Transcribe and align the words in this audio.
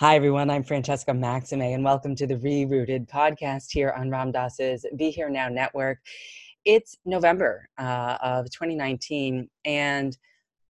Hi, 0.00 0.16
everyone. 0.16 0.50
I'm 0.50 0.64
Francesca 0.64 1.14
Maxime, 1.14 1.60
and 1.60 1.84
welcome 1.84 2.16
to 2.16 2.26
the 2.26 2.34
Rerooted 2.34 3.08
podcast 3.08 3.66
here 3.70 3.94
on 3.96 4.10
Ram 4.10 4.32
Dass's 4.32 4.84
Be 4.96 5.12
Here 5.12 5.30
Now 5.30 5.48
Network. 5.48 6.00
It's 6.64 6.96
November 7.04 7.68
uh, 7.78 8.18
of 8.20 8.46
2019, 8.46 9.48
and 9.64 10.18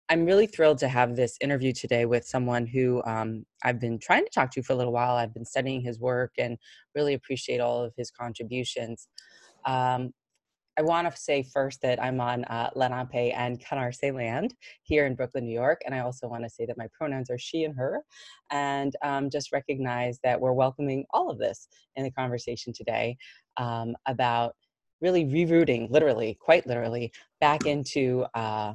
I'm 0.10 0.26
really 0.26 0.46
thrilled 0.46 0.80
to 0.80 0.90
have 0.90 1.16
this 1.16 1.38
interview 1.40 1.72
today 1.72 2.04
with 2.06 2.26
someone 2.26 2.68
who 2.68 3.02
um, 3.06 3.46
I've 3.64 3.80
been 3.80 3.98
trying 3.98 4.26
to 4.26 4.30
talk 4.30 4.52
to 4.52 4.62
for 4.62 4.74
a 4.74 4.76
little 4.76 4.92
while. 4.92 5.16
I've 5.16 5.34
been 5.34 5.46
studying 5.46 5.80
his 5.80 6.02
work 6.02 6.34
and 6.38 6.58
really 6.94 7.14
appreciate 7.14 7.62
all 7.62 7.82
of 7.82 7.94
his 7.96 8.12
contributions. 8.12 9.08
Um, 9.66 10.14
I 10.78 10.82
want 10.82 11.10
to 11.10 11.22
say 11.22 11.44
first 11.44 11.82
that 11.82 12.02
I'm 12.02 12.20
on 12.20 12.46
uh, 12.46 12.72
Lenape 12.76 13.34
and 13.36 13.60
Canarsie 13.60 14.14
land 14.14 14.56
here 14.82 15.06
in 15.06 15.14
Brooklyn, 15.16 15.46
New 15.46 15.54
York. 15.54 15.82
And 15.86 15.94
I 15.94 16.00
also 16.00 16.28
want 16.28 16.44
to 16.44 16.50
say 16.50 16.66
that 16.66 16.78
my 16.78 16.88
pronouns 16.98 17.30
are 17.30 17.38
she 17.38 17.64
and 17.64 17.76
her. 17.76 18.02
And 18.50 18.96
um, 19.04 19.30
just 19.30 19.52
recognize 19.52 20.20
that 20.24 20.40
we're 20.40 20.54
welcoming 20.54 21.06
all 21.12 21.30
of 21.30 21.38
this 21.38 21.68
in 21.96 22.04
the 22.04 22.12
conversation 22.12 22.74
today 22.74 23.18
um, 23.58 23.96
about 24.08 24.56
really 25.02 25.26
rerooting, 25.26 25.92
literally, 25.92 26.38
quite 26.40 26.66
literally, 26.66 27.12
back 27.40 27.66
into 27.66 28.26
uh, 28.34 28.74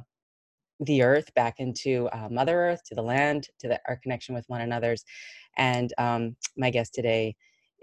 the 0.79 1.01
earth, 1.01 1.33
back 1.33 1.55
into 1.59 2.07
uh, 2.13 2.29
Mother 2.29 2.57
Earth, 2.69 2.81
to 2.85 2.95
the 2.95 3.01
land, 3.01 3.47
to 3.59 3.67
the, 3.67 3.79
our 3.87 3.97
connection 4.01 4.33
with 4.33 4.45
one 4.47 4.61
another's. 4.61 5.03
And 5.57 5.91
um, 5.97 6.37
my 6.55 6.69
guest 6.69 6.93
today 6.93 7.35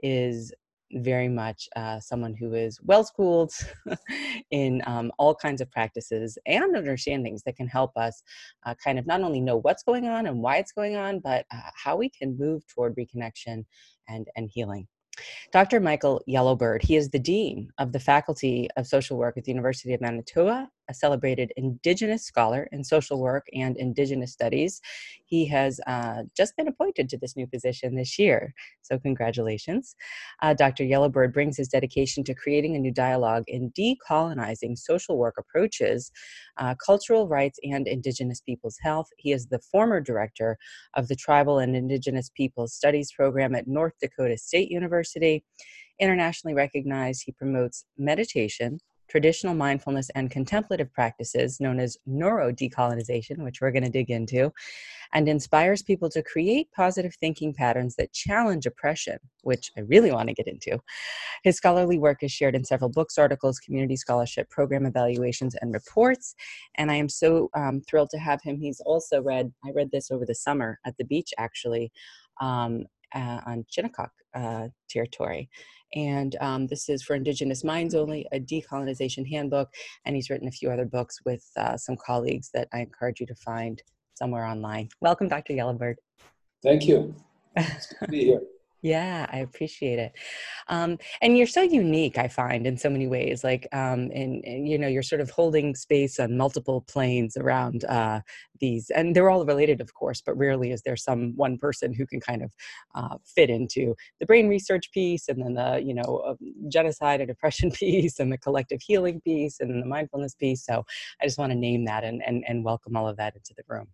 is 0.03 0.55
very 0.93 1.29
much 1.29 1.69
uh, 1.77 1.99
someone 2.01 2.35
who 2.35 2.55
is 2.55 2.81
well 2.83 3.05
schooled 3.05 3.53
in 4.51 4.83
um, 4.87 5.11
all 5.19 5.35
kinds 5.35 5.61
of 5.61 5.71
practices 5.71 6.39
and 6.47 6.77
understandings 6.77 7.43
that 7.43 7.57
can 7.57 7.67
help 7.67 7.97
us 7.97 8.23
uh, 8.65 8.75
kind 8.83 8.99
of 8.99 9.07
not 9.07 9.21
only 9.21 9.41
know 9.41 9.59
what's 9.59 9.83
going 9.83 10.07
on 10.07 10.27
and 10.27 10.41
why 10.41 10.57
it's 10.57 10.73
going 10.73 10.97
on, 10.97 11.19
but 11.19 11.45
uh, 11.53 11.71
how 11.75 11.97
we 11.97 12.09
can 12.09 12.37
move 12.39 12.67
toward 12.69 12.97
reconnection 12.97 13.65
and, 14.09 14.29
and 14.37 14.51
healing. 14.53 14.87
Dr. 15.53 15.81
Michael 15.81 16.23
Yellowbird, 16.27 16.83
he 16.83 16.97
is 16.97 17.11
the 17.11 17.19
Dean 17.19 17.71
of 17.79 17.93
the 17.93 18.01
Faculty 18.01 18.69
of 18.77 18.87
Social 18.87 19.17
Work 19.17 19.37
at 19.37 19.45
the 19.45 19.53
University 19.53 19.95
of 19.95 20.01
Manitoba, 20.01 20.69
a 20.89 20.95
celebrated 20.95 21.53
Indigenous 21.57 22.25
scholar 22.25 22.69
in 22.73 22.85
social 22.85 23.21
work 23.21 23.47
and 23.53 23.77
Indigenous 23.77 24.33
studies. 24.33 24.81
He 25.25 25.47
has 25.47 25.81
uh, 25.87 26.23
just 26.37 26.57
been 26.57 26.69
appointed 26.69 27.09
to 27.11 27.19
this 27.19 27.37
new 27.37 27.47
position 27.47 27.95
this 27.95 28.19
year, 28.19 28.55
so 28.83 28.99
congratulations. 28.99 29.97
Uh, 30.43 30.55
Dr. 30.55 30.85
Yellowbird 30.85 31.33
brings 31.33 31.57
his 31.57 31.69
dedication 31.69 32.25
to 32.25 32.35
creating 32.35 32.77
a 32.77 32.79
new 32.79 32.93
dialogue 32.93 33.45
in 33.49 33.73
decolonizing 33.73 34.79
social 34.79 35.19
work 35.19 35.35
approaches, 35.39 36.11
uh, 36.59 36.75
cultural 36.75 37.29
rights, 37.29 37.59
and 37.63 37.87
Indigenous 37.87 38.41
peoples' 38.41 38.79
health. 38.83 39.09
He 39.17 39.33
is 39.33 39.47
the 39.47 39.59
former 39.59 40.01
director 40.01 40.59
of 40.95 41.09
the 41.09 41.17
Tribal 41.17 41.59
and 41.59 41.77
Indigenous 41.77 42.31
Peoples 42.37 42.75
Studies 42.75 43.13
program 43.13 43.55
at 43.55 43.67
North 43.67 43.95
Dakota 44.01 44.39
State 44.39 44.71
University. 44.71 45.45
Internationally 45.99 46.55
recognized, 46.55 47.23
he 47.25 47.33
promotes 47.33 47.87
meditation, 47.97 48.79
traditional 49.09 49.55
mindfulness 49.55 50.11
and 50.11 50.31
contemplative 50.31 50.93
practices 50.93 51.61
known 51.61 51.79
as 51.79 51.97
neurodecolonization, 52.09 53.39
which 53.39 53.61
we're 53.61 53.71
going 53.71 53.85
to 53.85 53.91
dig 53.91 54.11
into, 54.11 54.53
and 55.13 55.29
inspires 55.29 55.83
people 55.83 56.09
to 56.11 56.23
create 56.23 56.71
positive 56.73 57.15
thinking 57.15 57.55
patterns 57.55 57.97
that 57.97 58.13
challenge 58.13 58.67
oppression, 58.67 59.19
which 59.43 59.71
I 59.77 59.81
really 59.81 60.13
want 60.13 60.29
to 60.29 60.35
get 60.35 60.49
into. 60.49 60.79
His 61.45 61.57
scholarly 61.57 61.99
work 61.99 62.23
is 62.23 62.33
shared 62.33 62.55
in 62.55 62.65
several 62.65 62.91
books, 62.91 63.19
articles, 63.19 63.59
community 63.59 63.97
scholarship, 63.97 64.51
program 64.51 64.87
evaluations, 64.87 65.55
and 65.55 65.73
reports. 65.73 66.35
And 66.77 66.91
I 66.91 66.97
am 66.97 67.09
so 67.09 67.51
um, 67.55 67.81
thrilled 67.89 68.11
to 68.11 68.19
have 68.19 68.43
him. 68.43 68.59
He's 68.61 68.81
also 68.81 69.23
read, 69.23 69.53
I 69.65 69.71
read 69.75 69.91
this 69.93 70.11
over 70.11 70.25
the 70.25 70.35
summer 70.35 70.79
at 70.85 70.97
the 70.97 71.05
beach 71.05 71.33
actually. 71.39 71.93
Um, 72.41 72.85
uh, 73.15 73.41
on 73.47 73.65
Shinnecock 73.69 74.11
uh, 74.35 74.69
territory. 74.89 75.49
And 75.95 76.37
um, 76.41 76.67
this 76.67 76.89
is 76.89 77.03
for 77.03 77.15
Indigenous 77.15 77.65
Minds 77.65 77.95
Only, 77.95 78.27
a 78.33 78.41
decolonization 78.41 79.29
handbook. 79.29 79.69
And 80.05 80.17
he's 80.17 80.31
written 80.31 80.49
a 80.49 80.53
few 80.53 80.71
other 80.71 80.85
books 80.85 81.19
with 81.25 81.45
uh, 81.57 81.77
some 81.77 81.97
colleagues 82.05 82.51
that 82.55 82.69
I 82.73 82.81
encourage 82.81 83.21
you 83.21 83.27
to 83.27 83.35
find 83.37 83.83
somewhere 84.15 84.45
online. 84.45 84.89
Welcome, 85.01 85.29
Dr. 85.29 85.53
Yellowbird. 85.53 85.97
Thank 86.63 86.87
you. 86.87 87.15
It's 87.57 87.87
good 87.87 88.07
to 88.07 88.11
be 88.11 88.25
here. 88.25 88.41
Yeah, 88.87 89.27
I 89.33 89.39
appreciate 89.39 89.99
it. 89.99 90.13
Um, 90.69 90.99
and 91.21 91.37
you're 91.37 91.49
so 91.49 91.63
unique, 91.63 92.19
I 92.19 92.29
find, 92.29 92.69
in 92.69 92.79
so 92.79 92.89
many 92.89 93.09
ways. 93.09 93.43
Like, 93.43 93.67
um, 93.73 94.13
and, 94.15 94.45
and, 94.45 94.69
you 94.69 94.79
know, 94.79 94.87
you're 94.87 95.03
sort 95.03 95.21
of 95.21 95.29
holding 95.29 95.75
space 95.75 96.21
on 96.21 96.37
multiple 96.37 96.83
planes 96.83 97.37
around 97.37 97.85
uh, 97.87 98.21
these, 98.61 98.89
and 98.91 99.17
they're 99.17 99.29
all 99.29 99.45
related, 99.45 99.81
of 99.81 99.93
course. 99.95 100.23
But 100.25 100.39
rarely 100.39 100.71
is 100.71 100.83
there 100.83 100.97
some 100.97 101.33
one 101.35 101.59
person 101.59 101.93
who 101.93 102.07
can 102.07 102.21
kind 102.21 102.45
of 102.45 102.55
uh, 102.95 103.17
fit 103.25 103.51
into 103.51 103.97
the 104.21 104.27
brain 104.27 104.49
research 104.49 104.93
piece, 104.93 105.29
and 105.29 105.43
then 105.43 105.55
the 105.55 105.83
you 105.85 105.93
know 105.95 106.23
uh, 106.25 106.35
genocide 106.69 107.21
and 107.21 107.31
oppression 107.31 107.71
piece, 107.83 108.21
and 108.21 108.33
the 108.33 108.39
collective 108.39 108.81
healing 108.87 109.21
piece, 109.21 109.59
and 109.59 109.83
the 109.83 109.87
mindfulness 109.87 110.37
piece. 110.37 110.65
So 110.65 110.85
I 111.21 111.27
just 111.27 111.39
want 111.39 111.51
to 111.51 111.59
name 111.59 111.87
that 111.87 112.05
and 112.05 112.23
and, 112.25 112.45
and 112.47 112.65
welcome 112.65 112.97
all 112.97 113.09
of 113.09 113.17
that 113.17 113.35
into 113.35 113.53
the 113.57 113.65
room. 113.67 113.89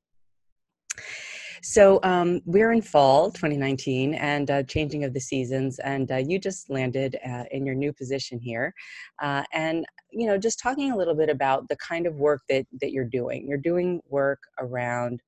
So 1.63 2.01
um, 2.03 2.41
we're 2.45 2.73
in 2.73 2.83
fall 2.83 3.31
2019 3.31 4.15
and 4.15 4.51
uh, 4.51 4.63
changing 4.65 5.05
of 5.05 5.15
the 5.15 5.21
seasons, 5.21 5.79
and 5.79 6.11
uh, 6.11 6.17
you 6.17 6.41
just 6.41 6.69
landed 6.69 7.17
uh, 7.25 7.45
in 7.53 7.65
your 7.65 7.77
new 7.77 7.93
position 7.93 8.41
here, 8.41 8.75
uh, 9.23 9.45
and 9.53 9.87
you 10.11 10.27
know 10.27 10.37
just 10.37 10.59
talking 10.59 10.91
a 10.91 10.97
little 10.97 11.15
bit 11.15 11.29
about 11.29 11.69
the 11.69 11.77
kind 11.77 12.09
of 12.09 12.17
work 12.17 12.41
that 12.49 12.67
that 12.81 12.91
you're 12.91 13.05
doing. 13.05 13.47
You're 13.47 13.59
doing 13.59 14.01
work 14.09 14.41
around 14.59 15.21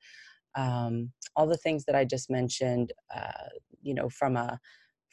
um, 0.56 1.12
all 1.36 1.46
the 1.46 1.56
things 1.58 1.84
that 1.84 1.94
I 1.94 2.04
just 2.04 2.28
mentioned. 2.28 2.92
Uh, 3.14 3.48
you 3.82 3.94
know, 3.94 4.08
from 4.08 4.36
a 4.36 4.58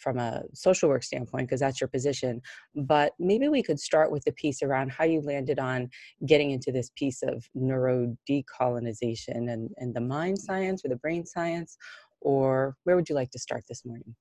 from 0.01 0.17
a 0.17 0.43
social 0.53 0.89
work 0.89 1.03
standpoint 1.03 1.47
because 1.47 1.59
that's 1.59 1.79
your 1.79 1.87
position 1.87 2.41
but 2.75 3.13
maybe 3.19 3.47
we 3.47 3.61
could 3.61 3.79
start 3.79 4.11
with 4.11 4.23
the 4.25 4.31
piece 4.33 4.61
around 4.63 4.91
how 4.91 5.03
you 5.03 5.21
landed 5.21 5.59
on 5.59 5.89
getting 6.25 6.51
into 6.51 6.71
this 6.71 6.91
piece 6.95 7.21
of 7.23 7.45
neuro 7.53 8.15
decolonization 8.29 9.51
and, 9.51 9.69
and 9.77 9.93
the 9.93 10.01
mind 10.01 10.37
science 10.37 10.83
or 10.83 10.89
the 10.89 10.95
brain 10.97 11.25
science 11.25 11.77
or 12.21 12.75
where 12.83 12.95
would 12.95 13.09
you 13.09 13.15
like 13.15 13.31
to 13.31 13.39
start 13.39 13.63
this 13.67 13.83
morning? 13.85 14.15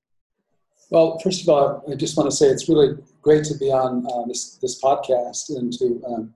Well 0.91 1.19
first 1.21 1.43
of 1.43 1.49
all 1.49 1.85
i 1.91 1.95
just 1.95 2.17
want 2.17 2.29
to 2.31 2.37
say 2.37 2.47
it's 2.47 2.69
really 2.69 2.97
great 3.23 3.45
to 3.45 3.57
be 3.59 3.71
on 3.71 4.07
uh, 4.13 4.27
this, 4.27 4.59
this 4.61 4.83
podcast 4.83 5.51
and 5.51 5.73
to 5.75 6.03
um, 6.07 6.35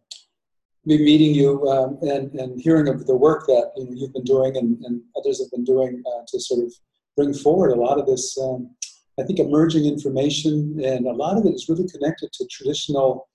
be 0.86 0.98
meeting 0.98 1.34
you 1.34 1.66
um, 1.68 1.98
and, 2.02 2.32
and 2.34 2.60
hearing 2.60 2.88
of 2.88 3.06
the 3.06 3.16
work 3.16 3.46
that 3.46 3.72
you 3.76 3.88
you've 3.90 4.12
been 4.12 4.24
doing 4.24 4.56
and, 4.56 4.78
and 4.84 5.02
others 5.18 5.40
have 5.40 5.50
been 5.50 5.64
doing 5.64 6.02
uh, 6.06 6.22
to 6.28 6.38
sort 6.38 6.64
of 6.64 6.72
bring 7.16 7.32
forward 7.32 7.70
a 7.70 7.74
lot 7.74 7.98
of 7.98 8.06
this 8.06 8.36
um, 8.38 8.70
I 9.18 9.22
think, 9.22 9.38
emerging 9.38 9.86
information, 9.86 10.80
and 10.84 11.06
a 11.06 11.12
lot 11.12 11.36
of 11.36 11.46
it 11.46 11.54
is 11.54 11.68
really 11.68 11.88
connected 11.88 12.32
to 12.32 12.46
traditional 12.46 13.28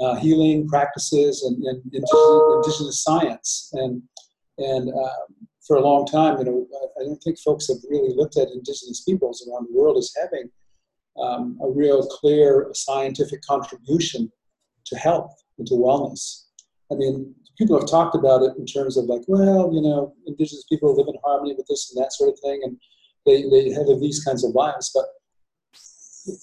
uh, 0.00 0.14
healing 0.16 0.68
practices 0.68 1.42
and, 1.42 1.62
and 1.64 1.82
indigenous, 1.84 2.56
indigenous, 2.56 3.02
science. 3.02 3.70
And 3.74 4.02
and 4.58 4.88
um, 4.88 5.48
for 5.66 5.76
a 5.76 5.80
long 5.80 6.06
time, 6.06 6.38
you 6.38 6.44
know, 6.44 6.66
I, 7.00 7.04
don't 7.04 7.22
think 7.22 7.38
folks 7.38 7.68
have 7.68 7.78
really 7.90 8.14
looked 8.14 8.36
at 8.36 8.48
indigenous 8.48 9.02
peoples 9.02 9.46
around 9.46 9.66
the 9.68 9.78
world 9.78 9.98
as 9.98 10.14
having 10.20 10.48
um, 11.20 11.58
a 11.62 11.68
real 11.68 12.06
clear 12.06 12.70
scientific 12.72 13.42
contribution 13.42 14.30
to 14.86 14.96
health 14.96 15.34
and 15.58 15.66
to 15.66 15.74
wellness. 15.74 16.44
I 16.90 16.94
mean, 16.94 17.34
people 17.58 17.78
have 17.78 17.88
talked 17.88 18.14
about 18.14 18.42
it 18.42 18.56
in 18.56 18.64
terms 18.64 18.96
of 18.96 19.06
like, 19.06 19.22
well, 19.26 19.70
you 19.72 19.82
know, 19.82 20.14
indigenous 20.26 20.64
people 20.68 20.94
live 20.96 21.08
in 21.08 21.20
harmony 21.24 21.54
with 21.54 21.66
this 21.66 21.92
and 21.92 22.02
that 22.02 22.12
sort 22.12 22.30
of 22.30 22.38
thing, 22.40 22.60
and 22.62 22.78
they, 23.26 23.42
they 23.50 23.70
have 23.70 23.86
these 24.00 24.22
kinds 24.24 24.44
of 24.44 24.52
lives. 24.52 24.90
But 24.94 25.06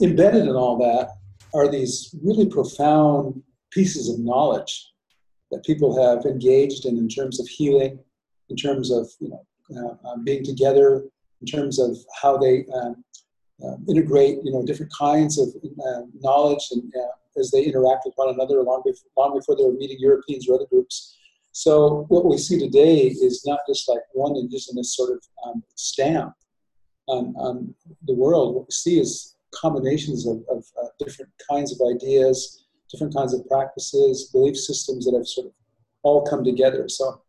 embedded 0.01 0.43
in 0.43 0.55
all 0.55 0.77
that 0.77 1.09
are 1.53 1.69
these 1.69 2.15
really 2.23 2.47
profound 2.47 3.41
pieces 3.71 4.09
of 4.09 4.19
knowledge 4.19 4.91
that 5.51 5.63
people 5.63 5.91
have 6.01 6.25
engaged 6.25 6.85
in 6.85 6.97
in 6.97 7.07
terms 7.07 7.39
of 7.39 7.47
healing, 7.47 7.99
in 8.49 8.55
terms 8.55 8.91
of 8.91 9.09
you 9.19 9.29
know 9.29 9.45
uh, 9.77 10.09
uh, 10.09 10.17
being 10.17 10.43
together, 10.43 11.03
in 11.41 11.47
terms 11.47 11.79
of 11.79 11.97
how 12.21 12.37
they 12.37 12.65
um, 12.73 13.03
uh, 13.63 13.75
integrate 13.87 14.39
you 14.43 14.51
know 14.51 14.65
different 14.65 14.91
kinds 14.97 15.37
of 15.37 15.49
uh, 15.87 16.01
knowledge 16.21 16.67
and 16.71 16.91
uh, 16.95 17.39
as 17.39 17.51
they 17.51 17.63
interact 17.63 18.03
with 18.05 18.13
one 18.15 18.33
another 18.33 18.61
long 18.61 18.81
before, 18.85 19.09
long 19.17 19.37
before 19.37 19.55
they 19.55 19.63
were 19.63 19.73
meeting 19.73 19.97
Europeans 19.99 20.47
or 20.47 20.55
other 20.55 20.67
groups. 20.69 21.17
So 21.51 22.05
what 22.09 22.25
we 22.25 22.37
see 22.37 22.59
today 22.59 23.07
is 23.07 23.43
not 23.45 23.59
just 23.67 23.87
like 23.87 24.01
one 24.13 24.35
indigenous 24.35 24.95
sort 24.95 25.11
of 25.11 25.23
um, 25.45 25.63
stamp 25.75 26.33
on, 27.07 27.33
on 27.37 27.75
the 28.05 28.13
world. 28.13 28.55
What 28.55 28.67
we 28.67 28.71
see 28.71 28.99
is 28.99 29.32
combinations 29.53 30.27
of, 30.27 30.43
of 30.49 30.65
uh, 30.81 30.87
different 30.99 31.31
kinds 31.49 31.71
of 31.71 31.79
ideas, 31.95 32.65
different 32.91 33.13
kinds 33.15 33.33
of 33.33 33.47
practices, 33.47 34.29
belief 34.31 34.57
systems 34.57 35.05
that 35.05 35.15
have 35.15 35.27
sort 35.27 35.47
of 35.47 35.53
all 36.03 36.25
come 36.25 36.43
together. 36.43 36.87
So 36.89 37.21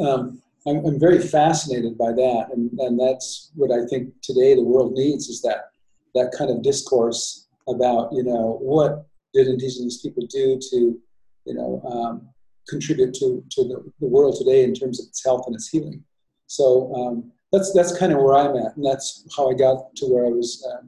um, 0.00 0.42
I'm, 0.66 0.84
I'm, 0.84 1.00
very 1.00 1.18
fascinated 1.18 1.96
by 1.96 2.12
that, 2.12 2.48
and, 2.52 2.70
and 2.80 2.98
that's 3.00 3.50
what 3.54 3.70
I 3.70 3.86
think 3.86 4.12
today 4.22 4.54
the 4.54 4.62
world 4.62 4.92
needs 4.92 5.28
is 5.28 5.40
that 5.42 5.70
that 6.14 6.34
kind 6.36 6.50
of 6.50 6.62
discourse 6.62 7.48
about 7.68 8.12
you 8.12 8.22
know 8.22 8.58
what 8.60 9.06
did 9.34 9.48
indigenous 9.48 10.00
people 10.02 10.26
do 10.26 10.58
to 10.70 11.00
you 11.44 11.54
know 11.54 11.82
um, 11.86 12.28
contribute 12.68 13.14
to, 13.14 13.44
to 13.50 13.64
the, 13.64 13.92
the, 14.00 14.06
world 14.06 14.36
today 14.36 14.64
in 14.64 14.74
terms 14.74 15.00
of 15.00 15.06
its 15.06 15.24
health 15.24 15.44
and 15.46 15.54
its 15.54 15.68
healing. 15.68 16.02
So 16.48 16.92
um, 16.94 17.32
that's 17.52 17.72
that's 17.72 17.96
kind 17.96 18.12
of 18.12 18.18
where 18.18 18.34
I'm 18.34 18.56
at, 18.56 18.76
and 18.76 18.84
that's 18.84 19.24
how 19.36 19.50
I 19.50 19.54
got 19.54 19.94
to 19.96 20.06
where 20.06 20.26
I 20.26 20.30
was 20.30 20.66
uh, 20.68 20.82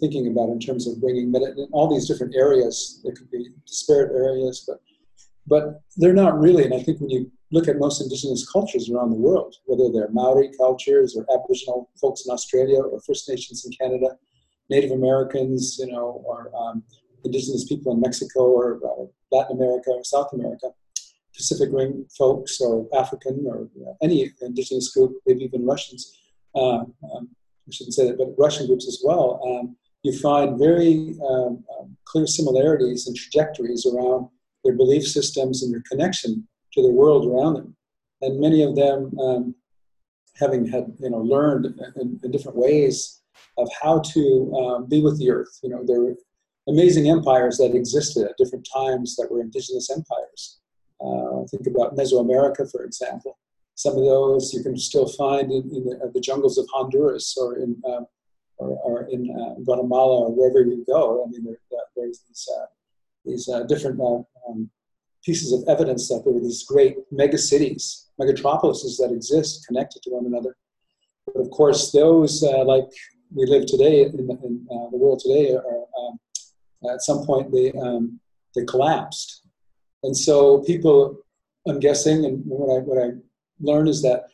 thinking 0.00 0.26
about 0.26 0.48
in 0.48 0.58
terms 0.58 0.86
of 0.86 1.00
bringing 1.00 1.30
med- 1.30 1.56
all 1.72 1.88
these 1.92 2.08
different 2.08 2.34
areas. 2.34 3.00
There 3.04 3.14
could 3.14 3.30
be 3.30 3.48
disparate 3.66 4.12
areas, 4.12 4.64
but 4.66 4.80
but 5.46 5.82
they're 5.96 6.12
not 6.12 6.38
really. 6.38 6.64
And 6.64 6.74
I 6.74 6.82
think 6.82 7.00
when 7.00 7.10
you 7.10 7.30
look 7.50 7.66
at 7.68 7.78
most 7.78 8.00
indigenous 8.00 8.48
cultures 8.48 8.88
around 8.88 9.10
the 9.10 9.16
world, 9.16 9.56
whether 9.66 9.90
they're 9.92 10.10
Maori 10.10 10.50
cultures 10.56 11.16
or 11.16 11.26
Aboriginal 11.34 11.90
folks 12.00 12.24
in 12.26 12.32
Australia 12.32 12.80
or 12.80 13.00
First 13.00 13.28
Nations 13.28 13.64
in 13.64 13.72
Canada, 13.72 14.16
Native 14.68 14.92
Americans, 14.92 15.76
you 15.78 15.90
know, 15.90 16.22
or 16.24 16.50
um, 16.56 16.84
indigenous 17.24 17.64
people 17.64 17.92
in 17.92 18.00
Mexico 18.00 18.42
or 18.44 18.78
Latin 19.32 19.56
America 19.56 19.90
or 19.90 20.04
South 20.04 20.32
America, 20.32 20.68
Pacific 21.34 21.70
Rim 21.72 22.06
folks 22.16 22.60
or 22.60 22.86
African 22.94 23.44
or 23.46 23.68
uh, 23.86 23.94
any 24.02 24.30
indigenous 24.40 24.90
group, 24.94 25.12
maybe 25.26 25.44
even 25.44 25.66
Russians. 25.66 26.16
Um, 26.54 26.94
um, 27.12 27.28
I 27.68 27.72
shouldn't 27.72 27.94
say 27.94 28.06
that, 28.06 28.18
but 28.18 28.34
Russian 28.38 28.66
groups 28.66 28.86
as 28.86 29.02
well. 29.04 29.40
Um, 29.44 29.76
you 30.02 30.16
find 30.18 30.58
very 30.58 31.14
um, 31.28 31.64
um, 31.78 31.96
clear 32.04 32.26
similarities 32.26 33.06
and 33.06 33.16
trajectories 33.16 33.86
around 33.86 34.28
their 34.64 34.74
belief 34.74 35.06
systems 35.06 35.62
and 35.62 35.72
their 35.72 35.82
connection 35.90 36.46
to 36.72 36.82
the 36.82 36.90
world 36.90 37.26
around 37.26 37.54
them. 37.54 37.76
And 38.22 38.40
many 38.40 38.62
of 38.62 38.76
them, 38.76 39.18
um, 39.18 39.54
having 40.36 40.66
had 40.66 40.94
you 41.00 41.10
know 41.10 41.18
learned 41.18 41.66
in, 41.96 42.18
in, 42.22 42.30
different 42.30 42.56
ways 42.56 43.20
of 43.58 43.68
how 43.82 44.00
to 44.00 44.54
um, 44.54 44.88
be 44.88 45.02
with 45.02 45.18
the 45.18 45.30
earth. 45.30 45.58
You 45.62 45.70
know, 45.70 45.82
there 45.86 46.00
were 46.00 46.16
amazing 46.68 47.10
empires 47.10 47.58
that 47.58 47.74
existed 47.74 48.26
at 48.26 48.36
different 48.38 48.66
times 48.72 49.16
that 49.16 49.30
were 49.30 49.40
indigenous 49.40 49.90
empires. 49.90 50.60
Uh, 51.00 51.44
think 51.50 51.66
about 51.66 51.96
Mesoamerica, 51.96 52.70
for 52.70 52.84
example. 52.84 53.38
Some 53.74 53.96
of 53.96 54.04
those 54.04 54.52
you 54.52 54.62
can 54.62 54.76
still 54.76 55.08
find 55.08 55.50
in, 55.50 55.62
in 55.74 55.84
the, 55.84 56.00
uh, 56.04 56.10
the, 56.12 56.20
jungles 56.20 56.58
of 56.58 56.66
Honduras 56.72 57.34
or 57.40 57.56
in 57.56 57.80
uh, 57.88 58.02
or, 58.60 58.78
or, 58.84 59.08
in 59.10 59.30
uh, 59.30 59.54
Guatemala 59.64 60.26
or 60.26 60.30
wherever 60.34 60.60
you 60.60 60.84
go. 60.86 61.24
I 61.24 61.30
mean, 61.30 61.44
there, 61.44 61.80
there's 61.96 62.20
these 62.28 62.48
uh, 62.56 62.66
these 63.24 63.48
uh, 63.48 63.62
different 63.64 64.00
um, 64.00 64.70
pieces 65.24 65.52
of 65.52 65.68
evidence 65.68 66.08
that 66.08 66.22
there 66.24 66.32
were 66.32 66.40
these 66.40 66.64
great 66.64 66.96
megacities, 67.12 68.06
megatropolises 68.20 68.96
that 68.98 69.12
exist 69.12 69.66
connected 69.66 70.02
to 70.02 70.10
one 70.10 70.26
another. 70.26 70.56
But 71.26 71.40
of 71.40 71.50
course, 71.50 71.92
those 71.92 72.42
like 72.42 72.88
we 73.34 73.46
live 73.46 73.66
today 73.66 74.02
in 74.02 74.26
the, 74.26 74.38
in, 74.44 74.66
the 74.68 74.96
world 74.96 75.20
today 75.20 75.54
are 75.54 75.84
um, 76.00 76.18
at 76.92 77.02
some 77.02 77.24
point 77.24 77.52
they 77.52 77.72
um, 77.72 78.20
they 78.54 78.64
collapsed, 78.64 79.42
and 80.02 80.16
so 80.16 80.58
people, 80.62 81.18
I'm 81.66 81.80
guessing, 81.80 82.24
and 82.24 82.42
what 82.46 82.76
I 82.76 82.80
what 82.80 82.98
I 82.98 83.10
learned 83.60 83.88
is 83.88 84.02
that 84.02 84.24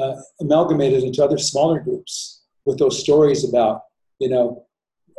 uh, 0.00 0.14
amalgamated 0.40 1.02
into 1.04 1.24
other 1.24 1.38
smaller 1.38 1.80
groups 1.80 2.43
with 2.64 2.78
those 2.78 3.00
stories 3.00 3.48
about 3.48 3.82
you 4.18 4.28
know 4.28 4.66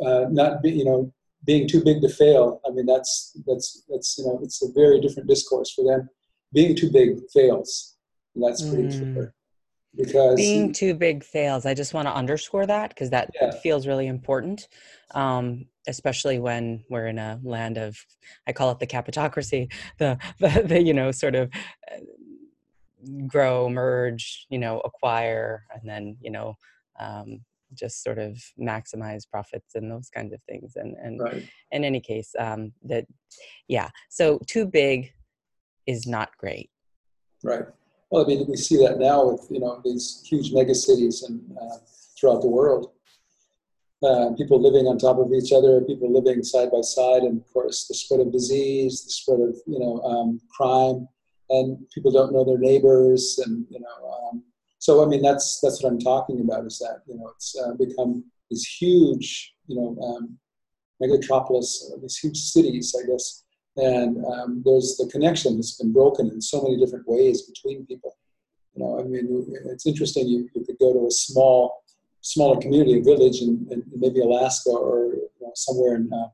uh, 0.04 0.26
not 0.30 0.62
be, 0.62 0.70
you 0.70 0.84
know 0.84 1.12
being 1.46 1.68
too 1.68 1.82
big 1.82 2.02
to 2.02 2.08
fail, 2.08 2.60
I 2.66 2.70
mean, 2.70 2.86
that's, 2.86 3.36
that's, 3.46 3.84
that's, 3.88 4.18
you 4.18 4.24
know, 4.24 4.40
it's 4.42 4.62
a 4.62 4.72
very 4.74 5.00
different 5.00 5.28
discourse 5.28 5.72
for 5.72 5.84
them. 5.84 6.08
Being 6.52 6.76
too 6.76 6.90
big 6.90 7.18
fails. 7.32 7.96
And 8.34 8.44
that's 8.44 8.62
pretty 8.62 8.88
mm. 8.88 9.14
clear. 9.14 9.34
Because 9.96 10.36
being 10.36 10.74
too 10.74 10.92
big 10.92 11.24
fails. 11.24 11.64
I 11.64 11.72
just 11.72 11.94
want 11.94 12.06
to 12.06 12.14
underscore 12.14 12.66
that 12.66 12.90
because 12.90 13.08
that 13.10 13.30
yeah. 13.40 13.50
feels 13.62 13.86
really 13.86 14.08
important. 14.08 14.68
Um, 15.14 15.66
especially 15.88 16.38
when 16.38 16.84
we're 16.90 17.06
in 17.06 17.18
a 17.18 17.40
land 17.42 17.78
of, 17.78 17.96
I 18.46 18.52
call 18.52 18.72
it 18.72 18.78
the 18.78 18.86
capitocracy, 18.86 19.72
the, 19.98 20.18
the, 20.40 20.64
the 20.66 20.82
you 20.82 20.92
know, 20.92 21.12
sort 21.12 21.34
of 21.34 21.50
uh, 21.90 23.16
grow, 23.26 23.70
merge, 23.70 24.46
you 24.50 24.58
know, 24.58 24.80
acquire, 24.80 25.64
and 25.72 25.88
then, 25.88 26.16
you 26.20 26.30
know, 26.30 26.56
um, 27.00 27.40
just 27.74 28.02
sort 28.02 28.18
of 28.18 28.38
maximize 28.60 29.28
profits 29.28 29.74
and 29.74 29.90
those 29.90 30.08
kinds 30.08 30.32
of 30.32 30.40
things. 30.48 30.76
And 30.76 30.96
and 31.02 31.20
right. 31.20 31.48
in 31.72 31.84
any 31.84 32.00
case, 32.00 32.34
um, 32.38 32.72
that 32.84 33.06
yeah. 33.68 33.88
So 34.10 34.40
too 34.46 34.66
big 34.66 35.12
is 35.86 36.06
not 36.06 36.36
great. 36.38 36.70
Right. 37.42 37.64
Well, 38.10 38.24
I 38.24 38.28
mean, 38.28 38.46
we 38.48 38.56
see 38.56 38.76
that 38.78 38.98
now 38.98 39.30
with 39.30 39.46
you 39.50 39.60
know 39.60 39.80
these 39.84 40.22
huge 40.24 40.52
mega 40.52 40.74
cities 40.74 41.22
and 41.22 41.40
uh, 41.60 41.76
throughout 42.18 42.42
the 42.42 42.48
world. 42.48 42.92
Uh, 44.02 44.30
people 44.36 44.60
living 44.60 44.86
on 44.86 44.98
top 44.98 45.18
of 45.18 45.32
each 45.32 45.52
other, 45.52 45.80
people 45.80 46.12
living 46.12 46.42
side 46.42 46.70
by 46.70 46.82
side, 46.82 47.22
and 47.22 47.40
of 47.40 47.52
course 47.52 47.88
the 47.88 47.94
spread 47.94 48.20
of 48.20 48.30
disease, 48.30 49.04
the 49.04 49.10
spread 49.10 49.40
of 49.40 49.56
you 49.66 49.78
know 49.78 50.00
um, 50.02 50.40
crime, 50.54 51.08
and 51.48 51.78
people 51.94 52.10
don't 52.10 52.32
know 52.32 52.44
their 52.44 52.58
neighbors, 52.58 53.40
and 53.44 53.66
you 53.70 53.80
know 53.80 54.28
um, 54.30 54.42
so 54.78 55.02
I 55.02 55.06
mean 55.06 55.22
that's 55.22 55.60
that's 55.60 55.82
what 55.82 55.90
I'm 55.90 55.98
talking 55.98 56.40
about 56.40 56.64
is 56.66 56.78
that 56.78 57.02
you 57.06 57.16
know 57.18 57.30
it's 57.34 57.56
uh, 57.58 57.72
become 57.74 58.24
these 58.50 58.66
huge 58.66 59.54
you 59.66 59.76
know 59.76 59.96
um, 60.02 60.38
megatropolis, 61.02 61.92
uh, 61.92 61.96
these 62.00 62.18
huge 62.18 62.38
cities, 62.38 62.94
I 62.98 63.06
guess, 63.06 63.44
and 63.76 64.24
um, 64.24 64.62
there's 64.64 64.96
the 64.96 65.08
connection 65.10 65.56
that's 65.56 65.76
been 65.76 65.92
broken 65.92 66.30
in 66.30 66.40
so 66.40 66.62
many 66.62 66.78
different 66.78 67.06
ways 67.06 67.42
between 67.42 67.86
people. 67.86 68.16
You 68.74 68.84
know, 68.84 69.00
I 69.00 69.04
mean, 69.04 69.46
it's 69.66 69.86
interesting. 69.86 70.28
You, 70.28 70.48
you 70.54 70.64
could 70.64 70.78
go 70.78 70.92
to 70.92 71.06
a 71.06 71.10
small, 71.10 71.82
smaller 72.20 72.60
community, 72.60 72.98
a 72.98 73.02
village 73.02 73.40
in, 73.40 73.66
in 73.70 73.82
maybe 73.94 74.20
Alaska 74.20 74.70
or 74.70 75.14
you 75.14 75.28
know, 75.40 75.52
somewhere 75.54 75.96
in, 75.96 76.10
uh, 76.12 76.28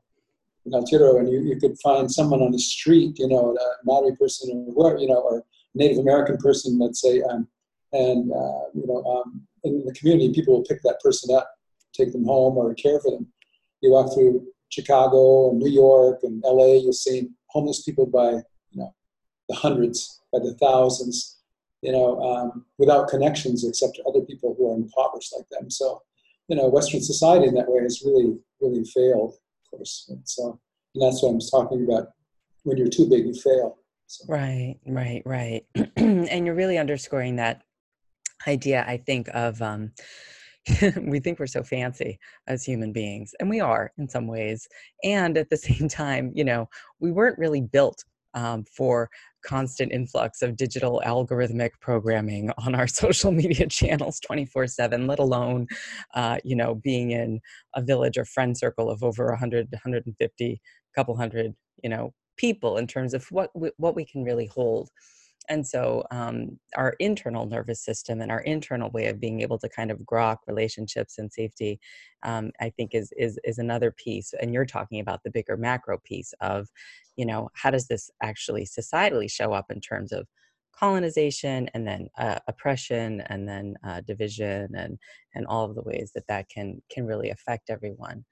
in 0.65 0.73
and 0.73 1.31
you, 1.31 1.41
you 1.41 1.59
could 1.59 1.77
find 1.79 2.11
someone 2.11 2.41
on 2.41 2.51
the 2.51 2.59
street, 2.59 3.17
you 3.19 3.27
know, 3.27 3.55
a 3.55 3.85
Maori 3.85 4.15
person 4.15 4.65
or 4.67 4.73
whoever, 4.73 4.99
you 4.99 5.07
know, 5.07 5.19
or 5.19 5.43
Native 5.75 5.99
American 5.99 6.37
person, 6.37 6.79
let's 6.79 7.01
say, 7.01 7.21
um, 7.21 7.47
and 7.93 8.31
uh, 8.31 8.63
you 8.73 8.85
know, 8.85 9.03
um, 9.05 9.41
in 9.63 9.85
the 9.85 9.93
community, 9.93 10.33
people 10.33 10.55
will 10.55 10.65
pick 10.65 10.81
that 10.83 10.99
person 11.01 11.33
up, 11.35 11.49
take 11.93 12.11
them 12.11 12.25
home, 12.25 12.57
or 12.57 12.73
care 12.73 12.99
for 12.99 13.11
them. 13.11 13.27
You 13.81 13.91
walk 13.91 14.13
through 14.13 14.45
Chicago 14.69 15.51
and 15.51 15.59
New 15.59 15.69
York 15.69 16.19
and 16.23 16.43
LA, 16.43 16.73
you'll 16.81 16.93
see 16.93 17.29
homeless 17.47 17.83
people 17.83 18.07
by 18.07 18.31
you 18.31 18.75
know 18.75 18.93
the 19.47 19.55
hundreds, 19.55 20.21
by 20.31 20.39
the 20.39 20.55
thousands, 20.55 21.37
you 21.81 21.91
know, 21.91 22.19
um, 22.21 22.65
without 22.77 23.09
connections 23.09 23.65
except 23.67 23.95
to 23.95 24.03
other 24.03 24.21
people 24.21 24.55
who 24.57 24.71
are 24.71 24.75
impoverished 24.75 25.33
like 25.37 25.47
them. 25.49 25.69
So, 25.69 26.01
you 26.47 26.55
know, 26.55 26.67
Western 26.67 27.01
society 27.01 27.47
in 27.47 27.53
that 27.55 27.69
way 27.69 27.83
has 27.83 28.01
really, 28.05 28.37
really 28.61 28.83
failed, 28.85 29.33
of 29.33 29.71
course. 29.71 30.05
And 30.09 30.21
so, 30.23 30.59
and 30.95 31.03
that's 31.03 31.21
what 31.21 31.31
I 31.31 31.33
was 31.33 31.51
talking 31.51 31.83
about. 31.83 32.07
When 32.63 32.77
you're 32.77 32.87
too 32.87 33.09
big, 33.09 33.25
you 33.25 33.33
fail. 33.33 33.77
So. 34.07 34.25
Right, 34.27 34.77
right, 34.85 35.21
right. 35.25 35.65
and 35.97 36.45
you're 36.45 36.55
really 36.55 36.77
underscoring 36.77 37.35
that 37.35 37.63
idea 38.47 38.83
i 38.87 38.97
think 38.97 39.29
of 39.33 39.61
um, 39.61 39.91
we 41.01 41.19
think 41.19 41.39
we're 41.39 41.47
so 41.47 41.63
fancy 41.63 42.17
as 42.47 42.63
human 42.63 42.93
beings 42.93 43.33
and 43.39 43.49
we 43.49 43.59
are 43.59 43.91
in 43.97 44.07
some 44.07 44.27
ways 44.27 44.67
and 45.03 45.37
at 45.37 45.49
the 45.49 45.57
same 45.69 45.87
time 45.87 46.31
you 46.33 46.43
know 46.43 46.67
we 46.99 47.11
weren't 47.11 47.37
really 47.37 47.61
built 47.61 48.03
um, 48.35 48.63
for 48.63 49.09
constant 49.45 49.91
influx 49.91 50.41
of 50.41 50.55
digital 50.55 51.01
algorithmic 51.05 51.71
programming 51.81 52.49
on 52.65 52.75
our 52.75 52.87
social 52.87 53.31
media 53.31 53.67
channels 53.67 54.19
24 54.21 54.67
7 54.67 55.05
let 55.05 55.19
alone 55.19 55.67
uh, 56.15 56.37
you 56.43 56.55
know 56.55 56.75
being 56.75 57.11
in 57.11 57.39
a 57.75 57.81
village 57.81 58.17
or 58.17 58.25
friend 58.25 58.57
circle 58.57 58.89
of 58.89 59.03
over 59.03 59.27
100 59.27 59.67
150 59.71 60.61
couple 60.95 61.15
hundred 61.15 61.53
you 61.83 61.89
know 61.89 62.13
people 62.37 62.77
in 62.77 62.87
terms 62.87 63.13
of 63.13 63.25
what 63.31 63.49
we, 63.53 63.71
what 63.77 63.95
we 63.95 64.05
can 64.05 64.23
really 64.23 64.47
hold 64.47 64.89
and 65.49 65.65
so 65.65 66.03
um, 66.11 66.59
our 66.75 66.95
internal 66.99 67.45
nervous 67.45 67.81
system 67.83 68.21
and 68.21 68.31
our 68.31 68.41
internal 68.41 68.89
way 68.91 69.07
of 69.07 69.19
being 69.19 69.41
able 69.41 69.57
to 69.59 69.69
kind 69.69 69.91
of 69.91 69.99
grok 69.99 70.37
relationships 70.47 71.17
and 71.17 71.31
safety 71.31 71.79
um, 72.23 72.51
i 72.59 72.69
think 72.69 72.93
is, 72.93 73.11
is 73.17 73.39
is 73.43 73.57
another 73.57 73.91
piece 73.91 74.33
and 74.41 74.53
you're 74.53 74.65
talking 74.65 74.99
about 74.99 75.21
the 75.23 75.31
bigger 75.31 75.57
macro 75.57 75.97
piece 76.03 76.33
of 76.41 76.67
you 77.15 77.25
know 77.25 77.49
how 77.53 77.69
does 77.69 77.87
this 77.87 78.09
actually 78.21 78.65
societally 78.65 79.29
show 79.29 79.53
up 79.53 79.69
in 79.69 79.79
terms 79.79 80.11
of 80.11 80.27
colonization 80.73 81.69
and 81.73 81.87
then 81.87 82.07
uh, 82.17 82.39
oppression 82.47 83.21
and 83.27 83.47
then 83.47 83.75
uh, 83.85 84.01
division 84.01 84.67
and 84.75 84.97
and 85.35 85.45
all 85.47 85.65
of 85.65 85.75
the 85.75 85.83
ways 85.83 86.11
that 86.15 86.27
that 86.27 86.49
can 86.49 86.81
can 86.89 87.05
really 87.05 87.29
affect 87.29 87.69
everyone 87.69 88.25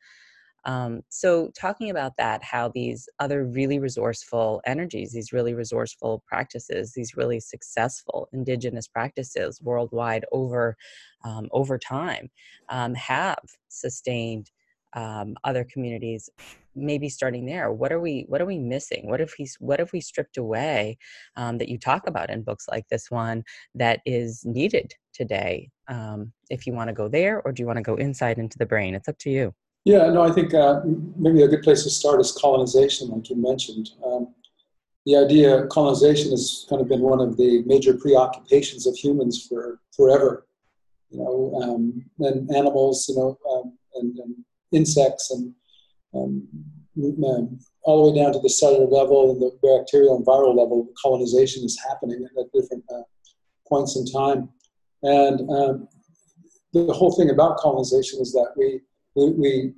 um, 0.65 1.01
so, 1.09 1.51
talking 1.57 1.89
about 1.89 2.13
that, 2.17 2.43
how 2.43 2.69
these 2.69 3.09
other 3.19 3.45
really 3.45 3.79
resourceful 3.79 4.61
energies, 4.65 5.11
these 5.11 5.33
really 5.33 5.53
resourceful 5.53 6.23
practices, 6.27 6.93
these 6.93 7.17
really 7.17 7.39
successful 7.39 8.29
indigenous 8.31 8.87
practices 8.87 9.59
worldwide 9.61 10.25
over 10.31 10.77
um, 11.23 11.47
over 11.51 11.79
time 11.79 12.29
um, 12.69 12.93
have 12.93 13.39
sustained 13.69 14.51
um, 14.93 15.35
other 15.43 15.63
communities. 15.63 16.29
Maybe 16.75 17.09
starting 17.09 17.45
there, 17.47 17.71
what 17.71 17.91
are 17.91 17.99
we 17.99 18.25
what 18.29 18.39
are 18.39 18.45
we 18.45 18.59
missing? 18.59 19.09
What 19.09 19.19
if 19.19 19.35
we 19.39 19.47
what 19.59 19.79
if 19.79 19.91
we 19.91 19.99
stripped 19.99 20.37
away 20.37 20.97
um, 21.35 21.57
that 21.57 21.69
you 21.69 21.79
talk 21.79 22.07
about 22.07 22.29
in 22.29 22.43
books 22.43 22.67
like 22.69 22.87
this 22.87 23.09
one 23.09 23.43
that 23.73 24.01
is 24.05 24.45
needed 24.45 24.93
today? 25.11 25.69
Um, 25.87 26.33
if 26.49 26.67
you 26.67 26.73
want 26.73 26.89
to 26.89 26.93
go 26.93 27.09
there, 27.09 27.41
or 27.41 27.51
do 27.51 27.63
you 27.63 27.67
want 27.67 27.77
to 27.77 27.83
go 27.83 27.95
inside 27.95 28.37
into 28.37 28.59
the 28.59 28.65
brain? 28.65 28.93
It's 28.93 29.09
up 29.09 29.17
to 29.19 29.29
you. 29.31 29.53
Yeah, 29.83 30.09
no, 30.11 30.21
I 30.21 30.31
think 30.31 30.53
uh, 30.53 30.81
maybe 31.17 31.41
a 31.41 31.47
good 31.47 31.63
place 31.63 31.83
to 31.83 31.89
start 31.89 32.21
is 32.21 32.31
colonization, 32.31 33.09
like 33.09 33.29
you 33.29 33.35
mentioned. 33.35 33.89
Um, 34.05 34.33
the 35.05 35.17
idea 35.17 35.63
of 35.63 35.69
colonization 35.69 36.29
has 36.31 36.65
kind 36.69 36.81
of 36.81 36.87
been 36.87 37.01
one 37.01 37.19
of 37.19 37.35
the 37.37 37.63
major 37.65 37.95
preoccupations 37.95 38.85
of 38.85 38.95
humans 38.95 39.43
for 39.47 39.79
forever. 39.95 40.45
you 41.09 41.17
know, 41.17 41.59
um, 41.63 42.05
and 42.19 42.49
animals, 42.55 43.09
you 43.09 43.15
know, 43.15 43.37
um, 43.51 43.77
and, 43.95 44.17
and, 44.19 44.35
insects, 44.71 45.31
and 45.31 45.53
um, 46.13 46.47
um, 47.25 47.59
all 47.81 48.05
the 48.05 48.11
way 48.11 48.23
down 48.23 48.31
to 48.31 48.39
the 48.39 48.49
cellular 48.49 48.87
level 48.87 49.31
and 49.31 49.41
the 49.41 49.51
bacterial 49.61 50.15
and 50.15 50.25
viral 50.25 50.55
level, 50.55 50.87
colonization 51.01 51.65
is 51.65 51.77
happening 51.89 52.25
at 52.39 52.51
different 52.53 52.83
uh, 52.93 53.01
points 53.67 53.97
in 53.97 54.05
time. 54.05 54.47
And 55.03 55.49
um, 55.49 55.87
the 56.71 56.93
whole 56.93 57.11
thing 57.11 57.31
about 57.31 57.57
colonization 57.57 58.21
is 58.21 58.31
that 58.31 58.53
we, 58.55 58.79
we, 59.15 59.31
we 59.31 59.73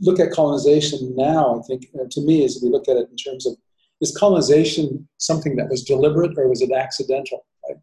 look 0.00 0.20
at 0.20 0.32
colonization 0.32 1.14
now, 1.16 1.58
I 1.58 1.62
think, 1.66 1.86
uh, 1.94 2.04
to 2.10 2.20
me, 2.20 2.44
is 2.44 2.62
we 2.62 2.70
look 2.70 2.88
at 2.88 2.96
it 2.96 3.08
in 3.10 3.16
terms 3.16 3.46
of 3.46 3.56
is 4.00 4.16
colonization 4.16 5.08
something 5.16 5.56
that 5.56 5.70
was 5.70 5.82
deliberate 5.82 6.36
or 6.36 6.48
was 6.48 6.60
it 6.60 6.70
accidental? 6.70 7.46
Right? 7.66 7.78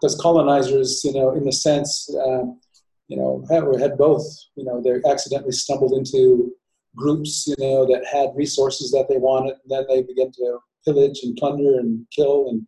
Because 0.00 0.20
colonizers, 0.20 1.02
you 1.04 1.12
know, 1.14 1.34
in 1.34 1.44
the 1.44 1.52
sense, 1.52 2.14
um, 2.22 2.60
you 3.08 3.16
know, 3.16 3.42
had, 3.50 3.64
had 3.80 3.96
both. 3.96 4.26
You 4.56 4.64
know, 4.64 4.82
they 4.82 5.08
accidentally 5.08 5.52
stumbled 5.52 5.94
into 5.94 6.52
groups, 6.96 7.46
you 7.46 7.56
know, 7.58 7.86
that 7.86 8.04
had 8.04 8.36
resources 8.36 8.90
that 8.90 9.06
they 9.08 9.16
wanted, 9.16 9.56
and 9.62 9.70
then 9.70 9.84
they 9.88 10.02
began 10.02 10.30
to 10.32 10.58
pillage 10.84 11.20
and 11.22 11.36
plunder 11.36 11.78
and 11.78 12.06
kill 12.14 12.48
and 12.48 12.66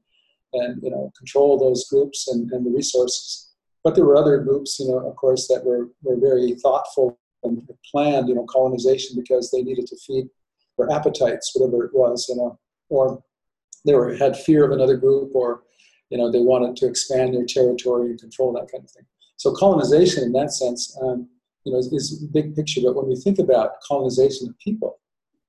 and 0.52 0.82
you 0.82 0.90
know 0.90 1.12
control 1.16 1.58
those 1.58 1.88
groups 1.88 2.28
and, 2.28 2.50
and 2.50 2.66
the 2.66 2.70
resources. 2.70 3.52
But 3.84 3.94
there 3.94 4.04
were 4.04 4.16
other 4.16 4.38
groups, 4.38 4.78
you 4.78 4.88
know, 4.88 4.98
of 5.08 5.16
course, 5.16 5.48
that 5.48 5.64
were, 5.64 5.88
were 6.02 6.16
very 6.20 6.54
thoughtful 6.62 7.18
and 7.42 7.68
planned, 7.90 8.28
you 8.28 8.34
know, 8.34 8.44
colonization 8.44 9.16
because 9.16 9.50
they 9.50 9.62
needed 9.62 9.86
to 9.86 9.96
feed 10.06 10.28
their 10.76 10.90
appetites, 10.90 11.52
whatever 11.54 11.84
it 11.84 11.94
was, 11.94 12.26
you 12.28 12.36
know, 12.36 12.58
or 12.88 13.22
they 13.84 13.94
were 13.94 14.14
had 14.14 14.36
fear 14.36 14.64
of 14.64 14.72
another 14.72 14.96
group, 14.96 15.34
or 15.34 15.62
you 16.10 16.18
know, 16.18 16.30
they 16.30 16.40
wanted 16.40 16.76
to 16.76 16.86
expand 16.86 17.34
their 17.34 17.46
territory 17.46 18.10
and 18.10 18.20
control 18.20 18.52
that 18.52 18.70
kind 18.70 18.84
of 18.84 18.90
thing. 18.90 19.04
So 19.36 19.52
colonization, 19.54 20.24
in 20.24 20.32
that 20.32 20.52
sense, 20.52 20.96
um, 21.02 21.28
you 21.64 21.72
know, 21.72 21.78
is, 21.78 21.92
is 21.92 22.22
a 22.22 22.26
big 22.26 22.54
picture. 22.54 22.80
But 22.82 22.96
when 22.96 23.08
we 23.08 23.16
think 23.16 23.38
about 23.38 23.80
colonization 23.86 24.48
of 24.48 24.58
people, 24.58 24.98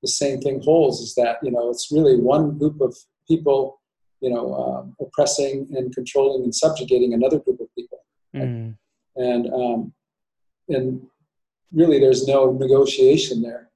the 0.02 0.08
same 0.08 0.40
thing 0.40 0.62
holds: 0.62 1.00
is 1.00 1.16
that 1.16 1.38
you 1.44 1.52
know, 1.52 1.70
it's 1.70 1.92
really 1.92 2.18
one 2.18 2.58
group 2.58 2.80
of 2.82 2.96
people, 3.28 3.82
you 4.22 4.30
know, 4.30 4.54
um, 4.54 4.96
oppressing 5.00 5.68
and 5.76 5.94
controlling 5.94 6.44
and 6.44 6.56
subjugating 6.56 7.14
another 7.14 7.40
group 7.40 7.60
of 7.60 7.68
people, 7.76 8.00
right? 8.34 8.44
mm. 8.44 8.78
and 9.16 9.54
um, 9.54 9.94
and 10.70 11.06
really, 11.74 12.00
there's 12.00 12.28
no 12.28 12.52
negotiation 12.52 13.42
there 13.42 13.70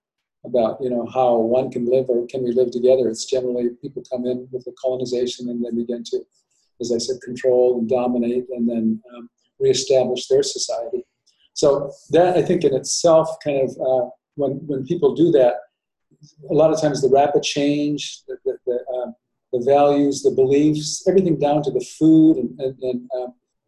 about 0.46 0.78
you 0.80 0.90
know 0.90 1.08
how 1.14 1.36
one 1.38 1.72
can 1.72 1.90
live 1.90 2.06
or 2.08 2.28
can 2.28 2.44
we 2.44 2.52
live 2.52 2.72
together. 2.72 3.10
It's 3.10 3.26
generally 3.26 3.70
people 3.82 4.04
come 4.12 4.26
in 4.26 4.48
with 4.52 4.68
a 4.68 4.74
colonization 4.80 5.50
and 5.50 5.64
they 5.64 5.72
begin 5.72 6.04
to, 6.06 6.22
as 6.80 6.92
I 6.94 6.98
said, 6.98 7.18
control 7.24 7.80
and 7.80 7.90
dominate 7.90 8.46
and 8.50 8.70
then 8.70 9.02
um, 9.16 9.30
reestablish 9.60 10.28
their 10.28 10.44
society. 10.44 11.04
So 11.54 11.92
that 12.12 12.38
I 12.38 12.42
think 12.42 12.64
in 12.64 12.74
itself, 12.74 13.30
kind 13.44 13.62
of 13.62 13.70
uh, 13.72 14.10
when 14.36 14.52
when 14.68 14.86
people 14.86 15.16
do 15.16 15.32
that, 15.32 15.56
a 16.50 16.54
lot 16.54 16.72
of 16.72 16.80
times 16.80 17.02
the 17.02 17.10
rapid 17.10 17.44
change, 17.44 18.22
the 18.28 18.38
the, 18.46 18.58
the, 18.66 18.76
uh, 18.76 19.12
the 19.54 19.64
values, 19.66 20.22
the 20.22 20.32
beliefs, 20.32 21.08
everything 21.08 21.40
down 21.40 21.64
to 21.64 21.72
the 21.72 21.86
food 21.98 22.38
and, 22.38 22.60
and, 22.60 22.78
and 22.82 23.10
uh, 23.18 23.28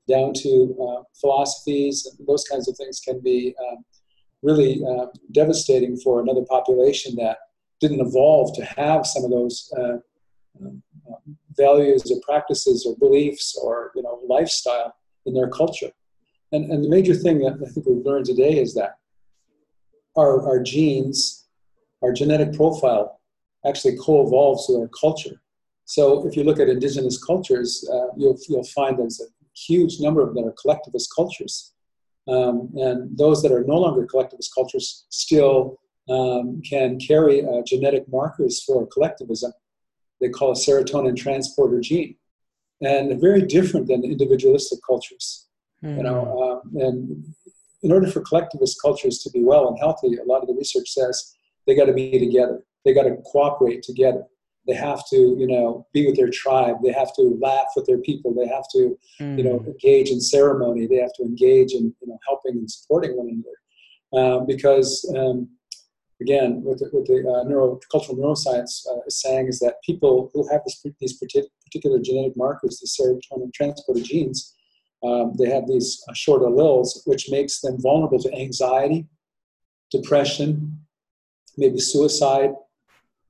down 0.10 0.34
to 0.34 0.76
uh, 0.82 1.04
philosophies, 1.20 2.08
those 2.28 2.44
kinds 2.46 2.68
of 2.68 2.76
things 2.78 3.00
can 3.00 3.20
be 3.20 3.54
um, 3.70 3.84
really 4.44 4.82
uh, 4.84 5.08
devastating 5.32 5.98
for 5.98 6.22
another 6.22 6.46
population 6.50 7.16
that 7.16 7.38
didn't 7.80 8.02
evolve 8.02 8.56
to 8.56 8.66
have 8.66 9.06
some 9.06 9.24
of 9.24 9.32
those 9.32 9.72
uh, 9.78 9.98
um, 10.60 10.82
values 11.56 12.12
or 12.12 12.20
practices 12.22 12.86
or 12.86 12.96
beliefs 12.98 13.58
or 13.62 13.92
you 13.96 14.04
know 14.04 14.20
lifestyle 14.28 14.94
in 15.26 15.34
their 15.34 15.50
culture. 15.50 15.92
And, 16.52 16.72
and 16.72 16.84
the 16.84 16.90
major 16.90 17.14
thing 17.14 17.40
that 17.40 17.60
I 17.62 17.70
think 17.70 17.86
we've 17.86 18.06
learned 18.06 18.26
today 18.26 18.60
is 18.60 18.74
that 18.76 18.98
our, 20.16 20.48
our 20.48 20.62
genes, 20.62 21.46
our 22.02 22.14
genetic 22.14 22.54
profile, 22.54 23.20
actually 23.66 23.98
co-evolves 23.98 24.66
with 24.70 24.80
our 24.80 24.88
culture. 24.88 25.42
So 25.86 26.26
if 26.28 26.36
you 26.36 26.44
look 26.44 26.60
at 26.60 26.70
indigenous 26.70 27.22
cultures, 27.22 27.88
uh, 27.92 28.08
you'll, 28.16 28.38
you'll 28.48 28.64
find 28.64 28.98
there's 28.98 29.20
a 29.20 29.26
huge 29.58 30.00
number 30.00 30.22
of 30.22 30.34
them 30.34 30.46
are 30.46 30.54
collectivist 30.62 31.10
cultures. 31.14 31.74
Um, 32.28 32.72
and 32.76 33.18
those 33.18 33.42
that 33.42 33.52
are 33.52 33.64
no 33.64 33.78
longer 33.78 34.06
collectivist 34.06 34.54
cultures 34.54 35.06
still 35.10 35.80
um, 36.10 36.62
can 36.62 37.00
carry 37.00 37.46
uh, 37.46 37.62
genetic 37.66 38.08
markers 38.10 38.64
for 38.64 38.88
collectivism. 38.88 39.52
They 40.20 40.30
call 40.30 40.52
a 40.52 40.56
serotonin 40.56 41.16
transporter 41.16 41.80
gene, 41.80 42.16
and 42.82 43.12
they're 43.12 43.20
very 43.20 43.44
different 43.44 43.88
than 43.88 44.04
individualistic 44.04 44.80
cultures. 44.86 45.48
Mm-hmm. 45.84 45.98
You 45.98 46.04
know, 46.04 46.62
hmm. 46.72 46.78
um, 46.78 46.84
and 46.84 47.36
in 47.84 47.92
order 47.92 48.08
for 48.08 48.22
collectivist 48.22 48.82
cultures 48.82 49.20
to 49.20 49.30
be 49.30 49.44
well 49.44 49.68
and 49.68 49.78
healthy, 49.80 50.18
a 50.18 50.24
lot 50.24 50.42
of 50.42 50.48
the 50.48 50.56
research 50.56 50.90
says 50.90 51.36
they 51.66 51.76
got 51.76 51.86
to 51.86 51.94
be 51.94 52.18
together. 52.18 52.64
They 52.84 52.94
got 52.94 53.04
to 53.04 53.18
cooperate 53.32 53.84
together. 53.84 54.24
They 54.68 54.74
have 54.74 55.08
to, 55.10 55.16
you 55.16 55.48
know, 55.48 55.88
be 55.94 56.06
with 56.06 56.18
their 56.18 56.30
tribe. 56.30 56.78
They 56.84 56.92
have 56.92 57.14
to 57.16 57.38
laugh 57.42 57.68
with 57.76 57.86
their 57.86 58.00
people. 58.00 58.34
They 58.34 58.48
have 58.48 58.66
to, 58.74 58.98
mm. 59.22 59.38
you 59.38 59.44
know, 59.44 59.60
mm. 59.60 59.68
engage 59.68 60.10
in 60.10 60.20
ceremony. 60.20 60.88
They 60.88 60.98
have 60.98 61.14
to 61.14 61.24
engage 61.24 61.72
in, 61.72 61.94
you 62.02 62.08
know, 62.08 62.20
helping 62.28 62.58
and 62.58 62.70
supporting 62.70 63.16
one 63.16 63.30
another. 63.30 63.58
Um, 64.14 64.46
because, 64.46 65.10
um, 65.18 65.50
again, 66.22 66.62
what 66.64 66.80
the, 66.80 66.86
what 66.92 67.06
the 67.06 67.20
uh, 67.20 67.44
neuro, 67.48 67.80
cultural 67.92 68.18
neuroscience 68.18 68.86
uh, 68.90 69.02
is 69.08 69.22
saying 69.22 69.48
is 69.48 69.60
that 69.60 69.82
people 69.84 70.32
who 70.34 70.48
have 70.50 70.62
this, 70.66 70.86
these 71.00 71.18
particular 71.18 72.00
genetic 72.00 72.36
markers, 72.36 72.80
the 72.80 72.88
serotonin 72.88 73.54
transporter 73.54 74.02
genes, 74.02 74.54
um, 75.04 75.34
they 75.38 75.50
have 75.50 75.68
these 75.68 76.04
uh, 76.10 76.14
short 76.14 76.42
alleles, 76.42 77.06
which 77.06 77.30
makes 77.30 77.62
them 77.62 77.80
vulnerable 77.82 78.20
to 78.20 78.34
anxiety, 78.34 79.06
depression, 79.92 80.82
maybe 81.58 81.80
suicide, 81.80 82.52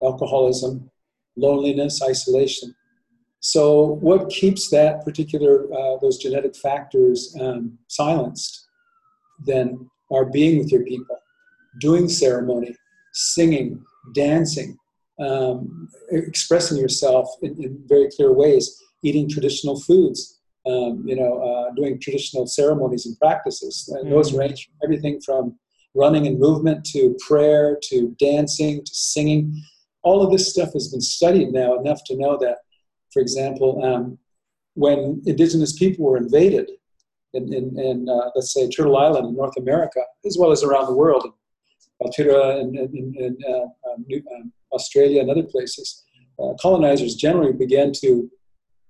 alcoholism, 0.01 0.89
loneliness, 1.37 2.01
isolation. 2.01 2.73
So, 3.39 3.97
what 4.01 4.29
keeps 4.29 4.69
that 4.69 5.05
particular 5.05 5.65
uh, 5.71 5.97
those 6.01 6.17
genetic 6.17 6.55
factors 6.55 7.35
um, 7.39 7.77
silenced? 7.87 8.67
Then 9.45 9.89
are 10.11 10.25
being 10.25 10.57
with 10.57 10.71
your 10.71 10.83
people, 10.83 11.17
doing 11.79 12.09
ceremony, 12.09 12.75
singing, 13.13 13.83
dancing, 14.13 14.77
um, 15.19 15.89
expressing 16.11 16.77
yourself 16.77 17.29
in, 17.41 17.63
in, 17.63 17.83
very 17.87 18.09
clear 18.15 18.33
ways, 18.33 18.81
eating 19.03 19.29
traditional 19.29 19.79
foods, 19.79 20.39
um, 20.65 21.03
you 21.05 21.15
know, 21.15 21.41
uh, 21.41 21.73
doing 21.75 21.99
traditional 21.99 22.47
ceremonies 22.47 23.05
and 23.05 23.17
practices. 23.19 23.87
And 23.95 24.07
mm. 24.07 24.11
those 24.11 24.33
range 24.33 24.65
from 24.65 24.75
everything 24.83 25.19
from 25.21 25.57
running 25.95 26.27
and 26.27 26.39
movement 26.39 26.85
to 26.85 27.15
prayer 27.27 27.77
to 27.89 28.15
dancing 28.19 28.83
to 28.83 28.93
singing 28.93 29.61
all 30.07 30.21
of 30.23 30.31
this 30.31 30.49
stuff 30.53 30.71
has 30.71 30.87
been 30.93 31.01
studied 31.01 31.49
now 31.51 31.77
enough 31.79 32.01
to 32.05 32.15
know 32.15 32.37
that, 32.37 32.59
for 33.11 33.21
example, 33.21 33.69
um, 33.83 34.17
when 34.75 35.21
indigenous 35.25 35.73
people 35.73 36.05
were 36.05 36.17
invaded 36.25 36.67
in, 37.33 37.43
in, 37.53 37.65
in 37.77 38.07
uh, 38.09 38.29
let's 38.35 38.53
say, 38.53 38.69
Turtle 38.69 38.97
Island 38.97 39.25
in 39.27 39.35
North 39.35 39.57
America, 39.57 40.01
as 40.25 40.37
well 40.39 40.51
as 40.51 40.63
around 40.63 40.85
the 40.85 40.95
world, 40.95 41.23
in 41.99 42.09
and 42.61 42.75
in, 42.77 43.05
in, 43.25 43.37
uh, 43.53 43.67
um, 43.87 44.05
New, 44.07 44.23
um, 44.33 44.53
Australia 44.71 45.19
and 45.21 45.29
other 45.29 45.43
places, 45.43 46.05
uh, 46.39 46.53
colonizers 46.61 47.15
generally 47.15 47.53
began 47.53 47.91
to 48.03 48.29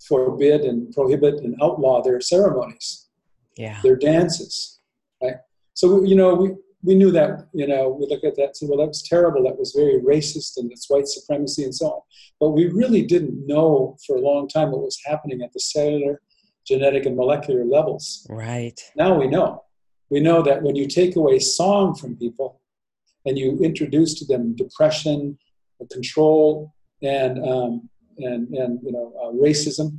forbid 0.08 0.62
and 0.62 0.92
prohibit 0.94 1.36
and 1.44 1.56
outlaw 1.64 2.04
their 2.04 2.22
ceremonies, 2.22 3.08
yeah. 3.56 3.80
their 3.82 3.96
dances, 3.96 4.80
right? 5.24 5.38
So, 5.74 6.04
you 6.04 6.16
know, 6.16 6.36
we, 6.36 6.48
we 6.84 6.96
knew 6.96 7.12
that, 7.12 7.48
you 7.54 7.68
know, 7.68 7.90
we 7.90 8.08
look 8.08 8.24
at 8.24 8.36
that 8.36 8.44
and 8.44 8.58
say, 8.58 8.66
well, 8.68 8.78
that 8.78 8.88
was 8.88 9.02
terrible. 9.02 9.44
That 9.44 9.58
was 9.58 9.74
very 9.76 10.00
racist 10.00 10.58
and 10.58 10.72
it's 10.72 10.90
white 10.90 11.08
supremacy 11.08 11.64
and 11.64 11.74
so 11.74 11.88
on. 11.88 12.02
But 12.40 12.50
we 12.52 12.68
really 12.68 13.02
didn't 13.02 13.48
know 13.48 13.98
for 14.06 14.16
a 14.16 14.22
long 14.22 14.48
time 14.48 14.72
what 14.72 14.82
was 14.82 15.00
happening 15.06 15.42
at 15.42 15.52
the 15.54 15.60
cellular, 15.60 16.22
genetic, 16.68 17.06
and 17.06 17.16
molecular 17.16 17.66
levels. 17.66 18.28
Right. 18.30 18.80
Now 18.96 19.18
we 19.20 19.28
know. 19.28 19.64
We 20.10 20.20
know 20.20 20.42
that 20.44 20.62
when 20.62 20.76
you 20.76 20.88
take 20.88 21.16
away 21.16 21.40
song 21.40 21.96
from 21.96 22.16
people 22.16 22.62
and 23.26 23.38
you 23.38 23.58
introduce 23.60 24.14
to 24.20 24.26
them 24.26 24.56
depression, 24.56 25.38
control, 25.92 26.74
and, 27.02 27.44
um, 27.44 27.90
and, 28.20 28.48
and 28.54 28.80
you 28.84 28.92
know, 28.92 29.14
uh, 29.22 29.32
racism 29.34 29.98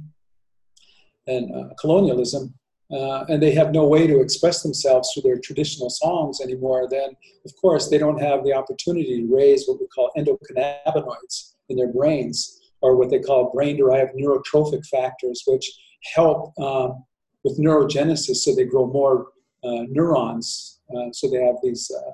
and 1.26 1.54
uh, 1.54 1.74
colonialism, 1.78 2.54
uh, 2.90 3.24
and 3.28 3.42
they 3.42 3.52
have 3.52 3.72
no 3.72 3.86
way 3.86 4.06
to 4.06 4.20
express 4.20 4.62
themselves 4.62 5.10
through 5.12 5.22
their 5.22 5.38
traditional 5.38 5.90
songs 5.90 6.40
anymore, 6.40 6.88
then 6.90 7.10
of 7.44 7.52
course 7.60 7.88
they 7.88 7.98
don't 7.98 8.20
have 8.20 8.44
the 8.44 8.52
opportunity 8.52 9.20
to 9.20 9.34
raise 9.34 9.66
what 9.66 9.78
we 9.80 9.86
call 9.88 10.10
endocannabinoids 10.16 11.54
in 11.68 11.76
their 11.76 11.92
brains, 11.92 12.60
or 12.80 12.96
what 12.96 13.10
they 13.10 13.18
call 13.18 13.52
brain 13.52 13.76
derived 13.76 14.12
neurotrophic 14.14 14.86
factors, 14.86 15.42
which 15.46 15.70
help 16.14 16.58
um, 16.60 17.04
with 17.44 17.58
neurogenesis 17.58 18.36
so 18.36 18.54
they 18.54 18.64
grow 18.64 18.86
more 18.86 19.28
uh, 19.64 19.84
neurons. 19.90 20.80
Uh, 20.94 21.12
so 21.12 21.28
they 21.28 21.42
have 21.44 21.56
these, 21.62 21.90
uh, 21.94 22.12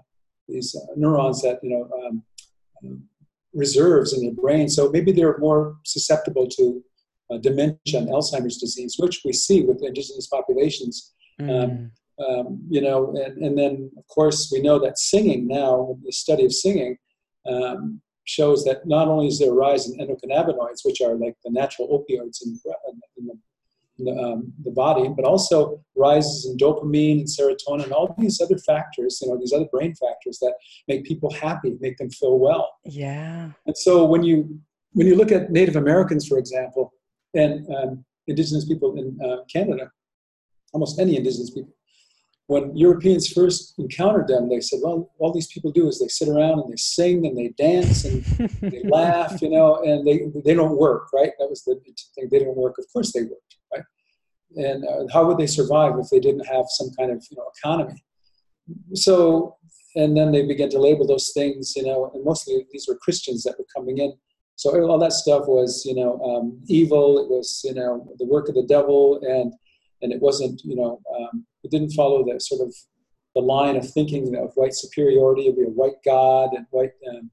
these 0.49 0.75
uh, 0.75 0.93
neurons 0.97 1.43
that, 1.43 1.61
you 1.63 1.71
know, 1.71 1.89
um, 2.07 2.23
um, 2.83 3.03
reserves 3.53 4.13
in 4.13 4.23
their 4.23 4.35
brain. 4.35 4.69
So 4.69 4.91
maybe 4.91 5.13
they're 5.13 5.39
more 5.39 5.77
susceptible 5.85 6.49
to 6.49 6.83
uh, 7.31 7.39
dementia 7.39 7.99
and 8.01 8.09
Alzheimer's 8.09 8.59
disease, 8.59 8.97
which 8.99 9.23
we 9.25 9.33
see 9.33 9.63
with 9.63 9.83
indigenous 9.83 10.27
populations. 10.27 11.15
Um, 11.41 11.49
mm. 11.49 11.65
Um, 11.65 11.91
Um, 12.27 12.49
you 12.75 12.81
know, 12.81 12.99
and, 13.23 13.35
and 13.45 13.55
then 13.59 13.91
of 14.01 14.07
course 14.07 14.41
we 14.53 14.61
know 14.67 14.79
that 14.79 14.99
singing 15.13 15.49
now, 15.49 15.99
the 16.05 16.13
study 16.13 16.45
of 16.47 16.53
singing, 16.53 16.97
um, 17.53 18.01
shows 18.37 18.65
that 18.67 18.87
not 18.87 19.09
only 19.09 19.27
is 19.27 19.39
there 19.39 19.51
a 19.51 19.61
rise 19.67 19.89
in 19.89 19.99
endocannabinoids, 19.99 20.85
which 20.85 21.01
are 21.01 21.15
like 21.25 21.37
the 21.45 21.51
natural 21.51 21.89
opioids 21.97 22.39
in, 22.45 22.51
in 23.19 23.27
the 23.27 23.37
the, 23.99 24.11
um, 24.11 24.53
the, 24.65 24.71
body, 24.71 25.09
but 25.17 25.25
also 25.25 25.57
rises 25.95 26.47
in 26.47 26.57
dopamine 26.57 27.19
and 27.21 27.29
serotonin, 27.29 27.85
and 27.85 27.93
all 27.93 28.15
these 28.19 28.41
other 28.41 28.59
factors, 28.59 29.21
you 29.21 29.29
know, 29.29 29.39
these 29.39 29.53
other 29.53 29.71
brain 29.75 29.95
factors 29.95 30.39
that 30.41 30.55
make 30.89 31.05
people 31.05 31.31
happy, 31.31 31.77
make 31.81 31.97
them 31.99 32.11
feel 32.11 32.39
well. 32.39 32.67
Yeah. 32.85 33.51
And 33.67 33.77
so 33.77 34.05
when 34.05 34.23
you 34.25 34.37
when 34.93 35.07
you 35.07 35.17
look 35.17 35.33
at 35.33 35.51
Native 35.51 35.77
Americans, 35.77 36.27
for 36.27 36.39
example, 36.39 36.93
and 37.35 37.67
um, 37.75 38.05
Indigenous 38.27 38.65
people 38.65 38.97
in 38.97 39.19
uh, 39.25 39.45
Canada, 39.53 39.91
almost 40.73 40.99
any 40.99 41.17
Indigenous 41.17 41.51
people, 41.51 41.75
when 42.47 42.77
Europeans 42.77 43.33
first 43.33 43.75
encountered 43.79 44.29
them, 44.29 44.49
they 44.49 44.61
said, 44.61 44.81
"Well, 44.83 45.11
all 45.19 45.33
these 45.33 45.47
people 45.47 45.73
do 45.73 45.89
is 45.89 45.99
they 45.99 46.09
sit 46.09 46.29
around 46.29 46.61
and 46.61 46.73
they 46.73 46.77
sing 46.77 47.27
and 47.27 47.37
they 47.37 47.49
dance 47.57 48.05
and 48.05 48.23
they 48.61 48.83
laugh, 48.83 49.41
you 49.41 49.49
know, 49.49 49.83
and 49.83 50.07
they 50.07 50.27
they 50.45 50.55
don't 50.55 50.77
work, 50.77 51.13
right? 51.13 51.33
That 51.39 51.49
was 51.49 51.65
the 51.65 51.77
thing. 51.77 52.29
They 52.31 52.39
didn't 52.39 52.57
work. 52.57 52.77
Of 52.79 52.85
course, 52.93 53.13
they 53.13 53.23
worked, 53.23 53.57
right? 53.73 53.85
And 54.57 54.85
uh, 54.87 55.07
how 55.13 55.27
would 55.27 55.39
they 55.39 55.47
survive 55.47 55.95
if 55.99 56.09
they 56.11 56.21
didn't 56.21 56.47
have 56.47 56.67
some 56.69 56.91
kind 56.99 57.11
of 57.11 57.25
you 57.31 57.37
know 57.39 57.51
economy? 57.59 58.05
So, 58.93 59.57
and 59.97 60.17
then 60.17 60.33
they 60.33 60.47
began 60.47 60.69
to 60.71 60.79
label 60.79 61.07
those 61.07 61.33
things, 61.33 61.75
you 61.77 61.85
know, 61.85 62.11
and 62.13 62.25
mostly 62.25 62.67
these 62.73 62.87
were 62.89 62.97
Christians 62.97 63.43
that 63.45 63.59
were 63.59 63.67
coming 63.75 63.99
in. 63.99 64.13
So 64.57 64.71
all 64.89 64.99
that 64.99 65.13
stuff 65.13 65.47
was, 65.47 65.85
you 65.85 65.95
know, 65.95 66.21
um, 66.21 66.61
evil. 66.67 67.19
It 67.19 67.29
was, 67.29 67.63
you 67.65 67.75
know, 67.75 68.09
the 68.19 68.27
work 68.27 68.49
of 68.49 68.55
the 68.55 68.63
devil, 68.63 69.21
and 69.23 69.53
and 70.03 70.13
it 70.13 70.21
wasn't, 70.21 70.63
you 70.65 70.77
know, 70.77 71.01
um, 71.19 71.47
it 71.63 71.71
didn't 71.71 71.93
follow 71.93 72.25
that 72.27 72.43
sort 72.43 72.67
of 72.67 72.75
the 73.35 73.41
line 73.41 73.77
of 73.77 73.91
thinking 73.91 74.37
of 74.37 74.53
white 74.55 74.75
superiority, 74.75 75.49
of 75.49 75.57
a 75.59 75.71
white 75.71 76.03
God 76.05 76.51
and 76.53 76.67
white 76.71 76.93
um, 77.09 77.31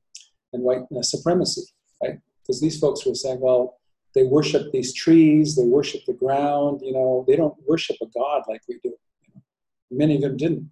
and 0.54 0.64
white 0.64 0.82
uh, 0.98 1.02
supremacy, 1.02 1.64
right? 2.02 2.20
Because 2.42 2.60
these 2.60 2.80
folks 2.80 3.06
were 3.06 3.16
saying, 3.16 3.40
well, 3.40 3.78
they 4.14 4.24
worship 4.24 4.72
these 4.72 4.94
trees, 4.94 5.56
they 5.56 5.64
worship 5.64 6.02
the 6.06 6.14
ground, 6.14 6.82
you 6.84 6.92
know, 6.92 7.24
they 7.28 7.36
don't 7.36 7.56
worship 7.68 7.98
a 8.02 8.06
God 8.08 8.44
like 8.48 8.62
we 8.68 8.80
do. 8.84 8.90
You 8.90 9.34
know? 9.36 9.42
Many 9.92 10.16
of 10.16 10.22
them 10.22 10.38
didn't. 10.38 10.70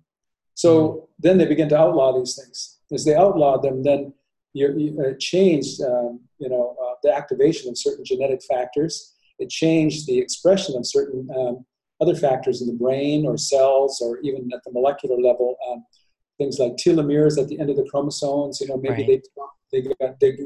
So 0.55 0.71
mm-hmm. 0.79 1.05
then 1.19 1.37
they 1.37 1.45
began 1.45 1.69
to 1.69 1.77
outlaw 1.77 2.17
these 2.17 2.35
things. 2.35 2.79
As 2.91 3.05
they 3.05 3.15
outlawed 3.15 3.61
them, 3.61 3.83
then 3.83 4.13
you, 4.53 4.73
you, 4.77 5.01
it 5.01 5.19
changed, 5.19 5.81
um, 5.81 6.21
you 6.39 6.49
know, 6.49 6.75
uh, 6.81 6.95
the 7.03 7.15
activation 7.15 7.69
of 7.69 7.77
certain 7.77 8.03
genetic 8.03 8.41
factors. 8.43 9.15
It 9.37 9.49
changed 9.49 10.07
the 10.07 10.19
expression 10.19 10.75
of 10.75 10.85
certain 10.85 11.27
um, 11.35 11.65
other 12.01 12.15
factors 12.15 12.61
in 12.61 12.67
the 12.67 12.73
brain 12.73 13.25
or 13.25 13.37
cells 13.37 14.01
or 14.01 14.19
even 14.19 14.49
at 14.53 14.61
the 14.65 14.71
molecular 14.71 15.17
level. 15.17 15.55
Um, 15.69 15.85
things 16.37 16.57
like 16.57 16.73
telomeres 16.77 17.39
at 17.39 17.47
the 17.47 17.59
end 17.59 17.69
of 17.69 17.75
the 17.75 17.87
chromosomes, 17.91 18.59
you 18.61 18.67
know, 18.67 18.77
maybe 18.77 19.03
right. 19.03 19.21
they, 19.71 19.81
they 19.81 19.95
got 19.99 20.19
they 20.19 20.37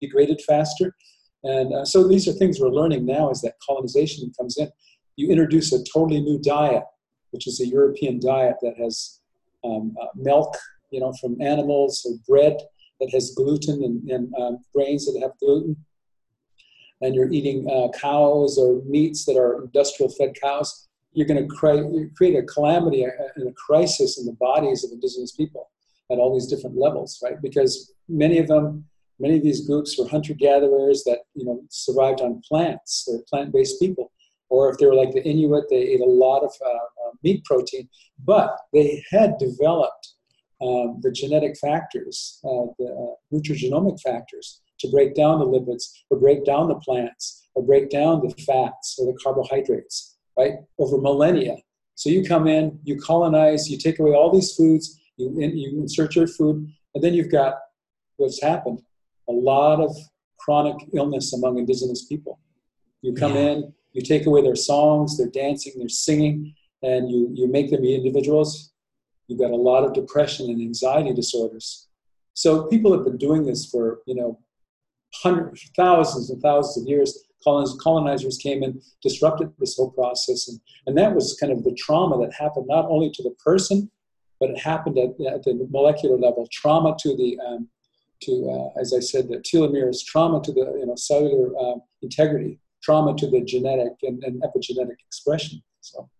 degraded 0.00 0.40
faster. 0.46 0.94
And 1.42 1.74
uh, 1.74 1.84
so 1.84 2.06
these 2.06 2.28
are 2.28 2.32
things 2.32 2.60
we're 2.60 2.68
learning 2.68 3.04
now 3.04 3.30
as 3.30 3.40
that 3.42 3.54
colonization 3.66 4.30
comes 4.38 4.56
in. 4.58 4.70
You 5.16 5.28
introduce 5.28 5.72
a 5.72 5.82
totally 5.92 6.20
new 6.20 6.38
diet, 6.38 6.84
which 7.30 7.46
is 7.46 7.60
a 7.60 7.66
European 7.66 8.20
diet 8.20 8.56
that 8.62 8.74
has 8.78 9.20
um, 9.64 9.94
uh, 10.00 10.06
milk, 10.14 10.56
you 10.90 11.00
know, 11.00 11.12
from 11.20 11.40
animals 11.40 12.06
or 12.08 12.16
bread 12.28 12.56
that 13.00 13.10
has 13.12 13.34
gluten 13.34 13.82
and, 13.82 14.08
and 14.10 14.34
um, 14.40 14.58
grains 14.74 15.06
that 15.06 15.20
have 15.20 15.38
gluten. 15.38 15.76
And 17.02 17.14
you're 17.14 17.32
eating 17.32 17.66
uh, 17.70 17.88
cows 17.98 18.58
or 18.58 18.82
meats 18.84 19.24
that 19.24 19.36
are 19.36 19.62
industrial 19.62 20.10
fed 20.12 20.34
cows 20.40 20.88
you're 21.12 21.26
going 21.26 21.48
to 21.48 21.54
create, 21.54 22.14
create 22.14 22.36
a 22.36 22.42
calamity 22.42 23.04
and 23.04 23.48
a 23.48 23.52
crisis 23.52 24.18
in 24.18 24.26
the 24.26 24.32
bodies 24.32 24.84
of 24.84 24.92
indigenous 24.92 25.32
people 25.32 25.70
at 26.10 26.18
all 26.18 26.34
these 26.34 26.46
different 26.46 26.76
levels, 26.76 27.18
right? 27.22 27.40
Because 27.42 27.92
many 28.08 28.38
of 28.38 28.48
them, 28.48 28.84
many 29.18 29.36
of 29.36 29.42
these 29.42 29.66
groups 29.66 29.98
were 29.98 30.08
hunter-gatherers 30.08 31.04
that 31.04 31.20
you 31.34 31.44
know 31.44 31.62
survived 31.68 32.20
on 32.20 32.42
plants. 32.46 33.04
They're 33.06 33.22
plant-based 33.28 33.80
people, 33.80 34.12
or 34.48 34.70
if 34.70 34.78
they 34.78 34.86
were 34.86 34.94
like 34.94 35.12
the 35.12 35.24
Inuit, 35.24 35.64
they 35.68 35.76
ate 35.76 36.00
a 36.00 36.04
lot 36.04 36.42
of 36.42 36.52
uh, 36.64 36.68
uh, 36.68 37.10
meat 37.22 37.44
protein, 37.44 37.88
but 38.24 38.56
they 38.72 39.04
had 39.10 39.38
developed 39.38 40.14
um, 40.62 41.00
the 41.02 41.10
genetic 41.10 41.56
factors, 41.58 42.40
uh, 42.44 42.66
the 42.78 42.86
uh, 42.86 43.14
nutrigenomic 43.36 44.00
factors, 44.00 44.60
to 44.80 44.88
break 44.90 45.14
down 45.14 45.38
the 45.38 45.46
lipids, 45.46 45.84
or 46.10 46.18
break 46.18 46.44
down 46.44 46.68
the 46.68 46.74
plants, 46.76 47.48
or 47.54 47.64
break 47.64 47.90
down 47.90 48.20
the 48.20 48.30
fats 48.44 48.98
or 48.98 49.06
the 49.06 49.18
carbohydrates 49.22 50.16
right, 50.38 50.54
over 50.78 50.98
millennia. 50.98 51.56
So 51.94 52.08
you 52.08 52.24
come 52.24 52.46
in, 52.46 52.78
you 52.84 52.98
colonize, 52.98 53.68
you 53.68 53.76
take 53.76 53.98
away 53.98 54.12
all 54.12 54.32
these 54.32 54.54
foods, 54.54 54.98
you, 55.16 55.38
in, 55.38 55.56
you 55.56 55.80
insert 55.80 56.16
your 56.16 56.26
food, 56.26 56.66
and 56.94 57.04
then 57.04 57.14
you've 57.14 57.30
got 57.30 57.54
what's 58.16 58.42
happened 58.42 58.80
a 59.28 59.32
lot 59.32 59.80
of 59.80 59.94
chronic 60.38 60.76
illness 60.94 61.32
among 61.32 61.58
indigenous 61.58 62.04
people. 62.06 62.40
You 63.02 63.14
come 63.14 63.34
yeah. 63.34 63.50
in, 63.50 63.72
you 63.92 64.02
take 64.02 64.26
away 64.26 64.42
their 64.42 64.56
songs, 64.56 65.16
their 65.16 65.28
dancing, 65.28 65.74
their 65.78 65.88
singing, 65.88 66.54
and 66.82 67.10
you, 67.10 67.30
you 67.34 67.46
make 67.46 67.70
them 67.70 67.82
be 67.82 67.94
individuals. 67.94 68.69
You've 69.30 69.38
got 69.38 69.52
a 69.52 69.56
lot 69.56 69.84
of 69.84 69.92
depression 69.92 70.50
and 70.50 70.60
anxiety 70.60 71.14
disorders. 71.14 71.86
So 72.34 72.64
people 72.64 72.92
have 72.92 73.04
been 73.04 73.16
doing 73.16 73.46
this 73.46 73.64
for, 73.64 74.00
you 74.04 74.16
know, 74.16 74.40
hundreds, 75.22 75.70
thousands 75.76 76.30
and 76.30 76.42
thousands 76.42 76.84
of 76.84 76.88
years 76.88 77.16
colonizers 77.44 78.38
came 78.38 78.64
in, 78.64 78.82
disrupted 79.02 79.52
this 79.60 79.76
whole 79.76 79.92
process. 79.92 80.48
And, 80.48 80.60
and 80.86 80.98
that 80.98 81.14
was 81.14 81.38
kind 81.40 81.52
of 81.52 81.62
the 81.62 81.74
trauma 81.78 82.18
that 82.18 82.34
happened 82.34 82.66
not 82.68 82.86
only 82.86 83.10
to 83.12 83.22
the 83.22 83.34
person, 83.44 83.88
but 84.40 84.50
it 84.50 84.58
happened 84.58 84.98
at, 84.98 85.10
at 85.32 85.44
the 85.44 85.66
molecular 85.70 86.16
level. 86.16 86.48
Trauma 86.50 86.96
to 86.98 87.16
the, 87.16 87.38
um, 87.46 87.68
to 88.22 88.50
uh, 88.76 88.80
as 88.80 88.92
I 88.92 89.00
said, 89.00 89.28
the 89.28 89.36
telomeres, 89.38 90.04
trauma 90.04 90.42
to 90.42 90.52
the 90.52 90.76
you 90.80 90.86
know, 90.86 90.96
cellular 90.96 91.56
um, 91.56 91.82
integrity, 92.02 92.58
trauma 92.82 93.16
to 93.16 93.30
the 93.30 93.42
genetic 93.42 93.92
and, 94.02 94.22
and 94.24 94.42
epigenetic 94.42 94.96
expression. 95.06 95.62
So. 95.80 96.10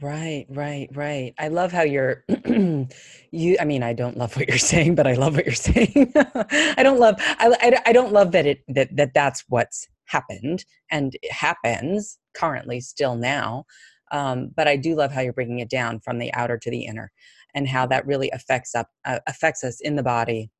Right, 0.00 0.46
right, 0.48 0.88
right. 0.94 1.34
I 1.38 1.48
love 1.48 1.72
how 1.72 1.82
you're 1.82 2.24
you 2.46 3.56
I 3.60 3.64
mean 3.64 3.82
I 3.82 3.92
don't 3.92 4.16
love 4.16 4.34
what 4.36 4.48
you're 4.48 4.58
saying, 4.72 4.94
but 4.94 5.06
I 5.06 5.14
love 5.14 5.34
what 5.36 5.44
you're 5.44 5.54
saying. 5.54 6.12
I 6.16 6.82
don't 6.82 6.98
love 6.98 7.16
I, 7.18 7.54
I, 7.60 7.90
I 7.90 7.92
don't 7.92 8.12
love 8.12 8.32
that 8.32 8.46
it 8.46 8.62
that, 8.68 8.94
that 8.96 9.12
that's 9.14 9.44
what's 9.48 9.88
happened 10.06 10.64
and 10.90 11.14
it 11.22 11.32
happens 11.32 12.18
currently 12.34 12.80
still 12.80 13.14
now. 13.14 13.64
Um, 14.10 14.50
but 14.56 14.66
I 14.66 14.76
do 14.76 14.94
love 14.96 15.12
how 15.12 15.20
you're 15.20 15.32
breaking 15.32 15.60
it 15.60 15.70
down 15.70 16.00
from 16.00 16.18
the 16.18 16.32
outer 16.34 16.58
to 16.58 16.70
the 16.70 16.84
inner 16.86 17.12
and 17.54 17.68
how 17.68 17.86
that 17.86 18.06
really 18.06 18.30
affects 18.30 18.74
up 18.74 18.88
uh, 19.04 19.20
affects 19.28 19.62
us 19.64 19.80
in 19.80 19.96
the 19.96 20.02
body 20.02 20.50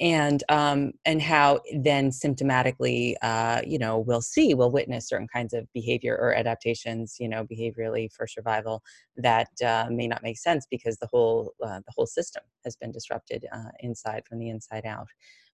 and 0.00 0.42
um, 0.48 0.92
and 1.04 1.22
how 1.22 1.60
then 1.80 2.10
symptomatically 2.10 3.14
uh, 3.22 3.60
you 3.66 3.78
know 3.78 3.98
we'll 3.98 4.20
see 4.20 4.54
we'll 4.54 4.70
witness 4.70 5.08
certain 5.08 5.28
kinds 5.28 5.52
of 5.52 5.66
behavior 5.72 6.16
or 6.20 6.34
adaptations 6.34 7.16
you 7.20 7.28
know 7.28 7.44
behaviorally 7.44 8.10
for 8.12 8.26
survival 8.26 8.82
that 9.16 9.48
uh, 9.64 9.86
may 9.90 10.08
not 10.08 10.22
make 10.22 10.38
sense 10.38 10.66
because 10.70 10.96
the 10.98 11.08
whole 11.08 11.52
uh, 11.62 11.80
the 11.86 11.92
whole 11.94 12.06
system 12.06 12.42
has 12.64 12.76
been 12.76 12.92
disrupted 12.92 13.46
uh, 13.52 13.70
inside 13.80 14.22
from 14.26 14.38
the 14.38 14.48
inside 14.48 14.84
out 14.86 15.08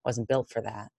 wasn't 0.05 0.26
built 0.29 0.48
for 0.48 0.62
that 0.62 0.90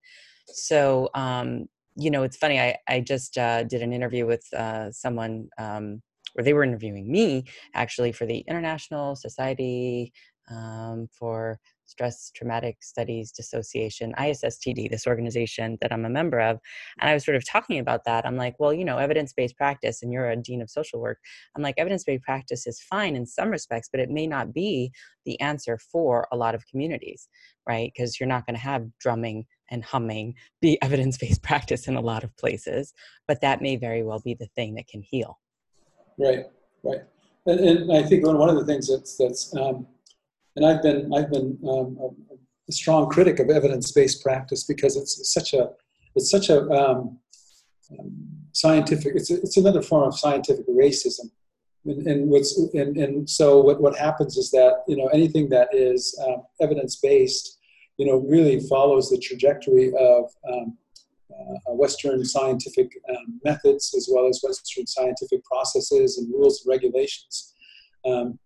so, 0.48 1.10
um, 1.14 1.68
you 1.96 2.10
know, 2.10 2.24
it's 2.24 2.38
funny. 2.38 2.60
I, 2.60 2.78
I 2.88 3.02
just 3.02 3.38
uh, 3.38 3.64
did 3.64 3.82
an 3.82 3.94
interview 3.94 4.26
with 4.26 4.46
uh, 4.54 4.92
someone, 4.92 5.50
um, 5.58 6.02
or 6.38 6.44
they 6.44 6.54
were 6.54 6.64
interviewing 6.64 7.12
me 7.12 7.46
actually 7.74 8.12
for 8.12 8.26
the 8.26 8.40
International 8.48 9.16
Society 9.16 10.14
um, 10.50 11.08
for 11.12 11.60
Stress 11.92 12.32
Traumatic 12.34 12.78
Studies 12.82 13.32
Dissociation, 13.32 14.14
ISSTD, 14.18 14.90
this 14.90 15.06
organization 15.06 15.78
that 15.82 15.92
I'm 15.92 16.06
a 16.06 16.10
member 16.10 16.40
of. 16.40 16.58
And 17.00 17.10
I 17.10 17.14
was 17.14 17.26
sort 17.26 17.36
of 17.36 17.46
talking 17.46 17.80
about 17.80 18.06
that. 18.06 18.26
I'm 18.26 18.38
like, 18.38 18.56
well, 18.60 18.74
you 18.74 18.86
know, 18.86 18.98
evidence 18.98 19.34
based 19.34 19.58
practice, 19.58 20.02
and 20.02 20.12
you're 20.12 20.30
a 20.30 20.36
dean 20.36 20.62
of 20.62 20.70
social 20.70 21.02
work. 21.02 21.20
I'm 21.56 21.62
like, 21.62 21.76
evidence 21.78 22.06
based 22.06 22.24
practice 22.24 22.66
is 22.66 22.80
fine 22.80 23.16
in 23.16 23.26
some 23.26 23.50
respects, 23.50 23.90
but 23.92 24.00
it 24.00 24.10
may 24.10 24.26
not 24.26 24.54
be 24.54 24.92
the 25.26 25.40
answer 25.42 25.78
for 25.78 26.28
a 26.32 26.38
lot 26.38 26.56
of 26.56 26.66
communities, 26.66 27.28
right? 27.68 27.92
Because 27.94 28.20
you're 28.20 28.28
not 28.28 28.46
going 28.46 28.56
to 28.56 28.62
have 28.62 28.88
drumming 29.00 29.46
and 29.70 29.84
humming 29.84 30.36
be 30.62 30.82
evidence 30.82 31.18
based 31.18 31.44
practice 31.44 31.88
in 31.88 31.98
a 31.98 32.02
lot 32.02 32.24
of 32.24 32.36
places, 32.38 32.94
but 33.28 33.42
that 33.42 33.62
may 33.62 33.76
very 33.76 34.02
well 34.02 34.22
be 34.24 34.34
the 34.34 34.50
thing 34.56 34.76
that 34.76 34.88
can 34.88 35.02
heal. 35.02 35.40
Right, 36.18 36.46
right. 36.84 37.02
And, 37.46 37.60
and 37.60 37.92
I 37.92 38.04
think 38.04 38.26
one 38.26 38.50
of 38.50 38.56
the 38.56 38.66
things 38.66 38.88
that's, 38.88 39.18
that's 39.18 39.56
um, 39.58 39.88
and 40.56 40.66
I've 40.66 40.82
been, 40.82 41.14
I've 41.14 41.30
been 41.30 41.58
um, 41.68 41.98
a, 42.70 42.72
strong 42.72 43.10
critic 43.10 43.40
of 43.40 43.50
evidence 43.50 43.92
based 43.92 44.24
practice 44.24 44.64
because 44.64 44.96
it's 44.96 45.34
such 45.34 45.54
a, 45.54 45.72
it's 46.16 46.32
such 46.32 46.50
a 46.50 46.62
um, 46.70 47.20
um, 47.92 48.28
scientific, 48.54 49.14
it's, 49.14 49.30
it's 49.30 49.58
another 49.58 49.82
form 49.82 50.08
of 50.08 50.18
scientific 50.18 50.66
racism. 50.70 51.30
And, 51.84 52.08
and, 52.08 52.30
what's, 52.30 52.58
and, 52.74 52.96
and 52.96 53.30
so 53.30 53.60
what, 53.60 53.82
what 53.82 53.98
happens 53.98 54.38
is 54.38 54.52
that, 54.52 54.84
you 54.88 54.96
know, 54.96 55.08
anything 55.08 55.50
that 55.50 55.68
is 55.74 56.18
um, 56.26 56.44
evidence 56.62 56.96
based 56.96 57.60
you 58.02 58.08
know, 58.08 58.18
really 58.28 58.60
follows 58.62 59.12
the 59.12 59.18
trajectory 59.20 59.94
of 59.96 60.26
um, 60.52 60.76
uh, 61.32 61.74
Western 61.74 62.26
scientific 62.26 62.92
um, 63.10 63.40
methods 63.44 63.94
as 63.96 64.10
well 64.12 64.28
as 64.28 64.42
Western 64.42 64.88
scientific 64.88 65.44
processes 65.44 66.18
and 66.18 66.28
rules 66.34 66.64
and 66.64 66.72
regulations. 66.72 67.54
Um, 68.04 68.40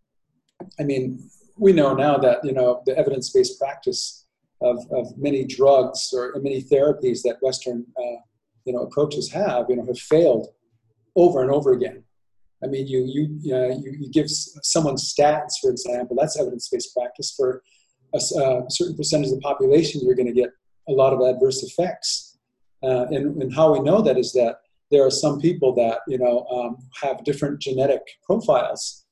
I 0.78 0.84
mean, 0.84 1.30
we 1.58 1.74
know 1.74 1.94
now 1.94 2.18
that 2.18 2.44
you 2.44 2.54
know 2.54 2.82
the 2.86 2.98
evidence-based 2.98 3.60
practice 3.60 4.26
of, 4.62 4.78
of 4.92 5.18
many 5.18 5.46
drugs 5.46 6.14
or 6.14 6.34
many 6.42 6.62
therapies 6.62 7.22
that 7.24 7.38
Western 7.42 7.86
uh, 7.98 8.18
you 8.66 8.74
know 8.74 8.80
approaches 8.80 9.32
have 9.32 9.66
you 9.70 9.76
know 9.76 9.86
have 9.86 10.00
failed 10.00 10.48
over 11.16 11.42
and 11.42 11.52
over 11.52 11.72
again. 11.74 12.04
I 12.64 12.68
mean, 12.68 12.88
you 12.88 13.06
you 13.06 13.54
uh, 13.54 13.70
you, 13.70 13.96
you, 14.00 14.10
give 14.12 14.28
someone 14.30 14.96
statins, 14.96 15.54
for 15.62 15.70
example. 15.70 16.16
That's 16.20 16.40
evidence-based 16.40 16.96
practice 16.96 17.34
for 17.36 17.62
a, 18.14 18.18
a, 18.18 18.66
certain 18.70 18.96
percentage 18.96 19.30
of 19.30 19.36
the 19.36 19.42
population. 19.42 20.02
You're 20.04 20.16
going 20.16 20.28
to 20.28 20.34
get 20.34 20.50
a 20.88 20.92
lot 20.92 21.14
of 21.14 21.22
adverse 21.22 21.64
effects, 21.64 22.38
uh, 22.84 23.06
and, 23.08 23.42
and 23.42 23.54
how 23.54 23.74
we 23.74 23.82
know 23.82 24.02
that 24.02 24.18
is 24.18 24.34
that 24.34 24.58
there 24.92 25.06
are 25.06 25.12
some 25.12 25.40
people 25.40 25.74
that 25.76 26.00
you 26.08 26.18
know 26.18 26.46
um, 26.48 26.78
have 27.02 27.24
different 27.24 27.60
genetic 27.60 28.02
profiles, 28.24 29.05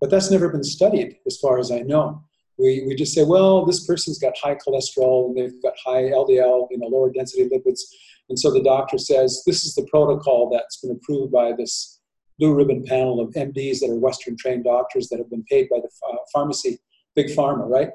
but 0.00 0.10
that's 0.10 0.30
never 0.30 0.48
been 0.48 0.64
studied, 0.64 1.16
as 1.26 1.38
far 1.38 1.58
as 1.58 1.70
I 1.70 1.80
know. 1.80 2.22
We, 2.58 2.84
we 2.86 2.94
just 2.94 3.14
say, 3.14 3.24
well, 3.24 3.64
this 3.64 3.86
person's 3.86 4.18
got 4.18 4.36
high 4.36 4.56
cholesterol 4.56 5.26
and 5.26 5.36
they've 5.36 5.62
got 5.62 5.74
high 5.84 6.04
LDL, 6.04 6.68
you 6.70 6.78
know, 6.78 6.88
lower 6.88 7.10
density 7.10 7.48
lipids, 7.48 7.80
and 8.28 8.38
so 8.38 8.52
the 8.52 8.62
doctor 8.62 8.98
says 8.98 9.42
this 9.46 9.64
is 9.64 9.74
the 9.74 9.86
protocol 9.90 10.50
that's 10.50 10.78
been 10.78 10.90
approved 10.90 11.32
by 11.32 11.52
this 11.52 12.00
blue 12.38 12.54
ribbon 12.54 12.84
panel 12.84 13.20
of 13.20 13.32
MDs 13.34 13.80
that 13.80 13.90
are 13.90 13.96
Western 13.96 14.36
trained 14.36 14.64
doctors 14.64 15.08
that 15.08 15.18
have 15.18 15.30
been 15.30 15.44
paid 15.44 15.68
by 15.70 15.78
the 15.80 15.88
pharmacy, 16.32 16.78
big 17.16 17.28
pharma, 17.28 17.68
right? 17.68 17.90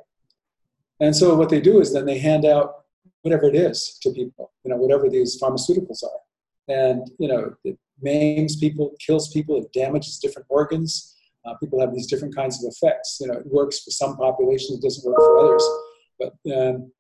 And 1.00 1.16
so 1.16 1.36
what 1.36 1.50
they 1.50 1.62
do 1.62 1.80
is 1.80 1.94
then 1.94 2.06
they 2.06 2.18
hand 2.18 2.46
out 2.46 2.86
whatever 3.22 3.46
it 3.46 3.56
is 3.56 3.98
to 4.02 4.12
people, 4.12 4.52
you 4.63 4.72
know, 4.72 4.78
whatever 4.78 5.10
these 5.10 5.39
pharmaceuticals 5.39 6.04
are 6.04 6.20
and 6.68 7.12
you 7.20 7.28
know 7.28 7.54
it 7.63 7.78
maims 8.02 8.56
people, 8.58 8.94
kills 9.00 9.30
people, 9.30 9.58
it 9.58 9.72
damages 9.74 10.20
different 10.20 10.48
organs. 10.50 11.12
Uh, 11.45 11.56
people 11.56 11.79
have 11.79 11.93
these 11.93 12.08
different 12.08 12.36
kinds 12.36 12.63
of 12.63 12.71
effects. 12.71 13.17
You 13.19 13.27
know, 13.27 13.34
it 13.34 13.45
works 13.47 13.84
for 13.84 13.91
some 13.91 14.15
populations, 14.15 14.79
it 14.79 14.82
doesn't 14.82 15.06
work 15.06 15.17
for 15.17 15.39
others. 15.39 15.69
But 16.19 16.34
um, 16.56 16.91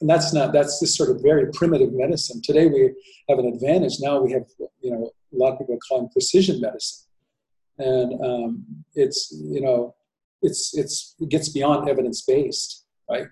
and 0.00 0.10
that's 0.10 0.32
not 0.32 0.52
that's 0.52 0.80
this 0.80 0.96
sort 0.96 1.10
of 1.10 1.22
very 1.22 1.50
primitive 1.52 1.92
medicine. 1.92 2.40
Today 2.42 2.66
we 2.66 2.92
have 3.28 3.38
an 3.38 3.46
advantage. 3.46 3.94
Now 4.00 4.20
we 4.20 4.32
have 4.32 4.44
you 4.80 4.90
know 4.90 5.10
a 5.32 5.36
lot 5.36 5.52
of 5.52 5.58
people 5.58 5.76
are 5.76 5.88
calling 5.88 6.08
precision 6.10 6.60
medicine, 6.60 7.06
and 7.78 8.24
um, 8.24 8.66
it's 8.94 9.32
you 9.32 9.60
know 9.60 9.94
it's 10.42 10.76
it's 10.76 11.14
it 11.20 11.28
gets 11.28 11.48
beyond 11.48 11.88
evidence 11.88 12.22
based, 12.22 12.84
right? 13.10 13.28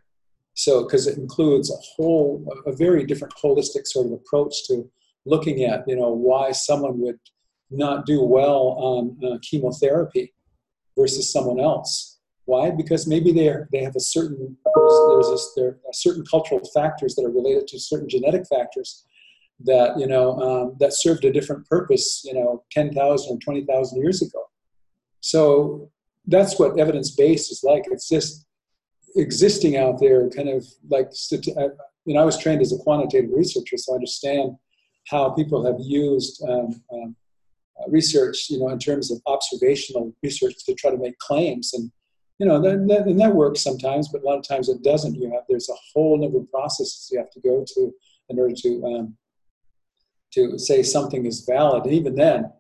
So 0.55 0.85
because 0.85 1.07
it 1.07 1.19
includes 1.19 1.71
a 1.71 1.77
whole 1.95 2.47
a 2.67 2.73
very 2.73 3.05
different 3.05 3.35
holistic 3.35 3.87
sort 3.87 4.07
of 4.07 4.13
approach 4.13 4.67
to 4.69 4.91
looking 5.27 5.65
at 5.65 5.85
you 5.87 5.97
know 5.97 6.11
why 6.11 6.53
someone 6.53 6.99
would 7.01 7.19
not 7.71 8.07
do 8.07 8.23
well 8.23 8.77
on 8.79 9.19
uh, 9.25 9.39
chemotherapy 9.43 10.33
versus 10.99 11.33
someone 11.33 11.61
else. 11.61 12.19
Why? 12.45 12.71
Because 12.71 13.07
maybe 13.07 13.33
they 13.33 13.49
are, 13.49 13.69
they 13.73 13.83
have 13.83 13.97
a 13.97 14.01
certain 14.01 14.57
there's, 14.77 15.01
there's 15.09 15.31
this, 15.31 15.53
there 15.57 15.69
are 15.69 15.93
certain 15.93 16.25
cultural 16.29 16.61
factors 16.75 17.15
that 17.15 17.25
are 17.25 17.31
related 17.31 17.69
to 17.69 17.79
certain 17.79 18.09
genetic 18.09 18.47
factors 18.49 19.05
that 19.65 19.99
you 19.99 20.07
know 20.07 20.39
um, 20.41 20.77
that 20.81 20.93
served 20.93 21.25
a 21.25 21.33
different 21.33 21.69
purpose 21.69 22.23
you 22.25 22.35
know 22.35 22.65
10,000 22.73 23.33
or 23.33 23.39
20,000 23.39 24.03
years 24.03 24.23
ago. 24.23 24.45
So 25.21 25.91
that's 26.27 26.59
what 26.59 26.79
evidence 26.79 27.11
based 27.13 27.53
is 27.53 27.63
like. 27.63 27.85
It's 27.87 28.09
just 28.09 28.47
existing 29.17 29.77
out 29.77 30.01
there 30.01 30.29
kind 30.31 30.49
of 30.49 30.67
like 30.89 31.11
you 32.05 32.15
know 32.15 32.21
i 32.21 32.25
was 32.25 32.39
trained 32.39 32.61
as 32.63 32.73
a 32.73 32.79
quantitative 32.79 33.31
researcher 33.31 33.77
so 33.77 33.93
i 33.93 33.97
understand 33.97 34.53
how 35.09 35.31
people 35.31 35.65
have 35.65 35.77
used 35.81 36.43
um, 36.49 36.83
um, 36.93 37.17
uh, 37.81 37.91
research, 37.91 38.47
you 38.51 38.59
know, 38.59 38.69
in 38.69 38.79
terms 38.79 39.11
of 39.11 39.21
observational 39.27 40.13
research 40.23 40.65
to 40.65 40.75
try 40.75 40.91
to 40.91 40.99
make 40.99 41.19
claims. 41.19 41.73
And, 41.75 41.91
you 42.39 42.47
know, 42.47 42.61
that, 42.61 42.87
that, 42.89 43.07
and 43.07 43.21
that 43.21 43.35
works 43.35 43.61
sometimes, 43.61 44.09
but 44.09 44.23
a 44.23 44.25
lot 44.25 44.39
of 44.39 44.47
times 44.47 44.69
it 44.69 44.83
doesn't. 44.83 45.15
You 45.15 45.31
have, 45.31 45.43
there's 45.49 45.69
a 45.69 45.83
whole 45.93 46.19
number 46.19 46.39
of 46.39 46.51
processes 46.51 47.09
you 47.13 47.19
have 47.19 47.31
to 47.31 47.41
go 47.41 47.65
to 47.75 47.93
in 48.29 48.39
order 48.39 48.55
to, 48.55 48.85
um, 48.85 49.17
to 50.35 50.59
say 50.59 50.83
something 50.83 51.27
is 51.27 51.45
valid. 51.49 51.85
And 51.85 51.95
even 51.95 52.15
then, 52.15 52.51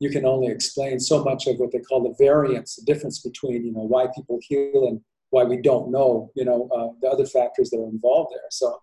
you 0.00 0.10
can 0.10 0.26
only 0.26 0.48
explain 0.48 1.00
so 1.00 1.24
much 1.24 1.46
of 1.46 1.58
what 1.58 1.72
they 1.72 1.78
call 1.78 2.02
the 2.02 2.14
variance, 2.22 2.76
the 2.76 2.84
difference 2.84 3.20
between, 3.20 3.64
you 3.64 3.72
know, 3.72 3.80
why 3.80 4.06
people 4.14 4.38
heal 4.42 4.86
and 4.88 5.00
why 5.30 5.44
we 5.44 5.56
don't 5.56 5.90
know, 5.90 6.30
you 6.34 6.44
know, 6.44 6.68
uh, 6.74 6.88
the 7.00 7.08
other 7.08 7.26
factors 7.26 7.70
that 7.70 7.78
are 7.78 7.88
involved 7.88 8.32
there. 8.32 8.50
So 8.50 8.78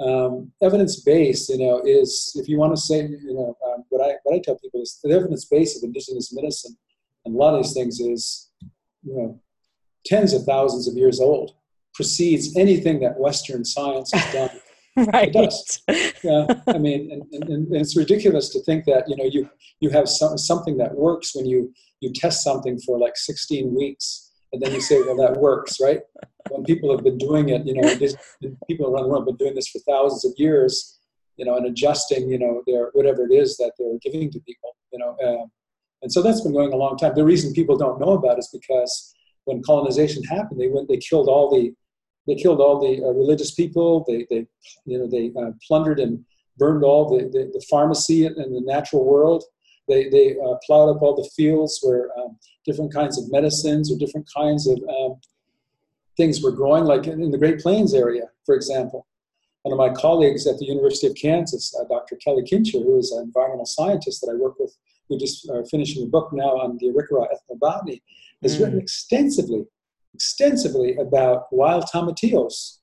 um, 0.00 0.50
evidence 0.62 1.00
based, 1.00 1.50
you 1.50 1.58
know, 1.58 1.82
is 1.84 2.32
if 2.36 2.48
you 2.48 2.58
want 2.58 2.74
to 2.74 2.80
say, 2.80 3.02
you 3.02 3.34
know, 3.34 3.56
um, 3.66 3.84
what 3.90 4.02
I 4.02 4.14
what 4.24 4.34
I 4.34 4.40
tell 4.40 4.58
people 4.58 4.80
is 4.80 4.98
the 5.02 5.10
evidence 5.10 5.44
base 5.44 5.76
of 5.76 5.82
indigenous 5.82 6.32
medicine 6.32 6.76
and 7.24 7.34
a 7.34 7.38
lot 7.38 7.54
of 7.54 7.62
these 7.62 7.74
things 7.74 8.00
is, 8.00 8.50
you 9.02 9.14
know, 9.14 9.40
tens 10.06 10.32
of 10.32 10.44
thousands 10.44 10.88
of 10.88 10.94
years 10.94 11.20
old, 11.20 11.52
precedes 11.94 12.56
anything 12.56 13.00
that 13.00 13.18
Western 13.18 13.64
science 13.64 14.10
has 14.12 14.32
done. 14.32 14.60
right. 15.12 15.28
It 15.28 15.32
does. 15.32 15.82
Yeah. 16.24 16.46
I 16.66 16.78
mean, 16.78 17.12
and, 17.12 17.22
and, 17.32 17.50
and, 17.50 17.76
it's 17.76 17.96
ridiculous 17.96 18.48
to 18.50 18.60
think 18.62 18.84
that 18.86 19.08
you 19.08 19.16
know 19.16 19.24
you 19.24 19.48
you 19.80 19.90
have 19.90 20.08
some, 20.08 20.36
something 20.36 20.76
that 20.78 20.94
works 20.94 21.34
when 21.34 21.46
you 21.46 21.72
you 22.00 22.12
test 22.12 22.42
something 22.42 22.78
for 22.80 22.98
like 22.98 23.16
16 23.16 23.74
weeks 23.74 24.29
and 24.52 24.60
then 24.60 24.72
you 24.72 24.80
say, 24.80 25.00
well, 25.02 25.16
that 25.16 25.40
works, 25.40 25.80
right? 25.80 26.00
When 26.50 26.64
people 26.64 26.90
have 26.90 27.04
been 27.04 27.18
doing 27.18 27.50
it, 27.50 27.66
you 27.66 27.74
know, 27.74 27.94
this, 27.94 28.16
people 28.66 28.86
around 28.86 29.04
the 29.04 29.08
world 29.08 29.22
have 29.22 29.38
been 29.38 29.46
doing 29.46 29.54
this 29.54 29.68
for 29.68 29.78
thousands 29.80 30.24
of 30.24 30.32
years, 30.36 30.98
you 31.36 31.44
know, 31.44 31.56
and 31.56 31.66
adjusting, 31.66 32.28
you 32.28 32.38
know, 32.38 32.62
their 32.66 32.90
whatever 32.92 33.24
it 33.24 33.32
is 33.32 33.56
that 33.58 33.72
they're 33.78 33.98
giving 34.02 34.30
to 34.30 34.40
people, 34.40 34.76
you 34.92 34.98
know, 34.98 35.16
um, 35.24 35.50
and 36.02 36.12
so 36.12 36.22
that's 36.22 36.40
been 36.40 36.52
going 36.52 36.72
a 36.72 36.76
long 36.76 36.96
time. 36.96 37.12
The 37.14 37.24
reason 37.24 37.52
people 37.52 37.76
don't 37.76 38.00
know 38.00 38.12
about 38.12 38.36
it 38.36 38.40
is 38.40 38.48
because 38.48 39.14
when 39.44 39.62
colonization 39.62 40.22
happened, 40.24 40.60
they 40.60 40.68
went, 40.68 40.88
they 40.88 40.96
killed 40.96 41.28
all 41.28 41.54
the, 41.54 41.74
they 42.26 42.34
killed 42.34 42.60
all 42.60 42.80
the 42.80 43.02
uh, 43.04 43.10
religious 43.10 43.52
people. 43.52 44.04
They, 44.06 44.26
they, 44.30 44.46
you 44.84 44.98
know, 44.98 45.06
they 45.06 45.32
uh, 45.38 45.52
plundered 45.66 46.00
and 46.00 46.24
burned 46.56 46.84
all 46.84 47.08
the, 47.08 47.24
the, 47.24 47.50
the 47.52 47.64
pharmacy 47.70 48.26
and 48.26 48.36
the 48.36 48.62
natural 48.64 49.04
world. 49.04 49.44
They, 49.88 50.08
they 50.08 50.36
uh, 50.38 50.54
plowed 50.64 50.94
up 50.96 51.02
all 51.02 51.16
the 51.16 51.28
fields 51.36 51.80
where 51.82 52.08
um, 52.18 52.38
different 52.70 52.92
kinds 52.92 53.18
of 53.18 53.30
medicines 53.30 53.90
or 53.90 53.98
different 53.98 54.28
kinds 54.32 54.66
of 54.66 54.78
um, 54.88 55.20
things 56.16 56.42
were 56.42 56.52
growing, 56.52 56.84
like 56.84 57.06
in, 57.06 57.22
in, 57.22 57.30
the 57.30 57.38
Great 57.38 57.60
Plains 57.60 57.94
area, 57.94 58.26
for 58.46 58.54
example. 58.54 59.06
One 59.62 59.72
of 59.72 59.78
my 59.78 59.94
colleagues 60.00 60.46
at 60.46 60.58
the 60.58 60.66
University 60.66 61.06
of 61.06 61.14
Kansas, 61.14 61.74
uh, 61.78 61.84
Dr. 61.84 62.16
Kelly 62.16 62.42
Kindscher, 62.42 62.82
who 62.82 62.98
is 62.98 63.12
an 63.12 63.24
environmental 63.24 63.66
scientist 63.66 64.20
that 64.20 64.30
I 64.32 64.34
work 64.34 64.58
with, 64.58 64.74
who 65.08 65.18
just 65.18 65.48
uh, 65.50 65.62
finishing 65.70 66.02
a 66.04 66.06
book 66.06 66.32
now 66.32 66.52
on 66.62 66.78
the 66.78 66.86
Arikara 66.88 67.26
ethnobotany, 67.34 68.00
has 68.42 68.56
mm. 68.56 68.64
written 68.64 68.78
extensively, 68.78 69.64
extensively 70.14 70.96
about 70.96 71.52
wild 71.52 71.84
tomatillos. 71.92 72.78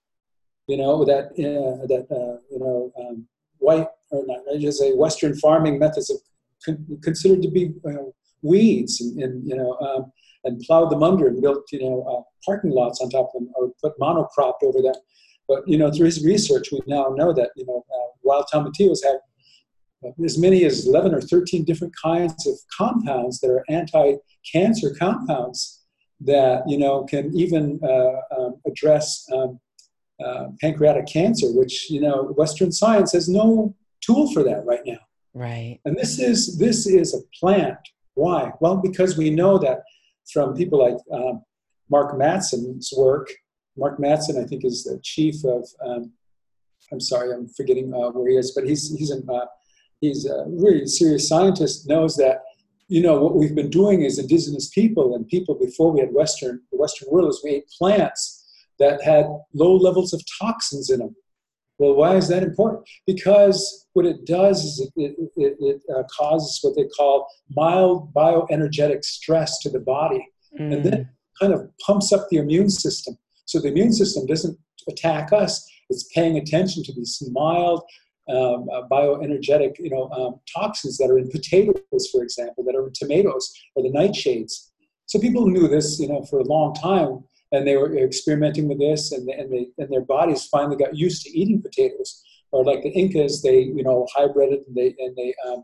You 0.67 0.77
know 0.77 1.05
that 1.05 1.25
uh, 1.27 1.87
that 1.87 2.05
uh, 2.11 2.37
you 2.51 2.59
know 2.59 2.91
um, 2.99 3.27
white 3.59 3.87
or 4.11 4.25
not, 4.27 4.39
I 4.53 4.57
just 4.57 4.79
say 4.79 4.93
Western 4.93 5.33
farming 5.37 5.79
methods 5.79 6.09
of 6.09 6.17
considered 7.01 7.41
to 7.41 7.49
be 7.49 7.73
uh, 7.85 8.11
weeds 8.41 9.01
and, 9.01 9.21
and, 9.21 9.47
you 9.47 9.55
know 9.55 9.77
um, 9.79 10.11
and 10.43 10.59
plowed 10.61 10.89
them 10.89 11.03
under 11.03 11.27
and 11.27 11.41
built 11.41 11.63
you 11.71 11.79
know 11.79 12.03
uh, 12.03 12.23
parking 12.45 12.71
lots 12.71 13.01
on 13.01 13.09
top 13.09 13.31
of 13.35 13.41
them 13.41 13.51
or 13.55 13.71
put 13.81 13.97
monocropped 13.99 14.63
over 14.63 14.81
them. 14.81 14.95
But 15.47 15.67
you 15.67 15.77
know 15.77 15.91
through 15.91 16.05
his 16.05 16.23
research, 16.25 16.69
we 16.71 16.79
now 16.87 17.13
know 17.15 17.33
that 17.33 17.51
you 17.55 17.65
know 17.65 17.83
uh, 17.93 18.11
wild 18.23 18.45
tomatillos 18.53 19.03
have 19.03 19.19
as 20.23 20.37
many 20.37 20.63
as 20.63 20.87
11 20.87 21.13
or 21.13 21.21
13 21.21 21.63
different 21.63 21.93
kinds 22.01 22.45
of 22.45 22.53
compounds 22.77 23.39
that 23.39 23.49
are 23.49 23.65
anti-cancer 23.67 24.93
compounds 24.93 25.83
that 26.21 26.63
you 26.67 26.77
know 26.77 27.03
can 27.05 27.35
even 27.35 27.79
uh, 27.83 28.37
um, 28.37 28.55
address 28.65 29.27
um, 29.33 29.59
uh, 30.23 30.47
pancreatic 30.61 31.05
cancer, 31.07 31.47
which 31.51 31.89
you 31.89 32.01
know 32.01 32.33
Western 32.37 32.71
science 32.71 33.11
has 33.13 33.29
no 33.29 33.75
tool 34.01 34.31
for 34.33 34.43
that 34.43 34.65
right 34.65 34.81
now. 34.85 34.99
Right. 35.33 35.79
And 35.85 35.95
this 35.95 36.19
is 36.19 36.57
this 36.57 36.87
is 36.87 37.13
a 37.13 37.21
plant. 37.39 37.77
Why? 38.17 38.51
Well, 38.59 38.77
because 38.77 39.15
we 39.15 39.29
know 39.29 39.59
that 39.59 39.83
from 40.33 40.55
people 40.55 40.79
like 40.79 40.97
um, 41.13 41.43
Mark 41.89 42.17
Mattson's 42.17 42.91
work. 42.97 43.29
Mark 43.77 43.99
Matson, 43.99 44.43
I 44.43 44.47
think, 44.47 44.65
is 44.65 44.83
the 44.83 44.99
chief 45.03 45.35
of. 45.45 45.67
Um, 45.85 46.11
I'm 46.91 46.99
sorry, 46.99 47.31
I'm 47.31 47.47
forgetting 47.49 47.93
uh, 47.93 48.09
where 48.09 48.29
he 48.29 48.35
is, 48.35 48.53
but 48.55 48.65
he's 48.65 48.89
he's 48.97 49.11
uh, 49.11 49.45
he's 50.01 50.25
a 50.25 50.45
really 50.47 50.87
serious 50.87 51.27
scientist. 51.27 51.87
Knows 51.87 52.15
that 52.15 52.41
you 52.87 53.01
know 53.03 53.21
what 53.21 53.35
we've 53.35 53.53
been 53.53 53.69
doing 53.69 54.03
as 54.03 54.17
indigenous 54.17 54.69
people 54.69 55.13
and 55.13 55.27
people 55.27 55.53
before 55.53 55.91
we 55.91 55.99
had 55.99 56.11
Western 56.11 56.61
the 56.71 56.77
Western 56.79 57.09
world 57.11 57.29
is 57.29 57.41
we 57.43 57.51
ate 57.51 57.69
plants 57.77 58.45
that 58.79 59.03
had 59.03 59.27
low 59.53 59.75
levels 59.75 60.11
of 60.11 60.23
toxins 60.41 60.89
in 60.89 60.99
them. 60.99 61.15
Well, 61.79 61.93
why 61.93 62.15
is 62.15 62.27
that 62.29 62.43
important? 62.43 62.87
Because 63.05 63.87
what 63.93 64.05
it 64.05 64.25
does 64.25 64.63
is 64.63 64.91
it, 64.95 65.15
it, 65.17 65.31
it, 65.35 65.57
it 65.59 65.81
uh, 65.95 66.03
causes 66.15 66.59
what 66.61 66.75
they 66.75 66.87
call 66.87 67.27
mild 67.55 68.13
bioenergetic 68.13 69.03
stress 69.05 69.59
to 69.59 69.69
the 69.69 69.79
body 69.79 70.25
mm. 70.59 70.73
and 70.73 70.83
then 70.83 71.09
kind 71.39 71.53
of 71.53 71.69
pumps 71.85 72.11
up 72.11 72.27
the 72.29 72.37
immune 72.37 72.69
system. 72.69 73.17
So 73.45 73.59
the 73.59 73.69
immune 73.69 73.93
system 73.93 74.25
doesn't 74.25 74.57
attack 74.89 75.31
us, 75.33 75.69
it's 75.89 76.09
paying 76.13 76.37
attention 76.37 76.83
to 76.83 76.93
these 76.93 77.21
mild 77.31 77.83
um, 78.29 78.67
uh, 78.73 78.81
bioenergetic 78.91 79.79
you 79.79 79.89
know, 79.89 80.09
um, 80.09 80.39
toxins 80.53 80.97
that 80.97 81.09
are 81.09 81.17
in 81.17 81.29
potatoes, 81.29 82.09
for 82.11 82.23
example, 82.23 82.63
that 82.65 82.75
are 82.75 82.87
in 82.87 82.93
tomatoes 82.93 83.53
or 83.75 83.83
the 83.83 83.89
nightshades. 83.89 84.69
So 85.05 85.19
people 85.19 85.47
knew 85.47 85.67
this, 85.67 85.99
you 85.99 86.09
know, 86.09 86.23
for 86.23 86.39
a 86.39 86.43
long 86.43 86.73
time, 86.73 87.23
and 87.51 87.67
they 87.67 87.77
were 87.77 87.95
experimenting 87.97 88.67
with 88.67 88.79
this, 88.79 89.11
and, 89.11 89.27
and, 89.29 89.51
they, 89.51 89.67
and 89.77 89.91
their 89.91 90.01
bodies 90.01 90.45
finally 90.45 90.75
got 90.75 90.95
used 90.95 91.23
to 91.23 91.37
eating 91.37 91.61
potatoes. 91.61 92.23
Or 92.51 92.63
like 92.63 92.81
the 92.81 92.89
Incas, 92.89 93.41
they, 93.41 93.59
you 93.59 93.83
know, 93.83 94.07
hybrided 94.15 94.65
and 94.67 94.75
they, 94.75 94.95
and 94.99 95.15
they 95.15 95.33
um, 95.47 95.63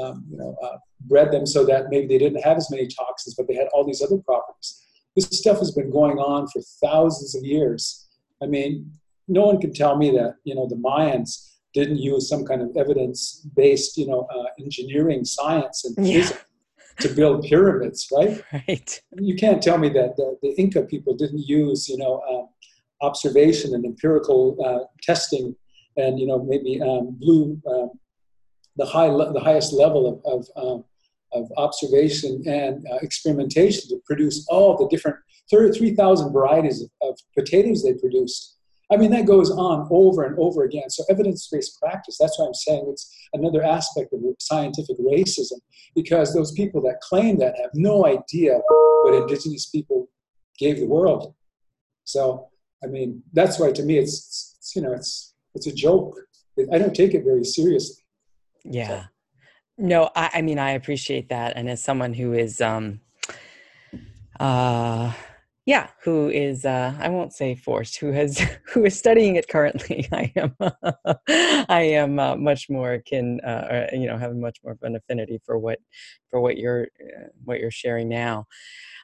um, 0.00 0.24
you 0.30 0.36
know, 0.36 0.56
uh, 0.62 0.76
bred 1.02 1.32
them 1.32 1.46
so 1.46 1.64
that 1.64 1.88
maybe 1.90 2.06
they 2.06 2.18
didn't 2.18 2.42
have 2.42 2.56
as 2.56 2.70
many 2.70 2.86
toxins, 2.86 3.34
but 3.34 3.46
they 3.48 3.54
had 3.54 3.68
all 3.72 3.84
these 3.84 4.02
other 4.02 4.18
properties. 4.18 4.82
This 5.14 5.26
stuff 5.26 5.58
has 5.58 5.70
been 5.72 5.90
going 5.90 6.18
on 6.18 6.48
for 6.48 6.60
thousands 6.84 7.34
of 7.34 7.42
years. 7.44 8.06
I 8.42 8.46
mean, 8.46 8.92
no 9.28 9.46
one 9.46 9.60
can 9.60 9.72
tell 9.72 9.96
me 9.96 10.10
that 10.12 10.36
you 10.44 10.54
know 10.54 10.66
the 10.68 10.76
Mayans 10.76 11.52
didn't 11.74 11.98
use 11.98 12.28
some 12.28 12.44
kind 12.44 12.62
of 12.62 12.74
evidence-based, 12.76 13.98
you 13.98 14.06
know, 14.06 14.26
uh, 14.34 14.44
engineering 14.58 15.24
science 15.24 15.84
and 15.84 16.06
yeah. 16.06 16.20
physics 16.20 16.44
to 17.00 17.08
build 17.08 17.44
pyramids, 17.44 18.08
right? 18.12 18.42
Right. 18.52 19.00
You 19.18 19.36
can't 19.36 19.62
tell 19.62 19.78
me 19.78 19.88
that 19.90 20.16
the, 20.16 20.36
the 20.42 20.54
Inca 20.58 20.82
people 20.82 21.14
didn't 21.14 21.46
use, 21.46 21.88
you 21.88 21.98
know, 21.98 22.22
uh, 22.30 23.06
observation 23.06 23.74
and 23.74 23.84
empirical 23.84 24.56
uh, 24.64 24.86
testing, 25.02 25.54
and 25.96 26.18
you 26.18 26.26
know, 26.26 26.42
maybe 26.42 26.80
um, 26.80 27.16
blew 27.18 27.60
um, 27.70 27.90
the 28.76 28.86
high, 28.86 29.06
le- 29.06 29.32
the 29.32 29.40
highest 29.40 29.72
level 29.72 30.20
of, 30.24 30.40
of 30.40 30.46
um, 30.56 30.84
of 31.32 31.50
observation 31.56 32.42
and 32.46 32.84
uh, 32.90 32.96
experimentation 33.02 33.88
to 33.88 34.00
produce 34.06 34.46
all 34.48 34.76
the 34.76 34.88
different 34.88 35.16
33,000 35.50 36.32
varieties 36.32 36.82
of, 36.82 36.90
of, 37.02 37.18
potatoes 37.36 37.82
they 37.82 37.94
produced. 37.94 38.55
I 38.92 38.96
mean, 38.96 39.10
that 39.10 39.26
goes 39.26 39.50
on 39.50 39.88
over 39.90 40.22
and 40.22 40.38
over 40.38 40.62
again. 40.64 40.88
So, 40.90 41.04
evidence 41.10 41.48
based 41.50 41.78
practice, 41.80 42.16
that's 42.18 42.38
why 42.38 42.46
I'm 42.46 42.54
saying 42.54 42.86
it's 42.88 43.12
another 43.32 43.62
aspect 43.62 44.12
of 44.12 44.20
scientific 44.38 44.96
racism, 44.98 45.58
because 45.94 46.32
those 46.32 46.52
people 46.52 46.80
that 46.82 47.00
claim 47.00 47.38
that 47.38 47.56
have 47.60 47.70
no 47.74 48.06
idea 48.06 48.60
what 49.02 49.14
indigenous 49.14 49.66
people 49.66 50.08
gave 50.58 50.78
the 50.78 50.86
world. 50.86 51.34
So, 52.04 52.48
I 52.82 52.86
mean, 52.86 53.22
that's 53.32 53.58
why 53.58 53.72
to 53.72 53.82
me 53.82 53.98
it's, 53.98 54.54
it's 54.58 54.76
you 54.76 54.82
know, 54.82 54.92
it's, 54.92 55.34
it's 55.54 55.66
a 55.66 55.74
joke. 55.74 56.14
I 56.72 56.78
don't 56.78 56.94
take 56.94 57.14
it 57.14 57.24
very 57.24 57.44
seriously. 57.44 58.04
Yeah. 58.64 58.88
So, 58.88 59.02
no, 59.78 60.10
I, 60.14 60.30
I 60.34 60.42
mean 60.42 60.58
I 60.58 60.70
appreciate 60.70 61.28
that, 61.30 61.56
and 61.56 61.68
as 61.68 61.82
someone 61.82 62.14
who 62.14 62.32
is, 62.32 62.60
um, 62.60 63.00
uh, 64.38 65.12
yeah, 65.66 65.88
who 66.04 66.28
is 66.28 66.64
uh, 66.64 66.94
I 67.00 67.08
won't 67.08 67.32
say 67.32 67.56
forced, 67.56 67.98
who 67.98 68.12
has 68.12 68.38
who 68.72 68.84
is 68.84 68.96
studying 68.96 69.34
it 69.34 69.48
currently, 69.48 70.08
I 70.12 70.32
am 70.36 70.56
I 71.68 71.80
am 71.82 72.20
uh, 72.20 72.36
much 72.36 72.70
more 72.70 73.02
can 73.04 73.40
uh, 73.40 73.88
you 73.92 74.06
know 74.06 74.16
have 74.16 74.34
much 74.36 74.58
more 74.62 74.74
of 74.74 74.82
an 74.82 74.94
affinity 74.94 75.40
for 75.44 75.58
what 75.58 75.80
for 76.30 76.40
what 76.40 76.56
you're 76.56 76.84
uh, 77.00 77.26
what 77.44 77.58
you're 77.58 77.72
sharing 77.72 78.08
now. 78.08 78.46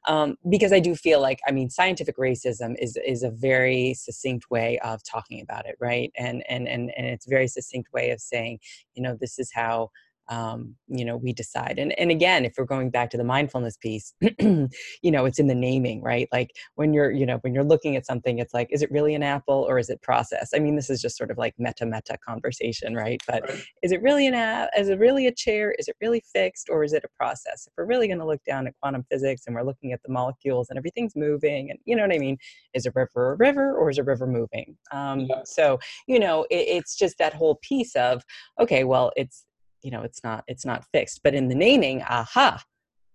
Um, 0.08 0.36
because 0.48 0.72
I 0.72 0.80
do 0.80 0.94
feel 0.94 1.20
like 1.20 1.40
I 1.48 1.50
mean 1.50 1.68
scientific 1.68 2.16
racism 2.16 2.76
is 2.78 2.96
is 3.04 3.24
a 3.24 3.30
very 3.30 3.94
succinct 3.94 4.48
way 4.48 4.78
of 4.84 5.02
talking 5.02 5.40
about 5.40 5.66
it, 5.66 5.74
right? 5.80 6.12
And 6.16 6.44
and 6.48 6.68
and 6.68 6.92
and 6.96 7.06
it's 7.06 7.26
a 7.26 7.30
very 7.30 7.48
succinct 7.48 7.92
way 7.92 8.10
of 8.10 8.20
saying, 8.20 8.60
you 8.94 9.02
know, 9.02 9.16
this 9.20 9.40
is 9.40 9.50
how 9.52 9.90
um, 10.28 10.74
you 10.88 11.04
know 11.04 11.16
we 11.16 11.32
decide. 11.32 11.78
And 11.78 11.98
and 11.98 12.10
again 12.10 12.44
if 12.44 12.54
we're 12.56 12.64
going 12.64 12.90
back 12.90 13.10
to 13.10 13.16
the 13.16 13.24
mindfulness 13.24 13.76
piece 13.76 14.14
you 14.40 14.68
know 15.04 15.24
it's 15.24 15.38
in 15.38 15.46
the 15.46 15.54
naming 15.54 16.02
right? 16.02 16.28
Like 16.32 16.50
when 16.74 16.92
you're 16.92 17.10
you 17.10 17.26
know 17.26 17.38
when 17.38 17.54
you're 17.54 17.64
looking 17.64 17.96
at 17.96 18.06
something 18.06 18.38
it's 18.38 18.54
like 18.54 18.68
is 18.70 18.82
it 18.82 18.90
really 18.90 19.14
an 19.14 19.22
apple 19.22 19.66
or 19.68 19.78
is 19.78 19.88
it 19.90 20.00
processed? 20.02 20.54
I 20.54 20.58
mean 20.58 20.76
this 20.76 20.90
is 20.90 21.00
just 21.00 21.16
sort 21.16 21.30
of 21.30 21.38
like 21.38 21.54
meta 21.58 21.86
meta 21.86 22.16
conversation 22.26 22.94
right? 22.94 23.20
But 23.26 23.48
right. 23.48 23.62
is 23.82 23.92
it 23.92 24.02
really 24.02 24.26
an 24.26 24.34
app 24.34 24.70
is 24.76 24.88
it 24.88 24.98
really 24.98 25.26
a 25.26 25.34
chair? 25.34 25.74
Is 25.78 25.88
it 25.88 25.96
really 26.00 26.22
fixed 26.32 26.68
or 26.70 26.84
is 26.84 26.92
it 26.92 27.04
a 27.04 27.08
process? 27.16 27.66
If 27.66 27.72
we're 27.76 27.86
really 27.86 28.06
going 28.06 28.18
to 28.18 28.26
look 28.26 28.42
down 28.44 28.66
at 28.66 28.74
quantum 28.80 29.04
physics 29.10 29.42
and 29.46 29.54
we're 29.54 29.64
looking 29.64 29.92
at 29.92 30.02
the 30.04 30.12
molecules 30.12 30.68
and 30.70 30.78
everything's 30.78 31.16
moving 31.16 31.70
and 31.70 31.78
you 31.84 31.96
know 31.96 32.02
what 32.02 32.14
i 32.14 32.18
mean? 32.18 32.38
Is 32.74 32.86
a 32.86 32.92
river 32.94 33.32
a 33.32 33.36
river 33.36 33.76
or 33.76 33.90
is 33.90 33.98
a 33.98 34.04
river 34.04 34.26
moving? 34.26 34.76
Um, 34.92 35.20
yeah. 35.20 35.42
so 35.44 35.78
you 36.06 36.18
know 36.18 36.44
it, 36.50 36.66
it's 36.68 36.96
just 36.96 37.18
that 37.18 37.34
whole 37.34 37.58
piece 37.62 37.94
of 37.96 38.22
okay 38.60 38.84
well 38.84 39.12
it's 39.16 39.44
you 39.82 39.90
know 39.90 40.02
it's 40.02 40.22
not 40.24 40.44
it's 40.46 40.64
not 40.64 40.84
fixed. 40.92 41.22
But 41.22 41.34
in 41.34 41.48
the 41.48 41.54
naming 41.54 42.02
aha 42.02 42.62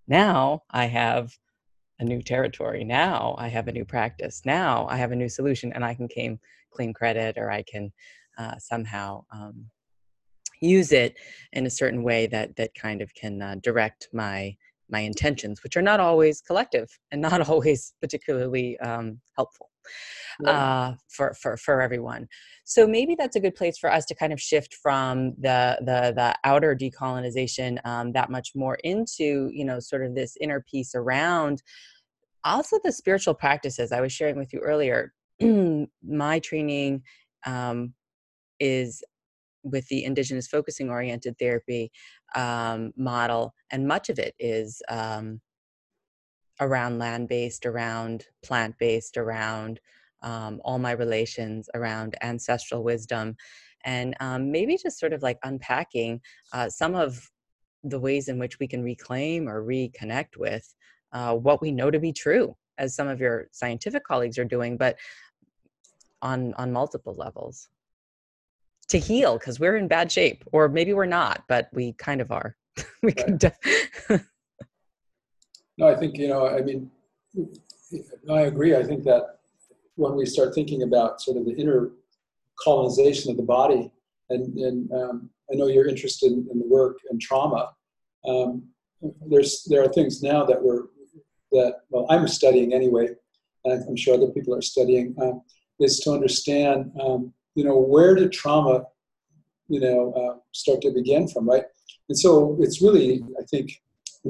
now 0.08 0.64
i 0.72 0.86
have 0.86 1.38
a 2.00 2.04
new 2.04 2.22
territory. 2.22 2.84
Now 2.84 3.36
i 3.38 3.48
have 3.48 3.68
a 3.68 3.72
new 3.72 3.86
practice. 3.86 4.42
Now 4.46 4.88
i 4.90 4.98
have 4.98 5.12
a 5.12 5.16
new 5.16 5.30
solution 5.30 5.74
and 5.74 5.84
i 5.84 5.94
can 5.94 6.08
claim 6.08 6.40
claim 6.72 6.94
credit 6.94 7.38
or 7.38 7.52
i 7.52 7.64
can 7.64 7.92
uh, 8.38 8.58
somehow 8.60 9.26
um, 9.32 9.66
use 10.62 10.92
it 10.92 11.18
in 11.54 11.66
a 11.66 11.70
certain 11.70 12.04
way 12.04 12.28
that 12.28 12.56
that 12.56 12.74
kind 12.76 13.02
of 13.02 13.14
can 13.14 13.42
uh, 13.42 13.56
direct 13.62 14.08
my 14.14 14.56
my 14.90 15.00
intentions 15.02 15.64
which 15.64 15.76
are 15.76 15.82
not 15.82 16.00
always 16.00 16.42
collective 16.42 16.88
and 17.12 17.22
not 17.22 17.42
always 17.50 17.94
particularly 18.02 18.80
um, 18.80 19.20
helpful 19.36 19.67
uh, 20.46 20.94
for, 21.10 21.34
for, 21.34 21.58
for 21.58 21.82
everyone. 21.82 22.28
So 22.66 22.86
maybe 22.86 23.16
that's 23.18 23.36
a 23.36 23.40
good 23.40 23.56
place 23.56 23.78
for 23.78 23.92
us 23.92 24.06
to 24.06 24.16
kind 24.16 24.34
of 24.34 24.42
shift 24.42 24.74
from 24.74 25.34
the, 25.40 25.78
the, 25.80 26.14
the 26.16 26.36
outer 26.44 26.76
decolonization 26.76 27.78
um, 27.86 28.12
that 28.14 28.30
much 28.30 28.52
more 28.56 28.76
into, 28.84 29.50
you 29.54 29.66
know, 29.66 29.80
sort 29.80 30.06
of 30.06 30.16
this 30.16 30.38
inner 30.42 30.62
piece 30.62 30.96
around 30.96 31.62
also 32.48 32.80
the 32.84 32.92
spiritual 32.92 33.34
practices 33.34 33.92
I 33.92 34.02
was 34.02 34.12
sharing 34.12 34.38
with 34.38 34.54
you 34.54 34.60
earlier. 34.60 35.14
my 36.04 36.40
training 36.40 37.04
um, 37.46 37.94
is 38.60 39.04
with 39.64 39.88
the 39.90 40.06
indigenous 40.06 40.48
focusing 40.48 40.90
oriented 40.90 41.38
therapy 41.38 41.92
um, 42.36 42.94
model, 42.96 43.54
and 43.72 43.88
much 43.88 44.10
of 44.10 44.18
it 44.18 44.34
is 44.40 44.82
um, 44.90 45.42
around 46.60 46.98
land 47.00 47.28
based, 47.28 47.66
around 47.66 48.26
plant 48.44 48.78
based, 48.80 49.18
around 49.18 49.80
um, 50.24 50.60
all 50.64 50.80
my 50.80 50.92
relations 50.92 51.70
around 51.74 52.16
ancestral 52.22 52.84
wisdom. 52.84 53.36
And 53.86 54.16
um, 54.20 54.52
maybe 54.52 54.78
just 54.78 55.00
sort 55.00 55.14
of 55.14 55.22
like 55.22 55.38
unpacking 55.44 56.22
uh, 56.54 56.70
some 56.70 56.96
of 56.96 57.30
the 57.84 58.00
ways 58.00 58.28
in 58.28 58.40
which 58.40 58.60
we 58.60 58.68
can 58.68 58.84
reclaim 58.84 59.48
or 59.48 59.64
reconnect 59.64 60.38
with 60.38 60.74
uh, 61.14 61.36
what 61.36 61.62
we 61.62 61.72
know 61.72 61.92
to 61.92 62.00
be 62.00 62.12
true 62.12 62.56
as 62.78 62.96
some 62.96 63.08
of 63.08 63.20
your 63.20 63.48
scientific 63.52 64.04
colleagues 64.04 64.38
are 64.38 64.46
doing 64.46 64.78
but 64.78 64.98
on 66.22 66.54
on 66.56 66.72
multiple 66.72 67.14
levels. 67.16 67.70
To 68.90 68.98
heal 68.98 69.38
because 69.38 69.60
we're 69.60 69.76
in 69.76 69.88
bad 69.88 70.12
shape 70.12 70.44
or 70.52 70.70
maybe 70.70 70.94
we're 70.94 71.06
not 71.06 71.44
but 71.48 71.70
we 71.74 71.94
kind 71.94 72.22
of 72.22 72.32
are. 72.32 72.56
We 73.04 73.14
right. 73.18 73.38
def- 73.38 73.60
no 75.78 75.88
i 75.88 75.96
think 75.96 76.18
you 76.18 76.28
know 76.28 76.48
i 76.48 76.62
mean 76.62 76.90
i 78.32 78.42
agree 78.42 78.76
i 78.76 78.84
think 78.84 79.04
that 79.04 79.38
when 79.96 80.16
we 80.16 80.26
start 80.26 80.54
thinking 80.54 80.84
about 80.84 81.22
sort 81.22 81.38
of 81.38 81.46
the 81.46 81.54
inner 81.54 81.92
colonization 82.64 83.32
of 83.32 83.38
the 83.38 83.44
body, 83.44 83.92
and, 84.30 84.58
and 84.58 84.92
um, 84.92 85.30
I 85.52 85.56
know 85.56 85.68
you're 85.68 85.88
interested 85.88 86.32
in, 86.32 86.48
in 86.52 86.60
the 86.60 86.68
work 86.68 86.98
and 87.10 87.20
trauma. 87.22 87.72
Um, 88.28 88.64
there's 89.28 89.64
there 89.70 89.84
are 89.84 89.90
things 89.90 90.24
now 90.24 90.44
that 90.46 90.62
we're 90.62 90.84
that 91.52 91.82
well 91.90 92.08
I'm 92.10 92.28
studying 92.28 92.74
anyway, 92.74 93.10
and 93.66 93.88
I'm 93.88 93.96
sure 93.96 94.16
other 94.16 94.32
people 94.32 94.56
are 94.56 94.62
studying 94.62 95.16
uh, 95.22 95.34
is 95.80 96.00
to 96.02 96.12
understand 96.12 96.92
um, 97.00 97.34
you 97.56 97.64
know 97.64 97.78
where 97.78 98.16
did 98.16 98.32
trauma 98.32 98.84
you 99.70 99.80
know 99.80 100.14
uh, 100.14 100.40
start 100.52 100.82
to 100.82 100.92
begin 100.92 101.28
from 101.28 101.48
right, 101.48 101.64
and 102.10 102.18
so 102.18 102.58
it's 102.60 102.82
really 102.82 103.24
I 103.40 103.44
think 103.44 103.72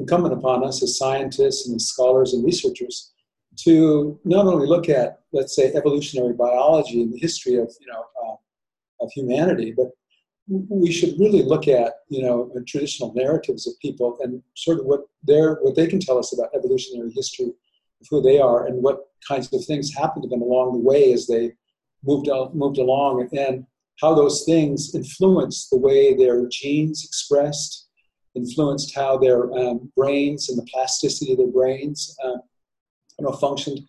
incumbent 0.00 0.34
upon 0.34 0.64
us 0.64 0.82
as 0.82 0.98
scientists 0.98 1.66
and 1.66 1.76
as 1.76 1.86
scholars 1.86 2.32
and 2.32 2.44
researchers 2.44 3.12
to 3.56 4.18
not 4.24 4.46
only 4.46 4.66
look 4.66 4.88
at, 4.88 5.20
let's 5.32 5.54
say, 5.54 5.72
evolutionary 5.74 6.32
biology 6.32 7.02
and 7.02 7.12
the 7.12 7.18
history 7.18 7.56
of, 7.56 7.72
you 7.80 7.86
know, 7.92 8.04
uh, 8.24 9.04
of 9.04 9.10
humanity, 9.12 9.72
but 9.76 9.90
we 10.48 10.90
should 10.90 11.18
really 11.18 11.42
look 11.42 11.68
at, 11.68 11.94
you 12.08 12.22
know, 12.22 12.50
traditional 12.66 13.12
narratives 13.14 13.66
of 13.66 13.74
people 13.80 14.16
and 14.22 14.42
sort 14.54 14.78
of 14.78 14.86
what 14.86 15.00
their 15.22 15.56
what 15.56 15.76
they 15.76 15.86
can 15.86 16.00
tell 16.00 16.18
us 16.18 16.32
about 16.32 16.54
evolutionary 16.54 17.12
history 17.12 17.46
of 17.46 18.06
who 18.08 18.22
they 18.22 18.38
are 18.40 18.66
and 18.66 18.82
what 18.82 19.08
kinds 19.26 19.52
of 19.52 19.64
things 19.64 19.92
happened 19.92 20.22
to 20.22 20.28
them 20.28 20.42
along 20.42 20.72
the 20.72 20.78
way 20.78 21.12
as 21.12 21.26
they 21.26 21.52
moved 22.04 22.28
moved 22.54 22.78
along 22.78 23.28
and 23.32 23.66
how 24.00 24.14
those 24.14 24.44
things 24.44 24.94
influenced 24.94 25.70
the 25.70 25.76
way 25.76 26.14
their 26.14 26.46
genes 26.48 27.04
expressed, 27.04 27.87
influenced 28.38 28.94
how 28.94 29.10
their 29.18 29.40
um, 29.60 29.92
brains 29.96 30.48
and 30.48 30.56
the 30.58 30.68
plasticity 30.72 31.32
of 31.32 31.38
their 31.38 31.54
brains 31.58 32.16
uh, 32.24 32.38
you 33.18 33.26
know, 33.26 33.32
functioned. 33.32 33.80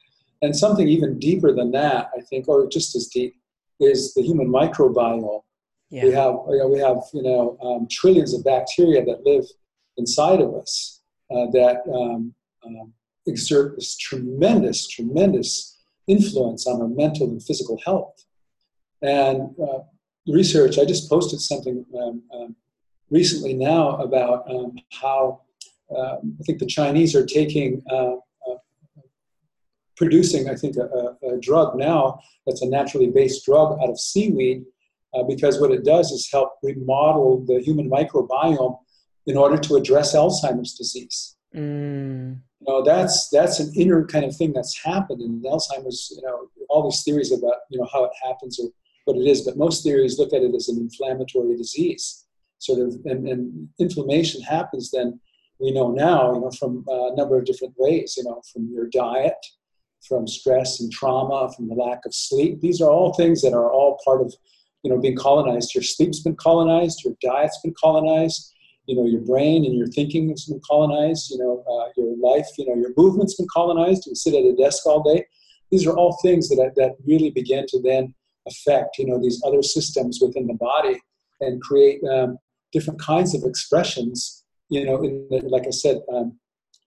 And 0.41 0.55
something 0.55 0.87
even 0.87 1.19
deeper 1.19 1.51
than 1.53 1.71
that, 1.71 2.09
I 2.17 2.21
think, 2.29 2.47
or 2.47 2.67
just 2.67 2.95
as 2.95 3.07
deep, 3.07 3.35
is 3.79 4.13
the 4.13 4.23
human 4.23 4.47
microbiome. 4.47 5.41
Yeah. 5.89 6.03
We 6.05 6.11
have, 6.11 6.33
you 6.49 6.59
know, 6.59 6.67
we 6.67 6.79
have, 6.79 6.97
you 7.13 7.23
know, 7.23 7.57
um, 7.61 7.87
trillions 7.89 8.33
of 8.33 8.43
bacteria 8.43 9.03
that 9.05 9.25
live 9.25 9.45
inside 9.97 10.39
of 10.41 10.53
us 10.55 11.01
uh, 11.31 11.47
that 11.51 11.77
um, 11.93 12.33
um, 12.65 12.93
exert 13.25 13.75
this 13.75 13.97
tremendous, 13.97 14.87
tremendous 14.87 15.77
influence 16.07 16.67
on 16.67 16.81
our 16.81 16.87
mental 16.87 17.27
and 17.27 17.43
physical 17.43 17.79
health. 17.85 18.15
And 19.01 19.55
uh, 19.61 19.79
research, 20.27 20.77
I 20.77 20.85
just 20.85 21.09
posted 21.09 21.39
something 21.41 21.85
um, 22.01 22.23
um, 22.33 22.55
recently 23.09 23.53
now 23.53 23.97
about 23.97 24.49
um, 24.49 24.75
how 24.91 25.41
I 25.91 26.43
think 26.43 26.59
the 26.59 26.67
Chinese 26.67 27.15
are 27.15 27.25
taking 27.25 27.81
uh, 27.91 28.15
producing, 29.99 30.49
I 30.49 30.55
think, 30.55 30.77
a, 30.77 31.17
a, 31.27 31.37
drug 31.41 31.75
now 31.75 32.21
that's 32.47 32.61
a 32.61 32.69
naturally 32.69 33.09
based 33.09 33.45
drug 33.45 33.77
out 33.81 33.89
of 33.89 33.99
seaweed 33.99 34.63
uh, 35.13 35.23
because 35.23 35.59
what 35.59 35.71
it 35.71 35.83
does 35.83 36.11
is 36.11 36.29
help 36.31 36.53
remodel 36.63 37.43
the 37.45 37.59
human 37.61 37.89
microbiome 37.89 38.77
in 39.27 39.35
order 39.35 39.57
to 39.57 39.75
address 39.75 40.15
Alzheimer's 40.15 40.73
disease. 40.73 41.35
Mm. 41.53 42.39
You 42.61 42.67
know, 42.67 42.81
that's 42.81 43.29
that's 43.29 43.59
an 43.59 43.73
inner 43.75 44.05
kind 44.05 44.23
of 44.23 44.35
thing 44.35 44.53
that's 44.53 44.77
happened 44.83 45.21
in 45.21 45.41
Alzheimer's. 45.41 46.13
You 46.15 46.21
know, 46.23 46.47
all 46.69 46.89
these 46.89 47.03
theories 47.03 47.31
about 47.31 47.55
you 47.69 47.79
know 47.79 47.87
how 47.91 48.05
it 48.05 48.11
happens 48.23 48.59
or 48.59 48.69
what 49.05 49.17
it 49.17 49.27
is, 49.27 49.41
but 49.41 49.57
most 49.57 49.83
theories 49.83 50.17
look 50.17 50.33
at 50.33 50.43
it 50.43 50.55
as 50.55 50.69
an 50.69 50.77
inflammatory 50.77 51.57
disease. 51.57 52.25
Sort 52.59 52.79
of, 52.79 52.95
and, 53.05 53.27
and 53.27 53.69
inflammation 53.79 54.41
happens 54.41 54.91
then. 54.91 55.19
We 55.59 55.71
know 55.71 55.91
now, 55.91 56.33
you 56.33 56.41
know, 56.41 56.51
from 56.51 56.85
a 56.87 57.15
number 57.15 57.37
of 57.37 57.45
different 57.45 57.73
ways. 57.77 58.15
You 58.17 58.23
know, 58.23 58.41
from 58.53 58.69
your 58.71 58.87
diet, 58.87 59.33
from 60.07 60.27
stress 60.27 60.79
and 60.79 60.91
trauma, 60.91 61.51
from 61.53 61.67
the 61.67 61.75
lack 61.75 62.05
of 62.05 62.13
sleep. 62.13 62.61
These 62.61 62.81
are 62.81 62.89
all 62.89 63.13
things 63.13 63.41
that 63.41 63.53
are 63.53 63.71
all 63.71 63.99
part 64.05 64.21
of, 64.21 64.33
you 64.83 64.89
know, 64.89 64.99
being 64.99 65.17
colonized. 65.17 65.75
Your 65.75 65.83
sleep's 65.83 66.21
been 66.21 66.35
colonized. 66.35 67.03
Your 67.03 67.15
diet's 67.21 67.59
been 67.61 67.73
colonized 67.81 68.53
you 68.89 68.95
know 68.95 69.05
your 69.05 69.21
brain 69.21 69.65
and 69.65 69.75
your 69.75 69.87
thinking 69.87 70.29
has 70.29 70.45
been 70.45 70.59
colonized 70.67 71.29
you 71.29 71.37
know 71.37 71.63
uh, 71.71 71.89
your 71.95 72.17
life 72.17 72.47
you 72.57 72.65
know 72.65 72.75
your 72.75 72.91
movement's 72.97 73.35
been 73.35 73.47
colonized 73.53 74.07
you 74.07 74.15
sit 74.15 74.33
at 74.33 74.51
a 74.51 74.55
desk 74.55 74.85
all 74.87 75.03
day 75.03 75.23
these 75.69 75.85
are 75.85 75.95
all 75.95 76.17
things 76.23 76.49
that 76.49 76.71
that 76.75 76.95
really 77.05 77.29
begin 77.29 77.65
to 77.67 77.79
then 77.83 78.13
affect 78.47 78.97
you 78.97 79.05
know 79.05 79.21
these 79.21 79.41
other 79.45 79.61
systems 79.61 80.19
within 80.21 80.47
the 80.47 80.55
body 80.55 80.99
and 81.41 81.61
create 81.61 82.01
um, 82.11 82.37
different 82.71 82.99
kinds 82.99 83.35
of 83.35 83.43
expressions 83.43 84.43
you 84.69 84.85
know 84.85 85.01
in 85.03 85.27
the, 85.29 85.41
like 85.47 85.67
i 85.67 85.71
said 85.71 86.01
um, 86.13 86.37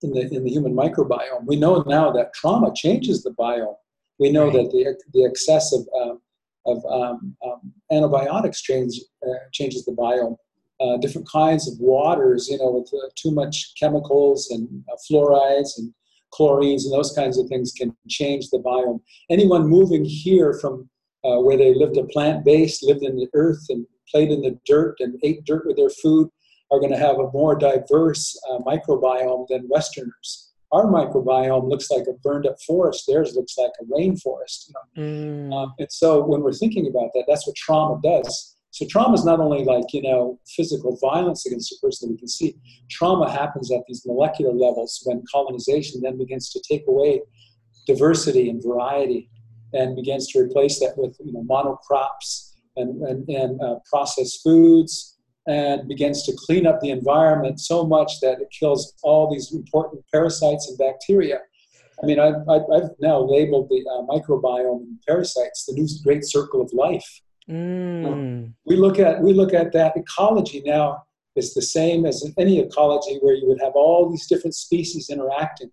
in 0.03 0.13
the 0.13 0.23
in 0.35 0.45
the 0.45 0.51
human 0.51 0.75
microbiome 0.75 1.45
we 1.47 1.57
know 1.57 1.83
now 1.87 2.11
that 2.11 2.33
trauma 2.35 2.71
changes 2.75 3.23
the 3.23 3.31
biome 3.31 3.77
we 4.19 4.31
know 4.31 4.45
right. 4.45 4.55
that 4.55 4.71
the 4.71 4.97
the 5.13 5.25
excess 5.25 5.73
of 5.73 5.87
um, 6.01 6.21
of 6.65 6.85
um, 6.87 7.37
um, 7.45 7.73
antibiotics 7.91 8.63
change, 8.63 9.01
uh, 9.27 9.35
changes 9.51 9.85
the 9.85 9.91
biome 9.91 10.37
uh, 10.83 10.97
different 10.97 11.29
kinds 11.29 11.71
of 11.71 11.79
waters, 11.79 12.49
you 12.49 12.59
know, 12.59 12.71
with 12.71 12.91
uh, 12.93 13.09
too 13.15 13.31
much 13.31 13.75
chemicals 13.79 14.51
and 14.51 14.69
uh, 14.91 14.97
fluorides 15.09 15.79
and 15.79 15.93
chlorines 16.33 16.85
and 16.85 16.93
those 16.93 17.13
kinds 17.13 17.39
of 17.39 17.47
things 17.49 17.73
can 17.73 17.95
change 18.09 18.49
the 18.51 18.59
biome. 18.59 19.01
Anyone 19.31 19.69
moving 19.69 20.05
here 20.05 20.55
from 20.55 20.89
uh, 21.25 21.39
where 21.39 21.57
they 21.57 21.75
lived 21.75 21.97
a 21.99 22.05
plant 22.05 22.45
based, 22.45 22.83
lived 22.83 23.03
in 23.03 23.17
the 23.17 23.29
earth 23.35 23.65
and 23.69 23.87
played 24.13 24.31
in 24.31 24.43
the 24.43 24.59
dirt 24.67 24.97
and 25.01 25.19
ate 25.23 25.45
dirt 25.45 25.67
with 25.67 25.77
their 25.77 25.91
food 25.91 26.29
are 26.71 26.79
going 26.79 26.93
to 26.93 26.99
have 26.99 27.19
a 27.19 27.31
more 27.33 27.57
diverse 27.57 28.39
uh, 28.51 28.59
microbiome 28.59 29.47
than 29.49 29.69
Westerners. 29.69 30.53
Our 30.71 30.87
microbiome 30.87 31.69
looks 31.69 31.91
like 31.91 32.05
a 32.09 32.15
burned 32.23 32.47
up 32.47 32.57
forest. 32.67 33.05
Theirs 33.07 33.35
looks 33.35 33.59
like 33.59 33.73
a 33.81 33.85
rainforest. 33.85 34.69
You 34.69 34.75
know? 34.75 35.03
mm. 35.03 35.55
Um, 35.55 35.75
and 35.79 35.89
so 35.91 36.25
when 36.25 36.41
we're 36.41 36.53
thinking 36.53 36.87
about 36.87 37.11
that, 37.15 37.25
that's 37.29 37.47
what 37.47 37.57
trauma 37.57 38.01
does 38.03 38.53
so 38.73 38.87
trauma 38.89 39.13
is 39.13 39.25
not 39.25 39.39
only 39.39 39.65
like, 39.65 39.93
you 39.93 40.01
know, 40.01 40.41
physical 40.57 40.97
violence 40.97 41.45
against 41.45 41.73
a 41.73 41.77
person 41.87 42.09
that 42.09 42.15
we 42.15 42.19
can 42.19 42.29
see. 42.29 42.57
Trauma 42.91 43.31
happens 43.31 43.71
at 43.71 43.83
these 43.87 44.03
molecular 44.07 44.53
levels 44.53 45.03
when 45.05 45.23
colonization 45.31 46.01
then 46.03 46.17
begins 46.17 46.51
to 46.53 46.63
take 46.67 46.85
away 46.89 47.21
diversity 47.87 48.49
and 48.49 48.63
variety 48.65 49.29
and 49.75 49.95
begins 49.95 50.27
to 50.29 50.41
replace 50.41 50.81
that 50.81 50.95
with, 50.97 51.15
you 51.23 51.33
know, 51.35 51.43
monocrops 51.43 52.52
and, 52.77 53.03
and, 53.03 53.29
and 53.29 53.61
uh, 53.63 53.77
processed 53.91 54.43
foods 54.43 55.19
and 55.47 55.89
begins 55.89 56.23
to 56.25 56.33
clean 56.47 56.67
up 56.67 56.81
the 56.81 56.91
environment 56.91 57.61
so 57.61 57.85
much 57.85 58.21
that 58.21 58.41
it 58.41 58.49
kills 58.59 58.95
all 59.03 59.31
these 59.33 59.53
important 59.53 60.03
parasites 60.13 60.69
and 60.69 60.79
bacteria. 60.79 61.39
I 62.03 62.07
mean, 62.07 62.19
I've, 62.19 62.49
I've 62.49 62.91
now 63.01 63.21
labeled 63.21 63.69
the 63.69 63.85
uh, 63.91 64.03
microbiome 64.07 64.83
and 64.83 64.99
parasites 65.07 65.67
the 65.67 65.75
new 65.75 65.87
great 66.05 66.25
circle 66.25 66.61
of 66.61 66.73
life 66.73 67.23
Mm. 67.49 68.53
We 68.65 68.77
look 68.77 68.99
at 68.99 69.21
we 69.21 69.33
look 69.33 69.53
at 69.53 69.73
that 69.73 69.97
ecology 69.97 70.63
now 70.65 71.03
is 71.35 71.55
the 71.55 71.63
same 71.63 72.07
as 72.07 72.25
in 72.25 72.33
any 72.39 72.59
ecology 72.59 73.19
where 73.21 73.35
you 73.35 73.49
would 73.49 73.61
have 73.61 73.73
all 73.75 74.11
these 74.11 74.27
different 74.27 74.55
species 74.55 75.11
interacting. 75.11 75.71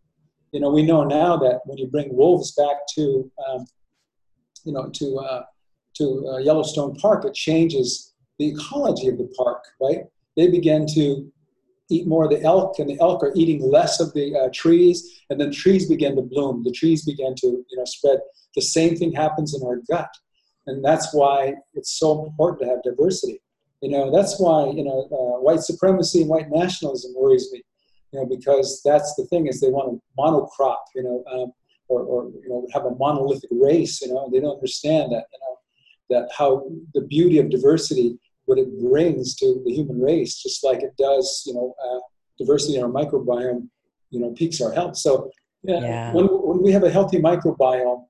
You 0.52 0.62
know, 0.62 0.70
we 0.72 0.84
know 0.84 1.04
now 1.04 1.38
that 1.38 1.62
when 1.66 1.78
you 1.78 1.88
bring 1.88 2.16
wolves 2.16 2.54
back 2.54 2.78
to, 2.96 3.32
um, 3.48 3.66
you 4.64 4.74
know, 4.74 4.90
to 4.90 5.18
uh, 5.18 5.44
to 6.00 6.28
uh, 6.28 6.38
Yellowstone 6.38 6.96
Park, 6.96 7.26
it 7.26 7.36
changes 7.36 8.14
the 8.40 8.50
ecology 8.50 9.08
of 9.08 9.18
the 9.18 9.32
park. 9.38 9.64
Right? 9.80 10.06
They 10.36 10.50
begin 10.50 10.88
to 10.96 11.32
eat 11.92 12.08
more 12.08 12.26
of 12.26 12.32
the 12.32 12.42
elk, 12.42 12.80
and 12.80 12.90
the 12.90 13.00
elk 13.00 13.24
are 13.24 13.32
eating 13.36 13.62
less 13.62 14.00
of 14.00 14.14
the 14.14 14.36
uh, 14.36 14.50
trees, 14.54 15.22
and 15.30 15.40
then 15.40 15.52
trees 15.52 15.88
begin 15.88 16.16
to 16.16 16.22
bloom. 16.22 16.64
The 16.64 16.72
trees 16.72 17.06
begin 17.06 17.36
to, 17.36 17.48
you 17.48 17.78
know, 17.78 17.86
spread. 17.86 18.20
The 18.56 18.62
same 18.62 18.96
thing 18.96 19.12
happens 19.12 19.56
in 19.56 19.66
our 19.66 19.78
gut 19.90 20.10
and 20.70 20.86
that's 20.86 21.14
why 21.14 21.56
it's 21.74 22.00
so 22.00 22.26
important 22.26 22.62
to 22.62 22.68
have 22.68 22.84
diversity. 22.84 23.42
You 23.82 23.90
know, 23.90 24.12
that's 24.12 24.40
why 24.40 24.70
you 24.70 24.84
know 24.84 25.08
uh, 25.12 25.42
white 25.42 25.62
supremacy 25.62 26.22
and 26.22 26.30
white 26.30 26.50
nationalism 26.50 27.14
worries 27.16 27.50
me. 27.52 27.64
You 28.12 28.20
know, 28.20 28.26
because 28.26 28.82
that's 28.84 29.16
the 29.16 29.26
thing 29.26 29.48
is 29.48 29.60
they 29.60 29.70
want 29.70 29.92
to 29.92 30.02
monocrop. 30.18 30.78
You 30.96 31.04
know, 31.04 31.24
um, 31.32 31.52
or, 31.88 32.02
or 32.02 32.30
you 32.30 32.50
know 32.50 32.68
have 32.74 32.86
a 32.86 32.92
monolithic 32.92 33.50
race. 33.52 34.02
You 34.02 34.10
know, 34.14 34.30
they 34.32 34.40
don't 34.40 34.56
understand 34.56 35.12
that. 35.14 35.26
You 35.32 35.40
know, 35.42 35.58
that 36.10 36.30
how 36.36 36.70
the 36.94 37.02
beauty 37.02 37.40
of 37.40 37.50
diversity, 37.50 38.18
what 38.46 38.58
it 38.58 38.80
brings 38.80 39.36
to 39.36 39.62
the 39.66 39.74
human 39.74 40.00
race, 40.02 40.42
just 40.42 40.64
like 40.64 40.82
it 40.82 40.96
does. 40.98 41.44
You 41.46 41.54
know, 41.54 41.76
uh, 41.84 42.00
diversity 42.38 42.78
in 42.78 42.84
our 42.84 42.90
microbiome. 42.90 43.68
You 44.12 44.22
know, 44.22 44.32
peaks 44.32 44.60
our 44.60 44.72
health. 44.72 44.98
So 44.98 45.32
yeah, 45.64 45.80
yeah. 45.82 46.14
When, 46.14 46.26
when 46.26 46.64
we 46.64 46.72
have 46.72 46.84
a 46.84 46.92
healthy 46.92 47.20
microbiome, 47.20 48.06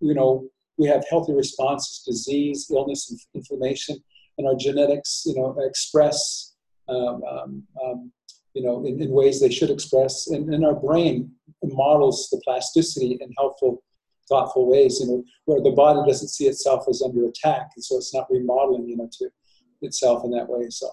you 0.00 0.14
know, 0.14 0.44
we 0.78 0.86
have 0.88 1.04
healthy 1.08 1.32
responses 1.32 2.02
to 2.02 2.10
disease, 2.10 2.70
illness, 2.70 3.10
and 3.10 3.18
inflammation, 3.34 3.96
and 4.38 4.46
our 4.46 4.54
genetics, 4.54 5.24
you 5.26 5.34
know, 5.34 5.56
express, 5.60 6.54
um, 6.88 7.22
um, 7.24 7.62
um, 7.84 8.12
you 8.54 8.62
know, 8.62 8.84
in, 8.84 9.00
in, 9.00 9.10
ways 9.10 9.40
they 9.40 9.50
should 9.50 9.70
express, 9.70 10.28
and, 10.28 10.52
and 10.52 10.64
our 10.64 10.74
brain 10.74 11.30
models 11.62 12.28
the 12.30 12.40
plasticity 12.44 13.18
and 13.20 13.32
helpful, 13.38 13.82
thoughtful 14.28 14.68
ways, 14.68 15.00
you 15.00 15.06
know, 15.06 15.24
where 15.44 15.60
the 15.60 15.70
body 15.70 16.00
doesn't 16.06 16.28
see 16.28 16.46
itself 16.46 16.84
as 16.88 17.02
under 17.02 17.26
attack, 17.26 17.70
and 17.76 17.84
so 17.84 17.96
it's 17.96 18.14
not 18.14 18.26
remodeling, 18.30 18.88
you 18.88 18.96
know, 18.96 19.08
to 19.18 19.28
itself 19.82 20.24
in 20.24 20.30
that 20.32 20.48
way. 20.48 20.68
So. 20.70 20.90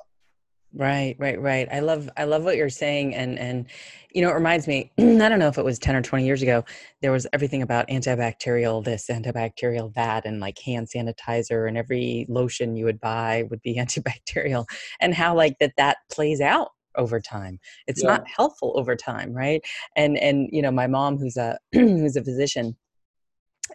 Right, 0.76 1.16
right, 1.20 1.40
right. 1.40 1.68
I 1.72 1.82
love 1.82 2.10
I 2.18 2.24
love 2.24 2.44
what 2.44 2.58
you're 2.58 2.70
saying 2.70 3.14
and 3.14 3.38
and 3.38 3.68
you 4.12 4.22
know, 4.22 4.30
it 4.30 4.34
reminds 4.34 4.68
me, 4.68 4.92
I 5.00 5.30
don't 5.30 5.40
know 5.40 5.48
if 5.48 5.58
it 5.58 5.66
was 5.66 5.80
10 5.80 5.96
or 5.96 6.02
20 6.02 6.26
years 6.26 6.42
ago, 6.42 6.64
there 7.02 7.12
was 7.12 7.28
everything 7.34 7.62
about 7.62 7.88
antibacterial 7.90 8.84
this, 8.84 9.08
antibacterial 9.10 9.94
that 9.96 10.26
and 10.26 10.40
like 10.40 10.60
hand 10.60 10.88
sanitizer 10.88 11.68
and 11.68 11.78
every 11.78 12.26
lotion 12.30 12.76
you 12.76 12.86
would 12.86 13.00
buy 13.00 13.46
would 13.50 13.62
be 13.62 13.76
antibacterial 13.80 14.66
and 15.00 15.14
how 15.14 15.36
like 15.36 15.58
that 15.60 15.74
that 15.78 15.98
plays 16.12 16.42
out 16.42 16.70
over 16.96 17.20
time. 17.20 17.60
It's 17.88 18.04
yeah. 18.04 18.10
not 18.10 18.28
helpful 18.28 18.74
over 18.76 18.96
time, 18.96 19.34
right? 19.34 19.64
And 19.96 20.18
and 20.18 20.50
you 20.52 20.62
know, 20.62 20.72
my 20.72 20.88
mom 20.88 21.18
who's 21.18 21.38
a 21.38 21.58
who's 21.74 22.16
a 22.16 22.24
physician 22.24 22.76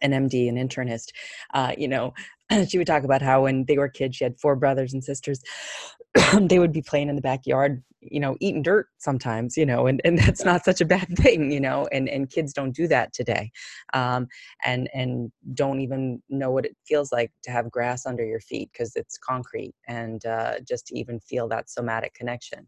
an 0.03 0.13
MD, 0.13 0.49
an 0.49 0.57
internist, 0.57 1.13
uh, 1.55 1.75
you 1.77 1.89
know, 1.89 2.15
she 2.69 2.79
would 2.79 2.87
talk 2.87 3.05
about 3.05 3.23
how 3.23 3.45
when 3.45 3.65
they 3.67 3.79
were 3.79 3.89
kids, 3.89 4.17
she 4.17 4.25
had 4.25 4.39
four 4.39 4.57
brothers 4.57 4.93
and 4.93 5.03
sisters. 5.03 5.43
they 6.41 6.59
would 6.59 6.73
be 6.73 6.83
playing 6.83 7.09
in 7.09 7.17
the 7.17 7.23
backyard 7.23 7.83
you 8.01 8.21
know 8.21 8.37
eating 8.41 8.63
dirt 8.63 8.87
sometimes 8.99 9.57
you 9.57 9.67
know 9.67 9.87
and, 9.87 10.01
and 10.05 10.19
that's 10.19 10.45
not 10.45 10.65
such 10.65 10.81
a 10.81 10.85
bad 10.85 11.09
thing 11.17 11.51
you 11.51 11.61
know 11.61 11.89
and 11.93 12.09
and 12.09 12.31
kids 12.31 12.53
don't 12.53 12.75
do 12.75 12.87
that 12.87 13.13
today 13.13 13.51
um, 13.95 14.27
and 14.65 14.89
and 14.95 15.33
don't 15.55 15.81
even 15.81 16.23
know 16.29 16.51
what 16.51 16.65
it 16.65 16.77
feels 16.87 17.11
like 17.13 17.33
to 17.43 17.51
have 17.51 17.71
grass 17.71 18.07
under 18.07 18.25
your 18.25 18.41
feet 18.41 18.71
because 18.73 18.95
it's 18.95 19.19
concrete 19.19 19.75
and 19.89 20.25
uh, 20.27 20.55
just 20.67 20.87
to 20.87 20.99
even 20.99 21.19
feel 21.21 21.49
that 21.49 21.69
somatic 21.69 22.15
connection 22.15 22.67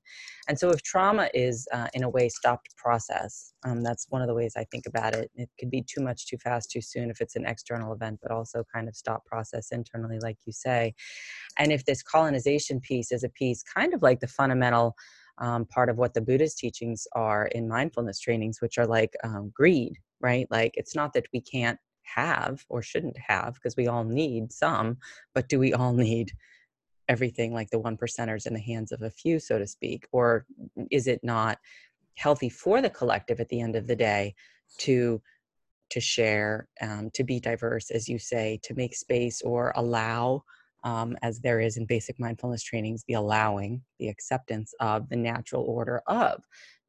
and 0.49 0.59
so 0.59 0.71
if 0.71 0.83
trauma 0.83 1.29
is 1.35 1.67
uh, 1.73 1.89
in 1.95 2.03
a 2.03 2.09
way 2.09 2.29
stopped 2.29 2.75
process 2.77 3.53
um, 3.65 3.83
that's 3.83 4.07
one 4.11 4.23
of 4.23 4.29
the 4.29 4.35
ways 4.35 4.55
i 4.57 4.65
think 4.65 4.87
about 4.87 5.15
it 5.15 5.31
it 5.35 5.49
could 5.59 5.71
be 5.71 5.83
too 5.83 6.01
much 6.01 6.27
too 6.27 6.39
fast 6.39 6.71
too 6.71 6.81
soon 6.81 7.11
if 7.11 7.21
it's 7.21 7.37
an 7.37 7.47
external 7.47 7.93
event 7.93 8.19
but 8.23 8.33
also 8.33 8.65
kind 8.73 8.89
of 8.89 8.97
stop 8.97 9.25
process 9.25 9.70
internally 9.73 10.19
like 10.21 10.39
you 10.47 10.53
say 10.53 10.95
and 11.59 11.73
if 11.73 11.85
this 11.85 12.03
colonization 12.03 12.81
piece 12.81 13.13
is 13.13 13.25
a 13.25 13.29
piece 13.29 13.63
kind 13.63 13.95
of 13.95 14.03
like 14.03 14.21
the 14.21 14.27
fundamental 14.27 14.95
um, 15.41 15.65
part 15.65 15.89
of 15.89 15.97
what 15.97 16.15
the 16.15 16.21
Buddhist 16.21 16.59
teachings 16.59 17.07
are 17.13 17.47
in 17.47 17.67
mindfulness 17.67 18.21
trainings, 18.21 18.61
which 18.61 18.79
are 18.79 18.87
like 18.87 19.17
um, 19.25 19.51
greed, 19.55 19.99
right? 20.21 20.47
Like 20.51 20.73
it's 20.75 20.95
not 20.95 21.15
that 21.15 21.27
we 21.33 21.41
can't 21.41 21.79
have 22.03 22.65
or 22.69 22.83
shouldn't 22.83 23.17
have 23.19 23.55
because 23.55 23.77
we 23.77 23.87
all 23.87 24.05
need 24.05 24.53
some, 24.53 24.99
but 25.35 25.49
do 25.49 25.59
we 25.59 25.73
all 25.73 25.93
need 25.93 26.33
everything 27.09 27.53
like 27.53 27.71
the 27.71 27.79
one 27.79 27.97
percenters 27.97 28.47
in 28.47 28.55
the 28.55 28.61
hands 28.61 28.93
of 28.93 29.03
a 29.03 29.11
few, 29.11 29.41
so 29.41 29.59
to 29.59 29.67
speak? 29.67 30.07
Or 30.13 30.47
is 30.91 31.07
it 31.07 31.21
not 31.23 31.59
healthy 32.17 32.51
for 32.51 32.83
the 32.83 32.91
collective 32.91 33.41
at 33.41 33.49
the 33.49 33.61
end 33.61 33.77
of 33.77 33.87
the 33.87 33.97
day 33.97 34.35
to 34.79 35.23
to 35.91 36.01
share, 36.01 36.69
um, 36.81 37.11
to 37.15 37.25
be 37.25 37.41
diverse, 37.41 37.91
as 37.91 38.09
you 38.09 38.19
say, 38.19 38.59
to 38.63 38.75
make 38.75 38.95
space 38.95 39.43
or 39.43 39.73
allow 39.77 40.43
um, 40.85 41.17
as 41.23 41.41
there 41.41 41.61
is 41.61 41.77
in 41.77 41.85
basic 41.85 42.19
mindfulness 42.19 42.63
trainings, 42.63 43.05
the 43.07 43.15
allowing, 43.15 43.83
the 43.99 44.09
acceptance 44.09 44.73
of 44.81 45.09
the 45.09 45.17
natural 45.17 45.65
order 45.65 46.03
of 46.07 46.43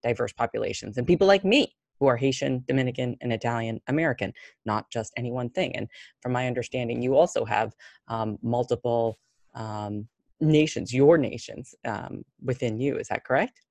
diverse 0.04 0.34
populations 0.34 0.98
and 0.98 1.06
people 1.06 1.28
like 1.28 1.44
me, 1.44 1.76
who 2.00 2.08
are 2.08 2.18
Haitian, 2.18 2.64
Dominican, 2.68 3.16
and 3.22 3.32
Italian 3.32 3.80
American, 3.88 4.34
not 4.66 4.90
just 4.90 5.14
any 5.18 5.32
one 5.32 5.50
thing. 5.50 5.76
And 5.76 5.88
from 6.22 6.32
my 6.32 6.48
understanding, 6.48 7.02
you 7.02 7.16
also 7.16 7.46
have 7.46 7.74
um, 8.08 8.40
multiple 8.42 9.20
um, 9.54 10.08
nations, 10.40 10.92
your 10.92 11.20
nations 11.20 11.76
um, 11.86 12.26
within 12.44 12.80
you. 12.80 12.98
Is 12.98 13.10
that 13.10 13.24
correct? 13.24 13.62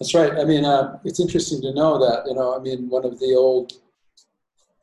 That's 0.00 0.14
right. 0.14 0.32
I 0.32 0.44
mean, 0.44 0.64
uh, 0.64 0.98
it's 1.04 1.20
interesting 1.20 1.62
to 1.62 1.72
know 1.72 1.98
that, 1.98 2.26
you 2.26 2.34
know, 2.34 2.56
I 2.56 2.58
mean, 2.58 2.90
one 2.90 3.04
of 3.04 3.20
the 3.20 3.36
old 3.36 3.74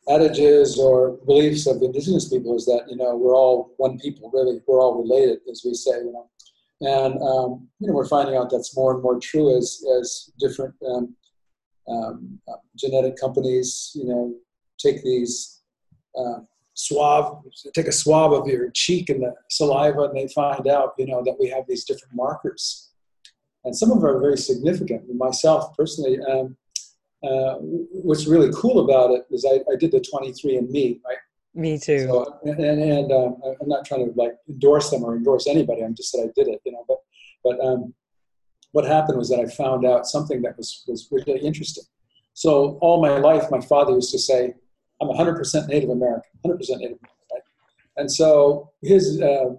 adages 0.09 0.77
or 0.77 1.17
beliefs 1.25 1.67
of 1.67 1.81
indigenous 1.81 2.29
people 2.29 2.55
is 2.55 2.65
that, 2.65 2.85
you 2.89 2.97
know, 2.97 3.15
we're 3.15 3.35
all 3.35 3.73
one 3.77 3.97
people, 3.99 4.29
really. 4.33 4.59
We're 4.67 4.81
all 4.81 5.01
related, 5.01 5.39
as 5.49 5.63
we 5.65 5.73
say, 5.73 5.91
you 5.91 6.11
know. 6.11 6.29
And, 6.81 7.13
um, 7.21 7.67
you 7.79 7.87
know, 7.87 7.93
we're 7.93 8.07
finding 8.07 8.35
out 8.35 8.49
that's 8.49 8.75
more 8.75 8.93
and 8.93 9.01
more 9.01 9.19
true 9.19 9.57
as, 9.57 9.81
as 9.99 10.31
different 10.39 10.75
um, 10.85 11.15
um, 11.87 12.39
genetic 12.75 13.15
companies, 13.17 13.91
you 13.95 14.05
know, 14.05 14.35
take 14.77 15.01
these 15.03 15.61
uh, 16.17 16.39
swab, 16.73 17.43
take 17.73 17.87
a 17.87 17.91
swab 17.91 18.33
of 18.33 18.47
your 18.47 18.69
cheek 18.71 19.09
and 19.09 19.23
the 19.23 19.33
saliva, 19.49 20.01
and 20.01 20.17
they 20.17 20.27
find 20.33 20.67
out, 20.67 20.93
you 20.97 21.05
know, 21.05 21.23
that 21.23 21.37
we 21.39 21.47
have 21.47 21.63
these 21.67 21.85
different 21.85 22.13
markers 22.13 22.93
and 23.65 23.75
some 23.75 23.91
of 23.91 24.01
them 24.01 24.05
are 24.09 24.19
very 24.19 24.37
significant. 24.37 25.03
Myself 25.15 25.75
personally, 25.77 26.19
um, 26.29 26.55
uh, 27.23 27.55
what's 27.59 28.27
really 28.27 28.51
cool 28.53 28.83
about 28.83 29.11
it 29.11 29.25
is 29.31 29.45
I, 29.45 29.59
I 29.71 29.75
did 29.77 29.91
the 29.91 29.99
23andMe, 29.99 30.99
right? 31.07 31.17
Me 31.55 31.77
too. 31.77 32.07
So, 32.07 32.39
and 32.43 32.59
and 32.59 33.11
um, 33.11 33.39
I'm 33.61 33.67
not 33.67 33.85
trying 33.85 34.11
to 34.11 34.19
like 34.19 34.33
endorse 34.49 34.89
them 34.89 35.03
or 35.03 35.15
endorse 35.15 35.47
anybody. 35.47 35.83
I'm 35.83 35.95
just 35.95 36.11
that 36.13 36.23
I 36.23 36.31
did 36.35 36.51
it, 36.51 36.61
you 36.65 36.71
know. 36.71 36.83
But 36.87 36.97
but 37.43 37.63
um, 37.63 37.93
what 38.71 38.85
happened 38.85 39.19
was 39.19 39.29
that 39.29 39.39
I 39.39 39.45
found 39.45 39.85
out 39.85 40.07
something 40.07 40.41
that 40.41 40.57
was 40.57 40.83
was 40.87 41.07
really 41.11 41.39
interesting. 41.39 41.83
So 42.33 42.79
all 42.81 43.01
my 43.01 43.17
life, 43.19 43.51
my 43.51 43.61
father 43.61 43.93
used 43.93 44.11
to 44.11 44.19
say, 44.19 44.55
"I'm 44.99 45.09
100% 45.09 45.67
Native 45.67 45.91
American, 45.91 46.31
100% 46.43 46.57
Native 46.59 46.97
American." 46.97 46.99
Right? 47.31 47.43
And 47.97 48.11
so 48.11 48.71
his 48.81 49.21
uh, 49.21 49.51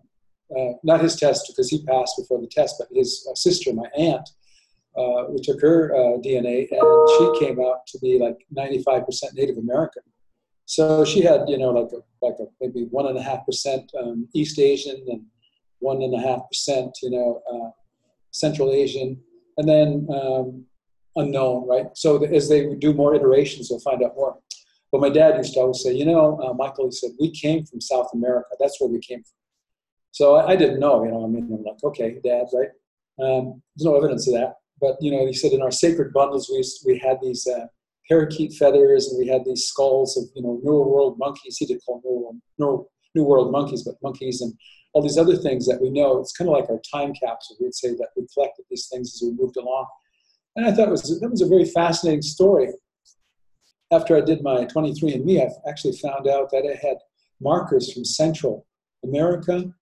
uh, 0.58 0.72
not 0.82 1.00
his 1.00 1.16
test 1.16 1.46
because 1.48 1.68
he 1.68 1.84
passed 1.84 2.16
before 2.18 2.40
the 2.40 2.48
test, 2.48 2.74
but 2.78 2.88
his 2.92 3.26
uh, 3.30 3.34
sister, 3.36 3.72
my 3.72 3.88
aunt, 3.96 4.28
uh, 4.97 5.24
we 5.28 5.40
took 5.40 5.61
her 5.61 5.95
uh, 5.95 6.18
DNA 6.18 6.68
and 6.70 7.09
she 7.18 7.45
came 7.45 7.61
out 7.61 7.86
to 7.88 7.99
be 7.99 8.18
like 8.18 8.38
95% 8.57 9.05
Native 9.34 9.59
American. 9.59 10.03
So 10.66 11.05
she 11.05 11.20
had, 11.22 11.49
you 11.49 11.59
know, 11.59 11.70
like 11.70 11.92
a, 11.92 12.24
like 12.24 12.36
a 12.40 12.45
maybe 12.61 12.86
one 12.90 13.07
and 13.07 13.18
a 13.18 13.22
half 13.22 13.45
percent 13.45 13.90
um, 14.01 14.28
East 14.34 14.59
Asian 14.59 15.05
and 15.09 15.22
one 15.80 16.03
and 16.03 16.14
a 16.14 16.18
half 16.18 16.49
percent, 16.49 16.97
you 17.03 17.11
know, 17.11 17.42
uh, 17.53 17.70
Central 18.30 18.72
Asian, 18.72 19.20
and 19.59 19.68
then 19.68 20.09
um, 20.11 20.64
unknown, 21.16 21.68
right? 21.68 21.86
So 21.95 22.24
as 22.24 22.49
they 22.49 22.74
do 22.74 22.95
more 22.95 23.14
iterations, 23.14 23.68
they'll 23.68 23.80
find 23.80 24.03
out 24.03 24.16
more. 24.16 24.38
But 24.90 25.01
my 25.01 25.11
dad 25.11 25.36
used 25.36 25.55
to 25.55 25.61
always 25.61 25.82
say, 25.82 25.92
you 25.92 26.07
know, 26.07 26.40
uh, 26.40 26.55
Michael, 26.55 26.86
he 26.86 26.92
said, 26.92 27.11
we 27.20 27.30
came 27.30 27.66
from 27.66 27.80
South 27.80 28.09
America. 28.14 28.51
That's 28.59 28.80
where 28.80 28.88
we 28.88 29.01
came 29.01 29.18
from. 29.22 29.34
So 30.12 30.36
I, 30.36 30.53
I, 30.53 30.57
didn't 30.57 30.78
know, 30.78 31.05
you 31.05 31.11
know, 31.11 31.24
I 31.24 31.28
mean, 31.28 31.51
I'm 31.53 31.64
like, 31.64 31.82
okay, 31.82 32.20
dad, 32.24 32.47
right? 32.53 32.68
Um, 33.20 33.61
there's 33.74 33.84
no 33.84 33.97
evidence 33.97 34.28
of 34.28 34.34
that. 34.34 34.55
But, 34.81 34.97
you 35.01 35.11
know, 35.11 35.27
he 35.27 35.33
said 35.33 35.53
in 35.53 35.62
our 35.62 35.70
sacred 35.70 36.12
bundles, 36.12 36.51
we, 36.51 36.93
we 36.93 36.99
had 36.99 37.18
these 37.22 37.47
uh, 37.47 37.66
parakeet 38.09 38.55
feathers 38.55 39.09
and 39.09 39.18
we 39.18 39.27
had 39.27 39.45
these 39.45 39.64
skulls 39.64 40.16
of, 40.16 40.25
you 40.35 40.43
know, 40.43 40.61
New 40.62 40.83
World 40.83 41.18
monkeys. 41.18 41.57
He 41.57 41.66
did 41.66 41.81
call 41.85 42.03
New 42.05 42.41
World, 42.59 42.87
New 43.14 43.25
World 43.25 43.53
monkeys, 43.53 43.85
but 43.85 43.95
monkeys 44.03 44.41
and 44.41 44.53
all 44.93 45.03
these 45.03 45.18
other 45.18 45.37
things 45.37 45.66
that 45.66 45.81
we 45.81 45.91
know. 45.91 46.20
It's 46.20 46.33
kind 46.33 46.49
of 46.49 46.55
like 46.55 46.68
our 46.68 46.81
time 46.93 47.12
capsule. 47.14 47.57
We'd 47.61 47.75
say 47.75 47.91
that 47.95 48.09
we 48.16 48.27
collected 48.35 48.64
these 48.68 48.89
things 48.93 49.14
as 49.14 49.27
we 49.27 49.37
moved 49.37 49.57
along. 49.57 49.87
And 50.57 50.66
I 50.66 50.72
thought 50.72 50.89
it 50.89 50.93
was, 50.93 51.20
that 51.20 51.31
was 51.31 51.43
a 51.43 51.49
very 51.49 51.64
fascinating 51.64 52.22
story. 52.22 52.68
After 53.91 54.16
I 54.16 54.20
did 54.20 54.43
my 54.43 54.64
23andMe, 54.66 55.41
I 55.41 55.68
actually 55.68 55.97
found 55.97 56.27
out 56.29 56.51
that 56.51 56.64
I 56.64 56.87
had 56.87 56.99
markers 57.41 57.93
from 57.93 58.05
Central 58.05 58.66
America, 59.05 59.72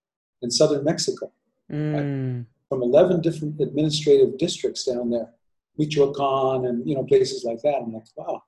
and 0.43 0.53
southern 0.53 0.84
Mexico, 0.84 1.32
mm. 1.70 2.45
From 2.72 2.82
11 2.82 3.20
different 3.20 3.60
administrative 3.60 4.38
districts 4.38 4.86
down 4.86 5.10
there, 5.10 5.28
Michoacan 5.76 6.64
and 6.64 6.88
you 6.88 6.94
know 6.94 7.04
places 7.04 7.44
like 7.44 7.60
that. 7.60 7.82
I'm 7.82 7.92
like, 7.92 8.04
wow. 8.16 8.42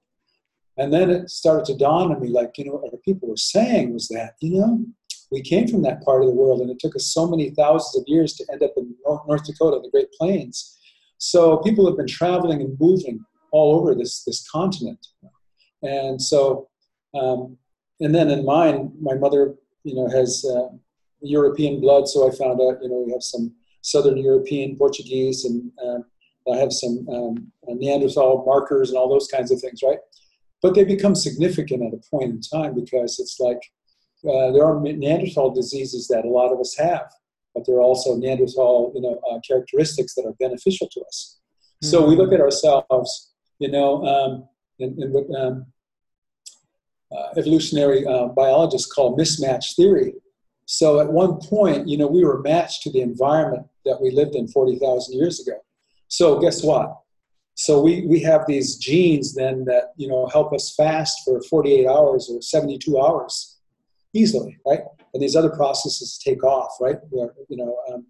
And 0.78 0.90
then 0.90 1.10
it 1.10 1.28
started 1.28 1.66
to 1.66 1.76
dawn 1.76 2.10
on 2.10 2.22
me, 2.22 2.28
like, 2.28 2.56
you 2.56 2.64
know, 2.64 2.72
what 2.72 2.88
other 2.88 3.02
people 3.04 3.28
were 3.28 3.36
saying 3.36 3.92
was 3.92 4.08
that, 4.08 4.36
you 4.40 4.58
know, 4.58 4.86
we 5.30 5.42
came 5.42 5.68
from 5.68 5.82
that 5.82 6.02
part 6.02 6.22
of 6.22 6.28
the 6.28 6.34
world 6.34 6.62
and 6.62 6.70
it 6.70 6.78
took 6.78 6.96
us 6.96 7.12
so 7.12 7.28
many 7.28 7.50
thousands 7.50 8.00
of 8.00 8.04
years 8.08 8.32
to 8.34 8.46
end 8.50 8.62
up 8.62 8.72
in 8.78 8.94
North 9.04 9.44
Dakota, 9.44 9.78
the 9.82 9.90
Great 9.90 10.10
Plains. 10.18 10.78
So 11.18 11.58
people 11.58 11.86
have 11.86 11.96
been 11.96 12.08
traveling 12.08 12.62
and 12.62 12.76
moving 12.80 13.24
all 13.52 13.78
over 13.78 13.94
this, 13.94 14.24
this 14.24 14.48
continent. 14.48 15.06
And 15.82 16.20
so, 16.20 16.70
um, 17.14 17.58
and 18.00 18.14
then 18.14 18.30
in 18.30 18.44
mine, 18.44 18.90
my 19.00 19.14
mother, 19.14 19.54
you 19.84 19.94
know, 19.94 20.08
has 20.08 20.44
uh, 20.44 20.74
European 21.20 21.80
blood, 21.80 22.08
so 22.08 22.26
I 22.26 22.34
found 22.34 22.60
out, 22.60 22.82
you 22.82 22.88
know, 22.88 23.04
we 23.06 23.12
have 23.12 23.22
some 23.22 23.54
Southern 23.84 24.16
European 24.16 24.76
Portuguese, 24.76 25.44
and 25.44 25.70
uh, 25.84 25.98
I 26.50 26.56
have 26.56 26.72
some 26.72 27.06
um, 27.12 27.52
Neanderthal 27.68 28.42
markers 28.46 28.88
and 28.88 28.98
all 28.98 29.10
those 29.10 29.28
kinds 29.28 29.50
of 29.52 29.60
things, 29.60 29.82
right? 29.82 29.98
But 30.62 30.74
they 30.74 30.84
become 30.84 31.14
significant 31.14 31.82
at 31.82 31.92
a 31.92 32.10
point 32.10 32.30
in 32.30 32.40
time 32.40 32.74
because 32.74 33.18
it's 33.18 33.38
like 33.38 33.60
uh, 34.26 34.52
there 34.52 34.64
are 34.64 34.80
Neanderthal 34.80 35.54
diseases 35.54 36.08
that 36.08 36.24
a 36.24 36.28
lot 36.28 36.50
of 36.50 36.58
us 36.60 36.74
have, 36.78 37.10
but 37.54 37.66
there 37.66 37.76
are 37.76 37.82
also 37.82 38.16
Neanderthal, 38.16 38.92
you 38.94 39.02
know, 39.02 39.20
uh, 39.30 39.38
characteristics 39.46 40.14
that 40.14 40.24
are 40.24 40.34
beneficial 40.40 40.88
to 40.90 41.00
us. 41.02 41.40
Mm-hmm. 41.82 41.90
So 41.90 42.06
we 42.06 42.16
look 42.16 42.32
at 42.32 42.40
ourselves, 42.40 43.32
you 43.58 43.70
know, 43.70 44.04
um, 44.06 44.48
in, 44.78 45.00
in 45.02 45.12
what 45.12 45.26
um, 45.38 45.66
uh, 47.14 47.28
evolutionary 47.36 48.06
uh, 48.06 48.28
biologists 48.28 48.90
call 48.90 49.16
mismatch 49.16 49.76
theory, 49.76 50.14
so 50.66 51.00
at 51.00 51.12
one 51.12 51.36
point, 51.36 51.88
you 51.88 51.98
know, 51.98 52.06
we 52.06 52.24
were 52.24 52.40
matched 52.40 52.82
to 52.82 52.90
the 52.90 53.00
environment 53.00 53.66
that 53.84 54.00
we 54.00 54.10
lived 54.10 54.34
in 54.34 54.48
40,000 54.48 55.16
years 55.16 55.40
ago. 55.40 55.58
So 56.08 56.38
guess 56.38 56.62
what? 56.62 56.96
So 57.54 57.80
we, 57.80 58.06
we 58.06 58.20
have 58.20 58.46
these 58.46 58.76
genes 58.76 59.34
then 59.34 59.64
that, 59.66 59.92
you 59.96 60.08
know, 60.08 60.26
help 60.26 60.52
us 60.52 60.74
fast 60.74 61.20
for 61.24 61.40
48 61.42 61.86
hours 61.86 62.28
or 62.32 62.42
72 62.42 62.98
hours 63.00 63.58
easily, 64.12 64.58
right? 64.66 64.80
And 65.12 65.22
these 65.22 65.36
other 65.36 65.50
processes 65.50 66.18
take 66.18 66.42
off, 66.42 66.72
right? 66.80 66.96
Where, 67.10 67.32
you 67.48 67.56
know, 67.56 67.76
um, 67.92 68.06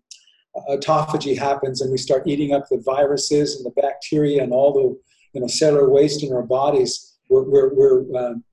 autophagy 0.68 1.36
happens 1.36 1.82
and 1.82 1.90
we 1.90 1.98
start 1.98 2.26
eating 2.26 2.54
up 2.54 2.68
the 2.70 2.82
viruses 2.84 3.56
and 3.56 3.66
the 3.66 3.80
bacteria 3.80 4.42
and 4.42 4.52
all 4.52 4.72
the, 4.72 4.98
you 5.34 5.40
know, 5.40 5.46
cellular 5.46 5.90
waste 5.90 6.22
in 6.22 6.32
our 6.32 6.42
bodies. 6.42 7.16
We're, 7.28 7.42
we're, 7.42 7.74
we're, 7.74 8.16
um, 8.16 8.44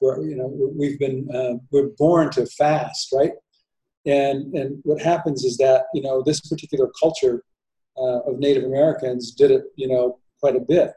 we're 0.00 0.22
you 0.22 0.36
know, 0.36 0.50
we've 0.74 0.98
been, 0.98 1.28
uh, 1.34 1.58
we're 1.70 1.88
born 1.98 2.30
to 2.30 2.46
fast, 2.46 3.12
right? 3.12 3.32
And, 4.06 4.54
and 4.54 4.80
what 4.84 5.02
happens 5.02 5.44
is 5.44 5.56
that, 5.58 5.84
you 5.92 6.02
know, 6.02 6.22
this 6.22 6.40
particular 6.40 6.90
culture 6.98 7.42
uh, 7.96 8.20
of 8.20 8.38
Native 8.38 8.64
Americans 8.64 9.32
did 9.32 9.50
it, 9.50 9.64
you 9.76 9.88
know, 9.88 10.18
quite 10.40 10.56
a 10.56 10.60
bit. 10.60 10.92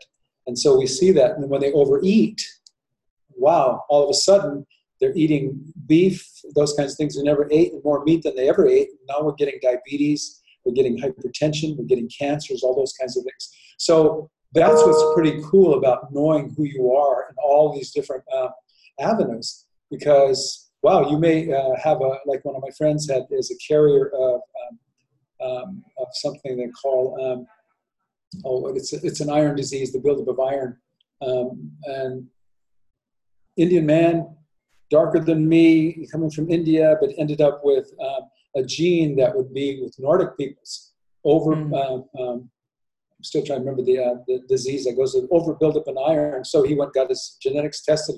And 0.47 0.57
so 0.57 0.77
we 0.77 0.87
see 0.87 1.11
that 1.11 1.37
and 1.37 1.49
when 1.49 1.61
they 1.61 1.71
overeat, 1.73 2.41
wow, 3.35 3.83
all 3.89 4.03
of 4.03 4.09
a 4.09 4.13
sudden 4.13 4.65
they're 4.99 5.15
eating 5.15 5.59
beef, 5.87 6.25
those 6.55 6.73
kinds 6.73 6.93
of 6.93 6.97
things 6.97 7.15
they 7.15 7.23
never 7.23 7.47
ate, 7.51 7.73
more 7.83 8.03
meat 8.03 8.23
than 8.23 8.35
they 8.35 8.49
ever 8.49 8.67
ate. 8.67 8.89
Now 9.07 9.21
we're 9.21 9.33
getting 9.33 9.59
diabetes, 9.61 10.41
we're 10.63 10.73
getting 10.73 10.97
hypertension, 10.97 11.77
we're 11.77 11.85
getting 11.85 12.09
cancers, 12.09 12.63
all 12.63 12.75
those 12.75 12.93
kinds 12.93 13.17
of 13.17 13.23
things. 13.23 13.51
So 13.77 14.29
that's 14.53 14.83
what's 14.83 15.15
pretty 15.15 15.41
cool 15.49 15.75
about 15.75 16.13
knowing 16.13 16.53
who 16.55 16.65
you 16.65 16.93
are 16.93 17.27
in 17.29 17.35
all 17.43 17.73
these 17.73 17.91
different 17.91 18.23
uh, 18.33 18.49
avenues 18.99 19.65
because 19.89 20.70
wow, 20.83 21.09
you 21.09 21.17
may 21.17 21.51
uh, 21.51 21.75
have 21.81 22.01
a, 22.01 22.17
like 22.25 22.43
one 22.43 22.55
of 22.55 22.61
my 22.61 22.71
friends 22.77 23.09
had, 23.09 23.23
is 23.31 23.51
a 23.51 23.57
carrier 23.57 24.09
of, 24.09 24.41
um, 24.61 25.47
um, 25.47 25.83
of 25.99 26.07
something 26.13 26.57
they 26.57 26.67
call, 26.69 27.17
um, 27.23 27.45
oh, 28.45 28.67
it's, 28.75 28.93
it's 28.93 29.19
an 29.19 29.29
iron 29.29 29.55
disease, 29.55 29.91
the 29.91 29.99
buildup 29.99 30.27
of 30.27 30.39
iron. 30.39 30.77
Um, 31.21 31.71
and 31.83 32.27
Indian 33.57 33.85
man, 33.85 34.35
darker 34.89 35.19
than 35.19 35.47
me, 35.47 36.07
coming 36.11 36.31
from 36.31 36.49
India, 36.49 36.95
but 36.99 37.11
ended 37.17 37.41
up 37.41 37.61
with 37.63 37.91
um, 38.01 38.23
a 38.55 38.63
gene 38.63 39.15
that 39.17 39.35
would 39.35 39.53
be 39.53 39.79
with 39.81 39.95
Nordic 39.99 40.35
peoples 40.37 40.93
over. 41.23 41.55
Mm. 41.55 42.49
I'm 43.21 43.23
still 43.23 43.45
trying 43.45 43.59
to 43.59 43.65
remember 43.65 43.83
the, 43.83 43.99
uh, 43.99 44.15
the 44.27 44.41
disease 44.49 44.85
that 44.85 44.97
goes 44.97 45.15
over 45.29 45.53
buildup 45.53 45.87
in 45.87 45.95
iron. 45.95 46.43
So 46.43 46.63
he 46.63 46.73
went 46.73 46.93
got 46.93 47.09
his 47.09 47.37
genetics 47.39 47.83
tested. 47.83 48.15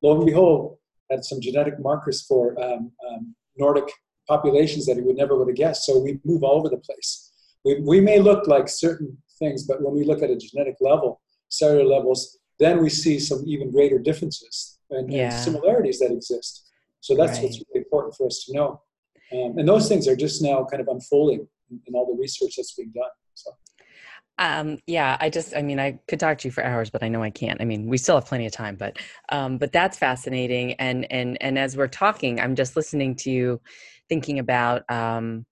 Lo 0.00 0.16
and 0.16 0.24
behold, 0.24 0.77
had 1.10 1.24
some 1.24 1.40
genetic 1.40 1.78
markers 1.78 2.22
for 2.22 2.58
um, 2.62 2.92
um, 3.08 3.34
Nordic 3.56 3.90
populations 4.28 4.86
that 4.86 4.96
he 4.96 5.02
would 5.02 5.16
never 5.16 5.36
would 5.36 5.48
have 5.48 5.56
guessed. 5.56 5.86
So 5.86 5.98
we 5.98 6.20
move 6.24 6.42
all 6.42 6.58
over 6.58 6.68
the 6.68 6.78
place. 6.78 7.32
We, 7.64 7.80
we 7.80 8.00
may 8.00 8.18
look 8.18 8.46
like 8.46 8.68
certain 8.68 9.16
things, 9.38 9.64
but 9.64 9.82
when 9.82 9.94
we 9.94 10.04
look 10.04 10.22
at 10.22 10.30
a 10.30 10.36
genetic 10.36 10.76
level, 10.80 11.20
cellular 11.48 11.84
levels, 11.84 12.38
then 12.58 12.82
we 12.82 12.90
see 12.90 13.18
some 13.18 13.42
even 13.46 13.70
greater 13.70 13.98
differences 13.98 14.78
and, 14.90 15.12
yeah. 15.12 15.32
and 15.32 15.44
similarities 15.44 15.98
that 16.00 16.12
exist. 16.12 16.70
So 17.00 17.14
that's 17.16 17.38
right. 17.38 17.44
what's 17.44 17.62
really 17.68 17.84
important 17.84 18.14
for 18.16 18.26
us 18.26 18.44
to 18.46 18.54
know. 18.54 18.82
Um, 19.32 19.58
and 19.58 19.68
those 19.68 19.88
things 19.88 20.08
are 20.08 20.16
just 20.16 20.42
now 20.42 20.64
kind 20.64 20.80
of 20.80 20.88
unfolding 20.88 21.46
in, 21.70 21.80
in 21.86 21.94
all 21.94 22.06
the 22.06 22.20
research 22.20 22.54
that's 22.56 22.74
being 22.74 22.92
done. 22.94 23.10
Um, 24.38 24.78
yeah, 24.86 25.16
I 25.20 25.30
just, 25.30 25.56
I 25.56 25.62
mean, 25.62 25.80
I 25.80 25.98
could 26.06 26.20
talk 26.20 26.38
to 26.38 26.48
you 26.48 26.52
for 26.52 26.64
hours, 26.64 26.90
but 26.90 27.02
I 27.02 27.08
know 27.08 27.22
I 27.22 27.30
can't. 27.30 27.60
I 27.60 27.64
mean, 27.64 27.88
we 27.88 27.98
still 27.98 28.14
have 28.14 28.26
plenty 28.26 28.46
of 28.46 28.52
time, 28.52 28.76
but, 28.76 28.96
um, 29.30 29.58
but 29.58 29.72
that's 29.72 29.98
fascinating. 29.98 30.74
And, 30.74 31.10
and, 31.10 31.36
and 31.40 31.58
as 31.58 31.76
we're 31.76 31.88
talking, 31.88 32.40
I'm 32.40 32.54
just 32.54 32.76
listening 32.76 33.16
to 33.16 33.30
you 33.30 33.60
thinking 34.08 34.38
about, 34.38 34.88
um, 34.90 35.44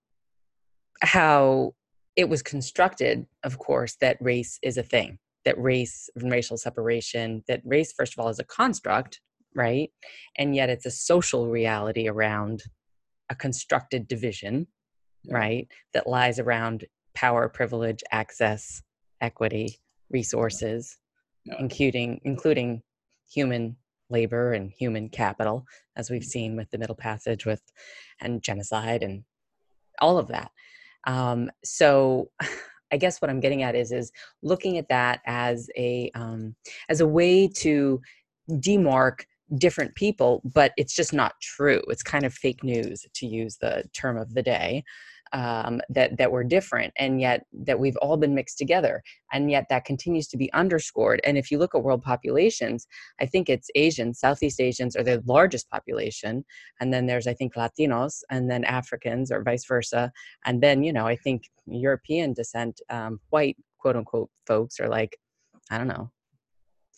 how 1.03 1.75
it 2.15 2.29
was 2.29 2.43
constructed, 2.43 3.27
of 3.43 3.59
course, 3.59 3.97
that 4.01 4.17
race 4.21 4.59
is 4.63 4.79
a 4.79 4.83
thing, 4.83 5.19
that 5.45 5.61
race 5.61 6.09
and 6.15 6.31
racial 6.31 6.57
separation, 6.57 7.43
that 7.49 7.61
race, 7.65 7.93
first 7.93 8.15
of 8.15 8.21
all, 8.21 8.29
is 8.29 8.39
a 8.39 8.45
construct, 8.45 9.21
right? 9.55 9.91
And 10.39 10.55
yet 10.55 10.71
it's 10.71 10.87
a 10.87 10.91
social 10.91 11.49
reality 11.49 12.09
around 12.09 12.63
a 13.29 13.35
constructed 13.35 14.07
division, 14.07 14.69
right? 15.29 15.67
That 15.93 16.07
lies 16.07 16.39
around 16.39 16.85
power, 17.17 17.49
privilege, 17.49 18.05
access, 18.13 18.83
equity, 19.21 19.81
resources, 20.11 20.99
including 21.59 22.21
including 22.25 22.83
human 23.29 23.77
labor 24.09 24.53
and 24.53 24.71
human 24.71 25.09
capital, 25.09 25.65
as 25.97 26.11
we've 26.11 26.25
seen 26.25 26.55
with 26.55 26.71
the 26.71 26.79
Middle 26.79 26.95
Passage, 26.95 27.45
with 27.45 27.63
and 28.21 28.43
genocide 28.43 29.03
and 29.03 29.25
all 30.01 30.19
of 30.19 30.29
that. 30.29 30.53
Um, 31.09 31.51
so, 31.65 32.31
I 32.93 32.99
guess 32.99 33.21
what 33.21 33.31
I'm 33.31 33.41
getting 33.41 33.65
at 33.65 33.75
is 33.75 33.91
is 33.91 34.13
looking 34.43 34.79
at 34.79 34.89
that 34.91 35.21
as 35.27 35.69
a 35.77 36.11
um, 36.15 36.55
as 36.89 37.01
a 37.01 37.07
way 37.07 37.49
to 37.49 38.01
demark 38.53 39.25
different 39.59 39.95
people, 39.97 40.41
but 40.45 40.73
it's 40.77 40.95
just 40.95 41.13
not 41.13 41.35
true. 41.41 41.83
It's 41.89 42.03
kind 42.03 42.25
of 42.25 42.33
fake 42.33 42.63
news, 42.63 43.05
to 43.15 43.27
use 43.27 43.57
the 43.57 43.85
term 43.93 44.19
of 44.19 44.35
the 44.35 44.43
day 44.43 44.85
um, 45.37 45.83
that 45.91 46.17
that 46.17 46.33
we're 46.33 46.45
different 46.45 46.95
and 46.97 47.21
yet 47.21 47.45
that 47.53 47.79
we've 47.79 47.97
all 47.99 48.17
been 48.17 48.35
mixed 48.35 48.57
together 48.57 49.03
and 49.33 49.51
yet 49.51 49.67
that 49.69 49.85
continues 49.85 50.27
to 50.29 50.39
be 50.39 50.51
underscored. 50.55 51.21
And 51.25 51.37
if 51.37 51.51
you 51.51 51.59
look 51.59 51.75
at 51.75 51.83
world 51.83 52.03
populations 52.03 52.87
i 53.21 53.27
think 53.27 53.51
it's 53.51 53.69
asians 53.75 54.19
southeast 54.19 54.61
asians 54.61 54.97
are 54.97 55.03
the 55.03 55.23
largest 55.27 55.69
population 55.69 56.43
and 56.81 56.93
then 56.93 57.05
there's 57.07 57.27
i 57.27 57.35
think 57.35 57.55
latinos 57.55 58.23
and 58.31 58.51
then 58.51 58.65
africans 58.65 59.31
or 59.31 59.43
vice 59.43 59.67
versa. 59.67 60.11
And 60.47 60.63
then 60.63 60.83
you 60.83 60.93
know 60.93 61.07
i 61.07 61.17
think 61.17 61.51
european 61.67 62.33
descent 62.33 62.81
um, 62.89 63.21
white 63.29 63.57
quote 63.79 63.97
unquote 63.97 64.31
folks 64.47 64.81
are 64.81 64.89
like 64.89 65.19
i 65.71 65.77
don't 65.77 65.89
know 65.89 66.11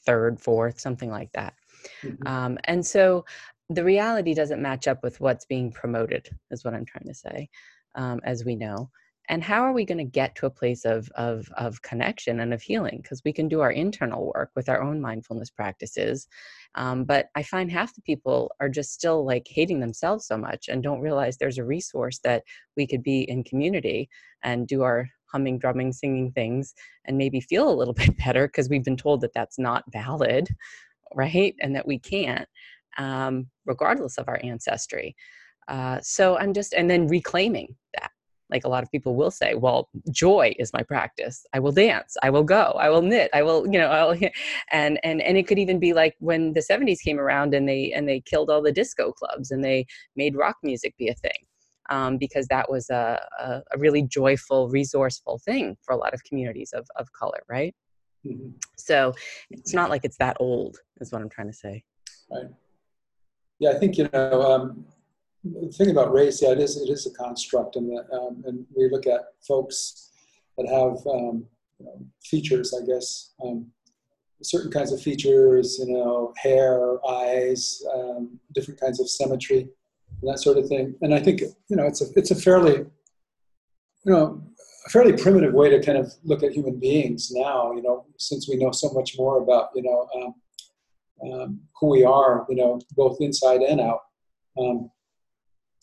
third 0.06 0.40
fourth 0.40 0.78
something 0.78 1.10
like 1.10 1.32
that. 1.32 1.54
Mm-hmm. 2.04 2.26
um, 2.26 2.58
and 2.64 2.86
so 2.86 3.24
the 3.68 3.84
reality 3.84 4.32
doesn't 4.32 4.62
match 4.62 4.86
up 4.88 5.02
with 5.02 5.20
what's 5.20 5.44
being 5.44 5.72
promoted 5.72 6.28
is 6.52 6.64
what 6.64 6.74
i'm 6.74 6.84
trying 6.84 7.08
to 7.08 7.14
say 7.14 7.48
um, 7.98 8.20
as 8.24 8.46
we 8.46 8.56
know 8.56 8.90
and 9.30 9.44
how 9.44 9.60
are 9.60 9.74
we 9.74 9.84
going 9.84 9.98
to 9.98 10.04
get 10.04 10.34
to 10.36 10.46
a 10.46 10.50
place 10.50 10.86
of 10.86 11.10
of 11.16 11.50
of 11.58 11.82
connection 11.82 12.40
and 12.40 12.54
of 12.54 12.62
healing? 12.62 13.00
Because 13.02 13.20
we 13.26 13.32
can 13.32 13.46
do 13.46 13.60
our 13.60 13.70
internal 13.70 14.32
work 14.34 14.50
with 14.56 14.70
our 14.70 14.80
own 14.80 15.02
mindfulness 15.02 15.50
practices 15.50 16.26
um, 16.74 17.04
but 17.04 17.26
i 17.34 17.42
find 17.42 17.70
half 17.70 17.94
the 17.94 18.02
people 18.02 18.50
are 18.60 18.68
just 18.68 18.92
still 18.92 19.24
like 19.24 19.46
hating 19.48 19.80
themselves 19.80 20.26
so 20.26 20.36
much 20.36 20.68
and 20.68 20.82
don't 20.82 21.00
realize 21.00 21.36
there's 21.36 21.58
a 21.58 21.64
resource 21.64 22.18
that 22.20 22.42
we 22.76 22.86
could 22.86 23.02
be 23.02 23.22
in 23.22 23.44
community 23.44 24.08
and 24.42 24.68
do 24.68 24.82
our 24.82 25.08
humming 25.26 25.58
drumming 25.58 25.92
singing 25.92 26.30
things 26.32 26.74
and 27.04 27.18
maybe 27.18 27.40
feel 27.40 27.68
a 27.68 27.74
little 27.74 27.94
bit 28.02 28.16
better 28.18 28.46
because 28.46 28.68
we've 28.68 28.84
been 28.84 28.96
told 28.96 29.20
that 29.20 29.34
that's 29.34 29.58
not 29.58 29.84
valid 29.92 30.48
right? 31.14 31.54
And 31.60 31.74
that 31.74 31.86
we 31.86 31.98
can't 31.98 32.46
um, 32.98 33.46
regardless 33.64 34.18
of 34.18 34.28
our 34.28 34.40
ancestry 34.42 35.16
uh, 35.68 36.00
so 36.02 36.36
I'm 36.38 36.52
just, 36.52 36.72
and 36.72 36.90
then 36.90 37.06
reclaiming 37.06 37.74
that. 37.94 38.10
Like 38.50 38.64
a 38.64 38.68
lot 38.68 38.82
of 38.82 38.90
people 38.90 39.14
will 39.14 39.30
say, 39.30 39.54
well, 39.54 39.90
joy 40.10 40.54
is 40.58 40.72
my 40.72 40.82
practice. 40.82 41.44
I 41.52 41.58
will 41.58 41.70
dance. 41.70 42.16
I 42.22 42.30
will 42.30 42.44
go. 42.44 42.74
I 42.80 42.88
will 42.88 43.02
knit. 43.02 43.28
I 43.34 43.42
will, 43.42 43.66
you 43.66 43.78
know, 43.78 43.88
I'll, 43.88 44.18
and 44.72 44.98
and 45.04 45.20
and 45.20 45.36
it 45.36 45.46
could 45.46 45.58
even 45.58 45.78
be 45.78 45.92
like 45.92 46.14
when 46.18 46.54
the 46.54 46.60
70s 46.60 47.00
came 47.00 47.20
around 47.20 47.52
and 47.52 47.68
they 47.68 47.92
and 47.92 48.08
they 48.08 48.20
killed 48.20 48.48
all 48.48 48.62
the 48.62 48.72
disco 48.72 49.12
clubs 49.12 49.50
and 49.50 49.62
they 49.62 49.84
made 50.16 50.34
rock 50.34 50.56
music 50.62 50.96
be 50.96 51.08
a 51.08 51.14
thing. 51.14 51.44
Um, 51.90 52.18
because 52.18 52.46
that 52.48 52.70
was 52.70 52.90
a, 52.90 53.18
a, 53.40 53.62
a, 53.72 53.78
really 53.78 54.02
joyful, 54.02 54.68
resourceful 54.68 55.40
thing 55.42 55.74
for 55.82 55.94
a 55.94 55.96
lot 55.96 56.12
of 56.12 56.22
communities 56.22 56.74
of, 56.74 56.86
of 56.96 57.10
color, 57.14 57.40
right? 57.48 57.74
Mm-hmm. 58.26 58.50
So 58.76 59.14
it's 59.50 59.72
not 59.72 59.88
like 59.88 60.04
it's 60.04 60.18
that 60.18 60.36
old, 60.38 60.76
is 61.00 61.12
what 61.12 61.22
I'm 61.22 61.30
trying 61.30 61.46
to 61.46 61.54
say. 61.54 61.82
Right. 62.30 62.44
Yeah, 63.58 63.70
I 63.70 63.78
think, 63.78 63.96
you 63.96 64.06
know, 64.12 64.42
um, 64.42 64.84
the 65.60 65.72
thing 65.72 65.90
about 65.90 66.12
race, 66.12 66.42
yeah, 66.42 66.52
it 66.52 66.58
is 66.58 66.76
it 66.76 66.90
is 66.90 67.06
a 67.06 67.10
construct, 67.12 67.76
and 67.76 67.98
um, 68.12 68.42
and 68.46 68.66
we 68.74 68.88
look 68.88 69.06
at 69.06 69.20
folks 69.46 70.10
that 70.56 70.68
have 70.68 70.96
um, 71.06 71.46
you 71.78 71.86
know, 71.86 72.06
features, 72.22 72.74
I 72.74 72.84
guess, 72.84 73.34
um, 73.44 73.66
certain 74.42 74.70
kinds 74.70 74.92
of 74.92 75.00
features, 75.00 75.78
you 75.78 75.92
know, 75.92 76.32
hair, 76.36 76.98
eyes, 77.08 77.82
um, 77.94 78.38
different 78.54 78.80
kinds 78.80 79.00
of 79.00 79.08
symmetry, 79.08 79.68
and 80.20 80.32
that 80.32 80.38
sort 80.38 80.58
of 80.58 80.68
thing. 80.68 80.94
And 81.02 81.14
I 81.14 81.20
think 81.20 81.40
you 81.40 81.76
know 81.76 81.86
it's 81.86 82.02
a 82.02 82.06
it's 82.16 82.30
a 82.30 82.36
fairly 82.36 82.78
you 84.04 84.12
know 84.12 84.42
a 84.86 84.90
fairly 84.90 85.12
primitive 85.12 85.54
way 85.54 85.70
to 85.70 85.80
kind 85.80 85.98
of 85.98 86.12
look 86.24 86.42
at 86.42 86.52
human 86.52 86.78
beings 86.78 87.30
now. 87.32 87.72
You 87.72 87.82
know, 87.82 88.06
since 88.18 88.48
we 88.48 88.56
know 88.56 88.72
so 88.72 88.90
much 88.90 89.16
more 89.18 89.42
about 89.42 89.70
you 89.74 89.82
know 89.82 90.08
um, 90.16 90.34
um, 91.22 91.60
who 91.80 91.88
we 91.88 92.04
are, 92.04 92.46
you 92.48 92.56
know, 92.56 92.80
both 92.96 93.18
inside 93.20 93.62
and 93.62 93.80
out. 93.80 94.00
Um, 94.58 94.90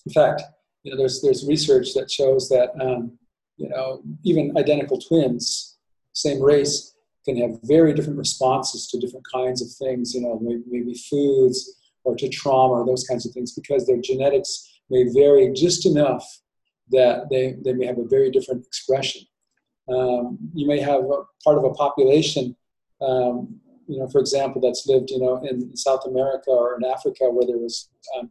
in 0.06 0.12
fact, 0.12 0.44
you 0.84 0.92
know, 0.92 0.98
there's 0.98 1.22
there's 1.22 1.48
research 1.48 1.94
that 1.94 2.12
shows 2.12 2.50
that 2.50 2.72
um, 2.80 3.18
you 3.58 3.70
know 3.70 4.02
even 4.24 4.56
identical 4.58 5.00
twins, 5.00 5.78
same 6.14 6.42
race, 6.42 6.94
can 7.26 7.38
have 7.38 7.60
very 7.64 7.94
different 7.94 8.20
responses 8.20 8.88
to 8.88 9.00
different 9.00 9.26
kinds 9.32 9.62
of 9.62 9.70
things. 9.72 10.14
You 10.14 10.22
know, 10.22 10.40
maybe, 10.42 10.64
maybe 10.68 10.94
foods 10.94 11.76
or 12.04 12.16
to 12.16 12.30
trauma 12.30 12.76
or 12.76 12.86
those 12.86 13.04
kinds 13.04 13.26
of 13.26 13.34
things 13.34 13.54
because 13.54 13.86
their 13.86 14.00
genetics 14.00 14.80
may 14.90 15.06
vary 15.14 15.52
just 15.54 15.86
enough 15.86 16.24
that 16.92 17.28
they, 17.30 17.56
they 17.64 17.74
may 17.74 17.88
have 17.88 17.98
a 17.98 18.08
very 18.08 18.30
different 18.30 18.66
expression. 18.66 19.24
Um, 19.90 20.38
you 20.54 20.68
may 20.68 20.80
have 20.80 21.02
a 21.02 21.24
part 21.44 21.58
of 21.58 21.64
a 21.64 21.72
population, 21.72 22.56
um, 23.02 23.60
you 23.88 24.00
know, 24.00 24.08
for 24.08 24.20
example, 24.20 24.62
that's 24.62 24.88
lived, 24.88 25.10
you 25.12 25.20
know, 25.20 25.44
in 25.44 25.76
South 25.76 26.06
America 26.06 26.50
or 26.50 26.76
in 26.76 26.86
Africa 26.86 27.30
where 27.30 27.46
there 27.46 27.58
was 27.58 27.90
um, 28.18 28.30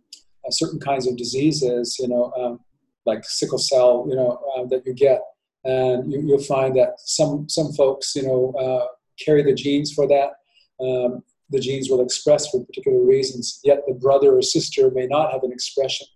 certain 0.51 0.81
kinds 0.81 1.07
of 1.07 1.17
diseases, 1.17 1.97
you 1.99 2.09
know, 2.09 2.33
um, 2.39 2.61
like 3.07 3.25
sickle 3.25 3.59
cell, 3.59 4.07
you 4.09 4.17
know, 4.17 4.41
uh, 4.57 4.67
that 4.67 4.85
you 4.87 4.95
get, 4.95 5.21
and 5.65 6.13
you, 6.13 6.27
will 6.27 6.43
find 6.43 6.77
that 6.77 6.95
some 6.99 7.49
some 7.49 7.73
folks, 7.73 8.15
you 8.15 8.23
know, 8.23 8.53
uh, 8.59 8.87
carry 9.25 9.43
the 9.43 9.55
genes 9.55 9.93
for 9.93 10.07
that. 10.09 10.31
Um, 10.85 11.23
the 11.51 11.61
genes 11.61 11.89
will 11.91 12.03
express 12.03 12.49
for 12.51 12.65
particular 12.65 13.05
reasons, 13.05 13.61
yet 13.65 13.83
the 13.87 13.95
brother 13.95 14.37
or 14.37 14.43
sister 14.43 14.91
may 14.91 15.07
not 15.07 15.33
have 15.33 15.43
an 15.43 15.53
expression. 15.53 16.07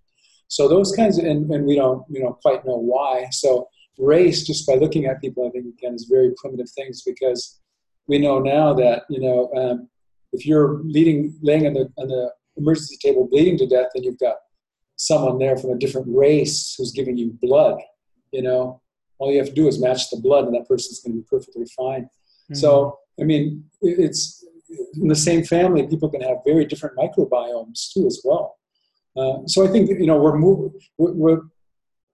So 0.48 0.66
those 0.66 0.92
kinds 0.96 1.18
of, 1.18 1.26
and, 1.26 1.50
and 1.50 1.66
we 1.66 1.76
don't, 1.76 2.02
you 2.08 2.22
know, 2.22 2.38
quite 2.42 2.64
know 2.64 2.78
why. 2.78 3.28
So 3.30 3.68
race, 3.98 4.46
just 4.46 4.66
by 4.66 4.74
looking 4.74 5.04
at 5.04 5.20
people, 5.20 5.46
I 5.46 5.50
think 5.50 5.66
again 5.66 5.94
is 5.94 6.06
very 6.10 6.32
primitive 6.38 6.70
things 6.70 7.02
because 7.02 7.60
we 8.06 8.18
know 8.18 8.38
now 8.38 8.72
that 8.74 9.02
you 9.10 9.20
know 9.20 9.50
um, 9.54 9.88
if 10.32 10.46
you're 10.46 10.80
leading, 10.84 11.36
laying 11.42 11.66
on 11.66 11.74
the 11.74 11.92
on 11.98 12.08
the 12.08 12.32
emergency 12.58 12.96
table 13.00 13.28
bleeding 13.30 13.56
to 13.58 13.66
death 13.66 13.88
and 13.94 14.04
you've 14.04 14.18
got 14.18 14.36
someone 14.96 15.38
there 15.38 15.56
from 15.56 15.70
a 15.70 15.78
different 15.78 16.08
race 16.10 16.74
who's 16.76 16.92
giving 16.92 17.16
you 17.16 17.36
blood, 17.40 17.78
you 18.32 18.42
know, 18.42 18.80
all 19.18 19.32
you 19.32 19.38
have 19.38 19.48
to 19.48 19.54
do 19.54 19.68
is 19.68 19.80
match 19.80 20.10
the 20.10 20.16
blood 20.16 20.44
and 20.44 20.54
that 20.54 20.68
person's 20.68 21.00
going 21.00 21.12
to 21.14 21.22
be 21.22 21.26
perfectly 21.28 21.66
fine. 21.76 22.02
Mm-hmm. 22.02 22.54
So, 22.54 22.98
I 23.20 23.24
mean, 23.24 23.64
it's 23.82 24.44
in 24.94 25.08
the 25.08 25.16
same 25.16 25.44
family, 25.44 25.86
people 25.86 26.08
can 26.08 26.20
have 26.20 26.38
very 26.44 26.64
different 26.64 26.96
microbiomes 26.96 27.92
too, 27.92 28.06
as 28.06 28.20
well. 28.24 28.56
Uh, 29.16 29.46
so 29.46 29.64
I 29.64 29.68
think, 29.68 29.88
you 29.88 30.06
know, 30.06 30.18
we're, 30.18 30.36
moving, 30.36 30.78
we're, 30.98 31.12
we're, 31.12 31.40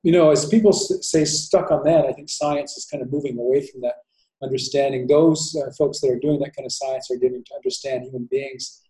you 0.03 0.12
know, 0.12 0.30
as 0.30 0.47
people 0.47 0.72
say 0.72 1.24
stuck 1.24 1.70
on 1.70 1.82
that, 1.84 2.07
I 2.07 2.12
think 2.12 2.28
science 2.28 2.76
is 2.76 2.86
kind 2.86 3.03
of 3.03 3.11
moving 3.11 3.38
away 3.38 3.66
from 3.66 3.80
that 3.82 3.97
understanding. 4.42 5.07
Those 5.07 5.57
uh, 5.57 5.70
folks 5.76 6.01
that 6.01 6.11
are 6.11 6.18
doing 6.18 6.38
that 6.40 6.55
kind 6.55 6.66
of 6.66 6.72
science 6.72 7.11
are 7.11 7.16
getting 7.16 7.42
to 7.45 7.55
understand 7.55 8.05
human 8.05 8.28
beings 8.30 8.84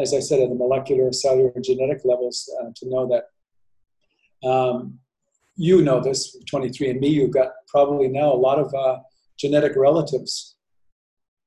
as 0.00 0.14
I 0.14 0.20
said, 0.20 0.40
at 0.40 0.48
the 0.48 0.54
molecular, 0.54 1.12
cellular, 1.12 1.52
genetic 1.60 2.00
levels, 2.04 2.48
uh, 2.60 2.70
to 2.76 2.88
know 2.88 3.08
that 3.08 4.48
um, 4.48 4.98
you 5.56 5.82
know 5.82 6.00
this, 6.00 6.36
23andMe, 6.52 7.10
you've 7.10 7.32
got 7.32 7.50
probably 7.68 8.08
now 8.08 8.32
a 8.32 8.34
lot 8.34 8.58
of 8.58 8.72
uh, 8.74 8.98
genetic 9.38 9.72
relatives 9.76 10.56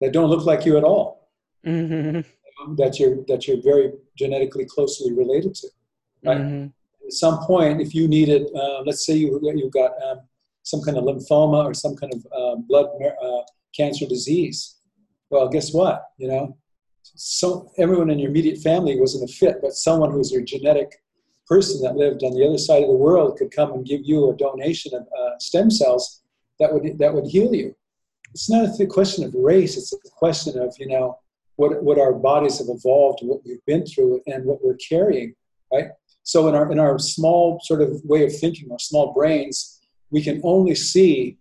that 0.01 0.11
don't 0.11 0.29
look 0.29 0.45
like 0.45 0.65
you 0.65 0.77
at 0.77 0.83
all. 0.83 1.29
Mm-hmm. 1.65 2.21
That 2.75 2.99
you're 2.99 3.17
that 3.27 3.47
you're 3.47 3.61
very 3.61 3.91
genetically 4.17 4.65
closely 4.65 5.13
related 5.13 5.55
to, 5.55 5.67
right? 6.23 6.37
Mm-hmm. 6.37 6.67
At 7.07 7.13
some 7.13 7.39
point, 7.39 7.81
if 7.81 7.95
you 7.95 8.07
needed, 8.07 8.47
uh, 8.55 8.81
let's 8.85 9.05
say 9.05 9.15
you 9.15 9.39
you 9.55 9.69
got 9.69 9.91
um, 10.03 10.19
some 10.63 10.81
kind 10.81 10.97
of 10.97 11.03
lymphoma 11.03 11.65
or 11.65 11.73
some 11.73 11.95
kind 11.95 12.13
of 12.13 12.25
uh, 12.31 12.55
blood 12.67 12.87
uh, 13.01 13.41
cancer 13.75 14.05
disease, 14.05 14.77
well, 15.29 15.47
guess 15.49 15.73
what? 15.73 16.03
You 16.17 16.27
know, 16.27 16.57
so 17.15 17.71
everyone 17.77 18.09
in 18.09 18.19
your 18.19 18.29
immediate 18.29 18.59
family 18.59 18.99
wasn't 18.99 19.29
a 19.29 19.33
fit, 19.33 19.57
but 19.61 19.73
someone 19.73 20.11
who 20.11 20.17
was 20.17 20.31
your 20.31 20.41
genetic 20.41 21.01
person 21.47 21.81
that 21.81 21.95
lived 21.95 22.23
on 22.23 22.33
the 22.33 22.45
other 22.45 22.57
side 22.57 22.81
of 22.81 22.87
the 22.87 22.95
world 22.95 23.37
could 23.37 23.51
come 23.51 23.73
and 23.73 23.85
give 23.85 24.01
you 24.03 24.29
a 24.29 24.37
donation 24.37 24.93
of 24.95 25.01
uh, 25.01 25.37
stem 25.39 25.69
cells 25.69 26.21
that 26.59 26.73
would 26.73 26.97
that 26.97 27.13
would 27.13 27.25
heal 27.25 27.53
you. 27.53 27.75
it's 28.29 28.49
not 28.49 28.79
a 28.79 28.85
question 28.85 29.23
of 29.23 29.33
race. 29.33 29.77
It's 29.77 29.93
a 29.93 30.09
question 30.09 30.57
of 30.59 30.73
you 30.79 30.87
know 30.87 31.19
what 31.57 31.83
what 31.83 31.99
our 31.99 32.13
bodies 32.13 32.59
have 32.59 32.67
evolved, 32.69 33.19
what 33.21 33.41
we've 33.45 33.65
been 33.65 33.85
through, 33.85 34.21
and 34.27 34.45
what 34.45 34.63
we're 34.63 34.77
carrying, 34.77 35.35
right? 35.71 35.89
So 36.23 36.47
in 36.47 36.55
our 36.55 36.71
in 36.71 36.79
our 36.79 36.97
small 36.99 37.59
sort 37.63 37.81
of 37.81 38.01
way 38.05 38.23
of 38.25 38.37
thinking, 38.37 38.71
our 38.71 38.79
small 38.79 39.13
brains, 39.13 39.81
we 40.09 40.23
can 40.23 40.41
only 40.43 40.75
see 40.75 41.37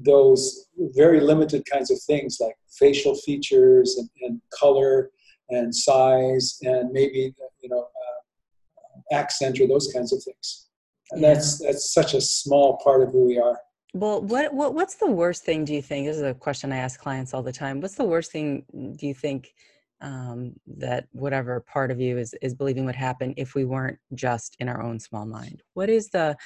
those 0.00 0.66
very 0.94 1.20
limited 1.20 1.64
kinds 1.70 1.90
of 1.90 2.00
things 2.02 2.38
like 2.40 2.56
facial 2.78 3.14
features 3.14 3.96
and, 3.98 4.08
and 4.22 4.40
color 4.58 5.10
and 5.48 5.74
size 5.74 6.58
and 6.62 6.90
maybe 6.92 7.34
you 7.60 7.68
know 7.68 7.80
uh, 7.80 9.14
accent 9.14 9.60
or 9.60 9.66
those 9.66 9.92
kinds 9.92 10.12
of 10.12 10.22
things. 10.22 10.68
And 11.12 11.22
yeah. 11.22 11.34
that's 11.34 11.58
that's 11.58 11.92
such 11.92 12.14
a 12.14 12.20
small 12.20 12.78
part 12.82 13.02
of 13.02 13.10
who 13.10 13.24
we 13.26 13.38
are. 13.38 13.58
Well, 13.94 14.20
what, 14.20 14.52
what 14.52 14.74
what's 14.74 14.96
the 14.96 15.10
worst 15.10 15.44
thing 15.44 15.64
do 15.64 15.72
you 15.72 15.82
think? 15.82 16.06
This 16.06 16.16
is 16.16 16.22
a 16.22 16.34
question 16.34 16.72
I 16.72 16.78
ask 16.78 17.00
clients 17.00 17.32
all 17.32 17.42
the 17.42 17.52
time. 17.52 17.80
What's 17.80 17.94
the 17.94 18.04
worst 18.04 18.30
thing 18.30 18.64
do 18.98 19.06
you 19.06 19.14
think 19.14 19.54
um, 20.02 20.52
that 20.66 21.06
whatever 21.12 21.60
part 21.60 21.90
of 21.90 22.00
you 22.00 22.18
is 22.18 22.34
is 22.42 22.54
believing 22.54 22.84
would 22.84 22.96
happen 22.96 23.32
if 23.36 23.54
we 23.54 23.64
weren't 23.64 23.98
just 24.14 24.56
in 24.58 24.68
our 24.68 24.82
own 24.82 25.00
small 25.00 25.24
mind? 25.24 25.62
What 25.74 25.88
is 25.88 26.10
the, 26.10 26.36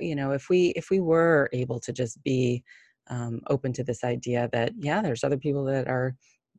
you 0.00 0.16
know, 0.16 0.32
if 0.32 0.48
we 0.48 0.68
if 0.70 0.90
we 0.90 1.00
were 1.00 1.48
able 1.52 1.78
to 1.80 1.92
just 1.92 2.20
be 2.24 2.64
um, 3.08 3.40
open 3.48 3.72
to 3.74 3.84
this 3.84 4.04
idea 4.04 4.48
that 4.52 4.72
yeah, 4.78 5.02
there's 5.02 5.24
other 5.24 5.38
people 5.38 5.64
that 5.64 5.88
are 5.88 6.16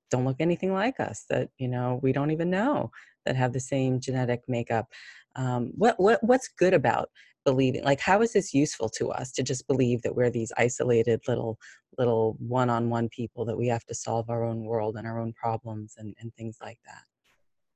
don't 0.10 0.26
look 0.26 0.38
anything 0.40 0.74
like 0.74 1.00
us 1.00 1.26
that 1.30 1.50
you 1.58 1.68
know 1.68 2.00
we 2.02 2.14
don't 2.14 2.32
even 2.32 2.50
know 2.50 2.92
that 3.26 3.36
have 3.36 3.54
the 3.54 3.60
same 3.60 4.00
genetic 4.00 4.42
makeup. 4.48 4.88
Um, 5.36 5.72
what 5.76 6.00
what 6.00 6.24
what's 6.24 6.48
good 6.48 6.74
about 6.74 7.10
believing 7.48 7.82
like 7.86 8.02
how 8.02 8.22
is 8.22 8.34
this 8.34 8.54
useful 8.54 8.90
to 8.90 9.10
us 9.10 9.32
to 9.32 9.42
just 9.42 9.66
believe 9.68 10.02
that 10.02 10.14
we're 10.14 10.30
these 10.30 10.52
isolated 10.58 11.22
little 11.30 11.58
little 11.98 12.36
one-on-one 12.40 13.08
people 13.08 13.46
that 13.46 13.58
we 13.58 13.68
have 13.70 13.86
to 13.86 13.96
solve 13.96 14.30
our 14.30 14.44
own 14.44 14.66
world 14.66 14.98
and 14.98 15.08
our 15.08 15.18
own 15.18 15.32
problems 15.32 15.96
and, 15.98 16.14
and 16.20 16.36
things 16.36 16.58
like 16.62 16.78
that 16.86 17.04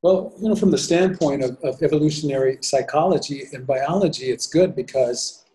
well 0.01 0.34
you 0.41 0.49
know 0.49 0.57
from 0.57 0.72
the 0.72 0.78
standpoint 0.78 1.41
of, 1.41 1.57
of 1.63 1.82
evolutionary 1.82 2.57
psychology 2.59 3.43
and 3.53 3.65
biology 3.65 4.26
it's 4.26 4.45
good 4.45 4.76
because 4.76 5.45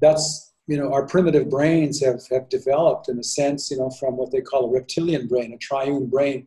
that's 0.00 0.47
you 0.68 0.76
know 0.76 0.92
our 0.92 1.06
primitive 1.06 1.50
brains 1.50 2.00
have, 2.04 2.20
have 2.30 2.48
developed 2.48 3.08
in 3.08 3.18
a 3.18 3.24
sense 3.24 3.70
you 3.70 3.78
know 3.78 3.90
from 3.98 4.16
what 4.16 4.30
they 4.30 4.40
call 4.40 4.66
a 4.66 4.72
reptilian 4.72 5.26
brain 5.26 5.52
a 5.52 5.58
triune 5.58 6.06
brain. 6.06 6.46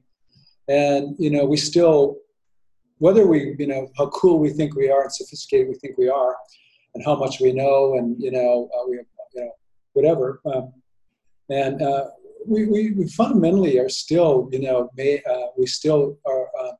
And 0.67 1.15
you 1.19 1.32
know 1.32 1.43
we 1.45 1.57
still 1.57 2.17
whether 2.99 3.26
we 3.26 3.55
you 3.59 3.67
know 3.67 3.89
how 3.97 4.07
cool 4.09 4.39
we 4.39 4.51
think 4.51 4.76
we 4.76 4.89
are 4.89 5.03
and 5.03 5.13
sophisticated 5.13 5.67
we 5.67 5.76
think 5.76 5.97
we 5.97 6.07
are 6.07 6.36
and 6.93 7.03
how 7.03 7.15
much 7.15 7.41
we 7.41 7.51
know 7.51 7.95
and 7.95 8.15
you 8.22 8.32
know 8.32 8.69
uh, 8.76 8.88
we 8.88 8.95
you 8.95 9.41
know 9.41 9.51
whatever 9.93 10.39
um, 10.45 10.72
and 11.49 11.82
uh, 11.82 12.05
we, 12.47 12.65
we, 12.65 12.91
we, 12.91 13.07
fundamentally 13.07 13.78
are 13.78 13.89
still 13.89 14.47
you 14.51 14.59
know 14.59 14.89
may, 14.95 15.22
uh, 15.30 15.47
we 15.57 15.65
still 15.65 16.17
are 16.26 16.47
uh, 16.61 16.72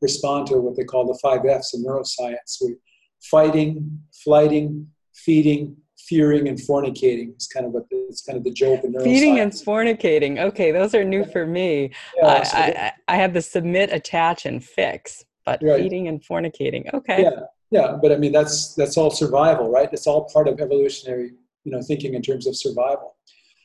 respond 0.00 0.46
to 0.48 0.58
what 0.58 0.76
they 0.76 0.84
call 0.84 1.06
the 1.06 1.18
five 1.22 1.44
F's 1.46 1.74
in 1.74 1.84
neuroscience. 1.84 2.58
We 2.62 2.76
fighting 3.22 4.00
flighting 4.24 4.88
feeding 5.14 5.76
fearing 6.08 6.48
and 6.48 6.58
fornicating 6.58 7.36
is 7.36 7.46
kind 7.46 7.66
of 7.66 7.72
what 7.72 7.84
it's 7.90 8.22
kind 8.22 8.38
of 8.38 8.44
the 8.44 8.52
joke 8.52 8.82
in. 8.84 8.98
Feeding 9.00 9.40
and 9.40 9.52
fornicating. 9.52 10.38
Okay, 10.38 10.72
those 10.72 10.94
are 10.94 11.04
new 11.04 11.24
for 11.24 11.46
me. 11.46 11.90
Yeah, 12.16 12.42
so 12.42 12.56
I, 12.56 12.60
I, 12.60 12.92
I, 13.08 13.16
have 13.16 13.34
the 13.34 13.42
submit, 13.42 13.92
attach, 13.92 14.46
and 14.46 14.64
fix, 14.64 15.24
but 15.44 15.60
right. 15.62 15.80
feeding 15.80 16.08
and 16.08 16.22
fornicating. 16.22 16.92
Okay. 16.94 17.22
Yeah, 17.22 17.40
yeah, 17.70 17.98
but 18.00 18.12
I 18.12 18.16
mean 18.16 18.32
that's 18.32 18.74
that's 18.74 18.96
all 18.96 19.10
survival, 19.10 19.70
right? 19.70 19.88
It's 19.92 20.06
all 20.06 20.28
part 20.32 20.48
of 20.48 20.60
evolutionary, 20.60 21.32
you 21.64 21.72
know, 21.72 21.82
thinking 21.82 22.14
in 22.14 22.22
terms 22.22 22.46
of 22.46 22.56
survival. 22.56 23.16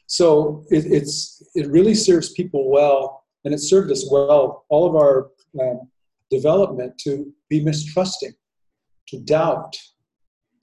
So 0.08 0.66
it, 0.70 0.86
it's 0.86 1.42
it 1.56 1.68
really 1.70 1.96
serves 1.96 2.34
people 2.34 2.70
well, 2.70 3.24
and 3.46 3.54
it 3.54 3.60
served 3.60 3.92
us 3.92 4.10
well. 4.12 4.66
All 4.70 4.86
of 4.88 4.96
our 4.96 5.32
um, 5.62 5.90
development 6.30 6.98
to 7.00 7.32
be 7.50 7.64
mistrusting, 7.64 8.34
to 9.08 9.20
doubt, 9.20 9.78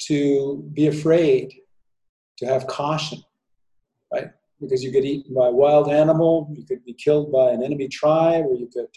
to 0.02 0.68
be 0.74 0.88
afraid, 0.88 1.52
to 2.40 2.46
have 2.46 2.66
caution, 2.66 3.22
right? 4.12 4.28
Because 4.60 4.82
you 4.82 4.90
could 4.90 5.02
get 5.02 5.08
eaten 5.08 5.34
by 5.34 5.48
a 5.48 5.52
wild 5.52 5.88
animal, 5.90 6.52
you 6.52 6.64
could 6.66 6.84
be 6.84 6.92
killed 6.92 7.32
by 7.32 7.50
an 7.50 7.62
enemy 7.62 7.88
tribe, 7.88 8.44
or 8.44 8.54
you 8.54 8.68
could 8.72 8.88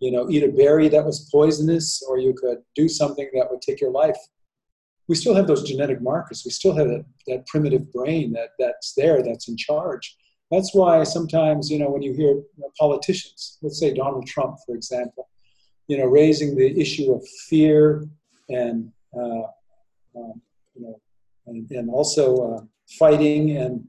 you 0.00 0.10
know, 0.10 0.28
eat 0.30 0.42
a 0.42 0.48
berry 0.48 0.88
that 0.88 1.04
was 1.04 1.28
poisonous, 1.30 2.02
or 2.08 2.18
you 2.18 2.32
could 2.32 2.58
do 2.74 2.88
something 2.88 3.28
that 3.34 3.50
would 3.50 3.60
take 3.60 3.80
your 3.80 3.90
life. 3.90 4.16
We 5.08 5.14
still 5.14 5.34
have 5.34 5.46
those 5.46 5.62
genetic 5.62 6.00
markers. 6.00 6.42
We 6.44 6.50
still 6.50 6.74
have 6.74 6.88
that, 6.88 7.04
that 7.26 7.46
primitive 7.46 7.92
brain 7.92 8.32
that, 8.32 8.50
that's 8.58 8.94
there, 8.94 9.22
that's 9.22 9.48
in 9.48 9.56
charge. 9.56 10.16
That's 10.50 10.74
why 10.74 11.04
sometimes, 11.04 11.70
you 11.70 11.78
know, 11.78 11.90
when 11.90 12.02
you 12.02 12.14
hear 12.14 12.42
politicians, 12.78 13.58
let's 13.62 13.78
say 13.78 13.92
Donald 13.92 14.26
Trump, 14.26 14.56
for 14.66 14.74
example, 14.74 15.28
you 15.86 15.98
know, 15.98 16.06
raising 16.06 16.56
the 16.56 16.80
issue 16.80 17.12
of 17.12 17.26
fear 17.48 18.08
and, 18.48 18.90
uh, 19.14 19.42
um, 20.16 20.40
you 20.74 20.82
know, 20.82 21.00
and, 21.46 21.70
and 21.70 21.90
also 21.90 22.54
uh, 22.54 22.60
fighting 22.98 23.56
and 23.56 23.84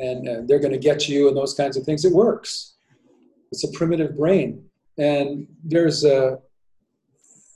and 0.00 0.28
uh, 0.28 0.42
they're 0.46 0.60
going 0.60 0.72
to 0.72 0.78
get 0.78 1.08
you 1.08 1.26
and 1.26 1.36
those 1.36 1.54
kinds 1.54 1.76
of 1.76 1.82
things. 1.82 2.04
It 2.04 2.12
works. 2.12 2.76
It's 3.50 3.64
a 3.64 3.72
primitive 3.72 4.16
brain 4.16 4.68
and 4.98 5.46
there's 5.64 6.04
a 6.04 6.38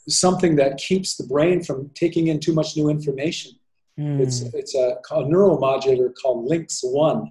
something 0.09 0.57
that 0.57 0.79
keeps 0.79 1.17
the 1.17 1.25
brain 1.25 1.63
from 1.63 1.91
taking 1.95 2.29
in 2.29 2.41
too 2.41 2.53
much 2.53 2.77
new 2.77 2.89
information. 2.89 3.53
Mm. 3.99 4.21
It's 4.21 4.41
it's 4.55 4.75
a, 4.75 4.97
a 5.11 5.25
neuromodulator 5.25 6.13
called 6.21 6.47
Lynx 6.47 6.81
One. 6.83 7.31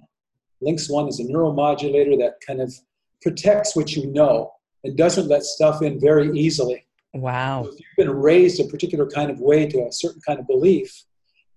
Lynx 0.60 0.88
One 0.88 1.08
is 1.08 1.18
a 1.18 1.24
neuromodulator 1.24 2.16
that 2.18 2.34
kind 2.46 2.60
of 2.60 2.72
protects 3.20 3.74
what 3.74 3.96
you 3.96 4.12
know 4.12 4.52
and 4.84 4.96
doesn't 4.96 5.28
let 5.28 5.42
stuff 5.42 5.82
in 5.82 6.00
very 6.00 6.30
easily. 6.38 6.86
Wow. 7.14 7.64
So 7.64 7.70
if 7.70 7.80
you've 7.80 8.06
been 8.06 8.10
raised 8.10 8.60
a 8.60 8.64
particular 8.64 9.06
kind 9.06 9.30
of 9.30 9.40
way 9.40 9.66
to 9.66 9.86
a 9.86 9.92
certain 9.92 10.20
kind 10.26 10.38
of 10.38 10.46
belief, 10.46 11.04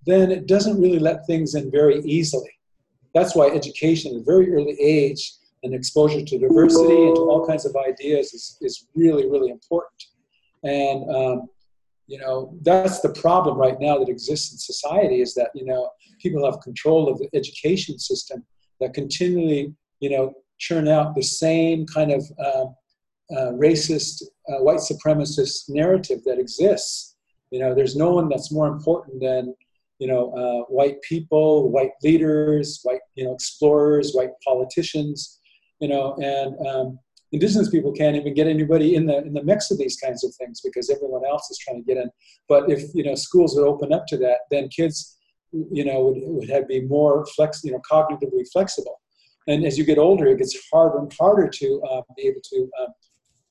then 0.05 0.31
it 0.31 0.47
doesn't 0.47 0.81
really 0.81 0.99
let 0.99 1.25
things 1.25 1.55
in 1.55 1.71
very 1.71 1.99
easily. 2.01 2.51
That's 3.13 3.35
why 3.35 3.47
education 3.47 4.13
at 4.13 4.21
a 4.21 4.23
very 4.23 4.53
early 4.53 4.77
age 4.79 5.33
and 5.63 5.73
exposure 5.73 6.23
to 6.23 6.39
diversity 6.39 7.07
and 7.07 7.15
to 7.15 7.21
all 7.21 7.47
kinds 7.47 7.65
of 7.65 7.75
ideas 7.75 8.33
is, 8.33 8.57
is 8.61 8.87
really, 8.95 9.29
really 9.29 9.49
important. 9.49 10.03
And, 10.63 11.09
um, 11.15 11.49
you 12.07 12.19
know, 12.19 12.55
that's 12.61 12.99
the 12.99 13.09
problem 13.09 13.57
right 13.57 13.79
now 13.79 13.97
that 13.97 14.09
exists 14.09 14.51
in 14.51 14.57
society 14.59 15.21
is 15.21 15.33
that, 15.35 15.49
you 15.55 15.65
know, 15.65 15.89
people 16.21 16.45
have 16.45 16.61
control 16.61 17.09
of 17.09 17.17
the 17.17 17.29
education 17.33 17.97
system 17.97 18.45
that 18.79 18.93
continually, 18.93 19.73
you 20.01 20.09
know, 20.09 20.33
churn 20.59 20.87
out 20.87 21.15
the 21.15 21.23
same 21.23 21.85
kind 21.87 22.11
of 22.11 22.21
um, 22.39 22.75
uh, 23.35 23.51
racist, 23.53 24.23
uh, 24.49 24.61
white 24.61 24.77
supremacist 24.79 25.69
narrative 25.69 26.19
that 26.25 26.37
exists. 26.37 27.15
You 27.49 27.59
know, 27.59 27.73
there's 27.73 27.95
no 27.95 28.11
one 28.11 28.29
that's 28.29 28.51
more 28.51 28.67
important 28.67 29.19
than, 29.19 29.55
you 29.99 30.07
know, 30.07 30.31
uh, 30.33 30.65
white 30.73 31.01
people, 31.01 31.69
white 31.71 31.91
leaders, 32.03 32.79
white, 32.83 33.01
you 33.15 33.25
know, 33.25 33.33
explorers, 33.33 34.13
white 34.13 34.31
politicians 34.43 35.39
you 35.79 35.87
know, 35.87 36.15
and 36.15 36.67
um, 36.67 36.99
indigenous 37.31 37.69
people 37.69 37.91
can't 37.91 38.15
even 38.15 38.33
get 38.33 38.47
anybody 38.47 38.95
in 38.95 39.05
the 39.05 39.17
in 39.17 39.33
the 39.33 39.43
mix 39.43 39.71
of 39.71 39.77
these 39.77 39.97
kinds 39.97 40.23
of 40.23 40.33
things 40.35 40.61
because 40.61 40.89
everyone 40.89 41.25
else 41.25 41.49
is 41.51 41.57
trying 41.57 41.77
to 41.77 41.85
get 41.85 42.01
in. 42.01 42.09
But 42.47 42.69
if 42.69 42.93
you 42.93 43.03
know 43.03 43.15
schools 43.15 43.55
would 43.55 43.67
open 43.67 43.93
up 43.93 44.05
to 44.07 44.17
that, 44.17 44.39
then 44.51 44.69
kids, 44.69 45.17
you 45.51 45.85
know, 45.85 46.05
would 46.05 46.21
would 46.23 46.49
have 46.49 46.67
be 46.67 46.81
more 46.81 47.25
flex, 47.35 47.63
you 47.63 47.71
know, 47.71 47.81
cognitively 47.89 48.45
flexible. 48.51 49.01
And 49.47 49.63
as 49.63 49.77
you 49.77 49.83
get 49.83 49.99
older, 49.99 50.27
it 50.27 50.39
gets 50.39 50.57
harder 50.71 50.97
and 50.99 51.13
harder 51.19 51.47
to 51.47 51.81
uh, 51.89 52.01
be 52.17 52.23
able 52.23 52.41
to 52.41 52.69
um, 52.81 52.87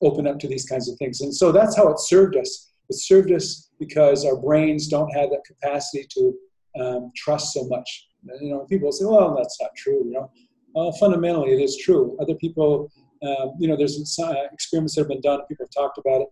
open 0.01 0.27
up 0.27 0.39
to 0.39 0.47
these 0.47 0.65
kinds 0.65 0.89
of 0.89 0.97
things. 0.97 1.21
And 1.21 1.33
so 1.33 1.53
that's 1.53 1.77
how 1.77 1.87
it 1.87 1.99
served 1.99 2.35
us. 2.35 2.73
It 2.89 2.95
served 2.95 3.31
us 3.31 3.69
because 3.79 4.25
our 4.25 4.37
brains 4.37 4.87
don't 4.87 5.09
have 5.11 5.29
that 5.29 5.43
capacity 5.45 6.07
to 6.11 6.33
um, 6.79 7.11
trust 7.15 7.53
so 7.53 7.65
much. 7.67 8.07
You 8.41 8.51
know, 8.51 8.65
people 8.65 8.91
say, 8.91 9.05
"Well, 9.05 9.35
that's 9.35 9.59
not 9.61 9.71
true." 9.75 10.03
You 10.05 10.11
know, 10.11 10.31
uh, 10.75 10.91
fundamentally 10.99 11.53
it 11.53 11.61
is 11.61 11.77
true. 11.77 12.17
Other 12.19 12.35
people, 12.35 12.91
uh, 13.23 13.47
you 13.59 13.67
know, 13.67 13.77
there's 13.77 14.19
uh, 14.21 14.33
experiments 14.51 14.95
that 14.95 15.01
have 15.01 15.07
been 15.07 15.21
done, 15.21 15.41
people 15.47 15.65
have 15.65 15.83
talked 15.83 15.97
about 15.97 16.21
it, 16.21 16.27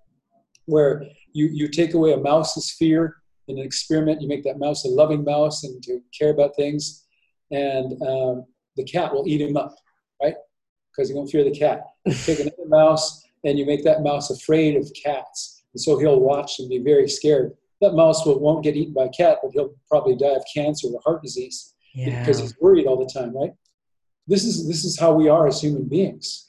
where 0.66 1.04
you, 1.34 1.49
you 1.51 1.68
take 1.68 1.93
away 1.93 2.14
a 2.14 2.18
mouse's 2.18 2.72
fear 2.72 3.18
in 3.47 3.58
an 3.58 3.66
experiment, 3.66 4.22
you 4.22 4.28
make 4.28 4.43
that 4.43 4.60
mouse 4.60 4.86
a 4.86 4.89
loving 4.89 5.24
mouse 5.24 5.64
and 5.64 5.82
to 5.84 6.01
care 6.18 6.32
about 6.32 6.56
things, 6.56 7.06
and 7.51 8.01
um, 8.04 8.45
the 8.76 8.84
cat 8.84 9.14
will 9.14 9.28
eat 9.28 9.41
him 9.41 9.58
up, 9.58 9.76
right? 10.22 10.36
Because 10.91 11.10
he 11.10 11.16
won't 11.16 11.30
fear 11.30 11.43
the 11.43 11.51
cat. 11.51 11.82
You 12.06 12.14
take 12.14 12.39
another 12.39 12.68
mouse 12.68 13.24
and 13.43 13.60
you 13.60 13.66
make 13.66 13.84
that 13.84 14.04
mouse 14.04 14.30
afraid 14.30 14.78
of 14.78 14.89
cats, 15.01 15.53
and 15.74 15.82
so 15.82 15.97
he'll 15.97 16.19
watch 16.19 16.59
and 16.59 16.69
be 16.69 16.80
very 16.80 17.07
scared. 17.07 17.53
That 17.82 17.93
mouse 17.93 18.26
will, 18.26 18.39
won't 18.39 18.63
get 18.63 18.76
eaten 18.76 18.93
by 18.93 19.05
a 19.05 19.09
cat, 19.09 19.39
but 19.41 19.51
he'll 19.53 19.74
probably 19.89 20.15
die 20.15 20.36
of 20.36 20.43
cancer 20.53 20.88
or 20.88 21.01
heart 21.03 21.21
disease 21.21 21.74
yeah. 21.93 22.19
because 22.19 22.39
he's 22.39 22.55
worried 22.59 22.86
all 22.86 22.97
the 22.97 23.11
time, 23.13 23.36
right? 23.36 23.51
this 24.28 24.43
is 24.43 24.67
this 24.67 24.86
is 24.86 24.99
how 24.99 25.13
we 25.13 25.30
are 25.30 25.47
as 25.47 25.61
human 25.61 25.88
beings. 25.88 26.45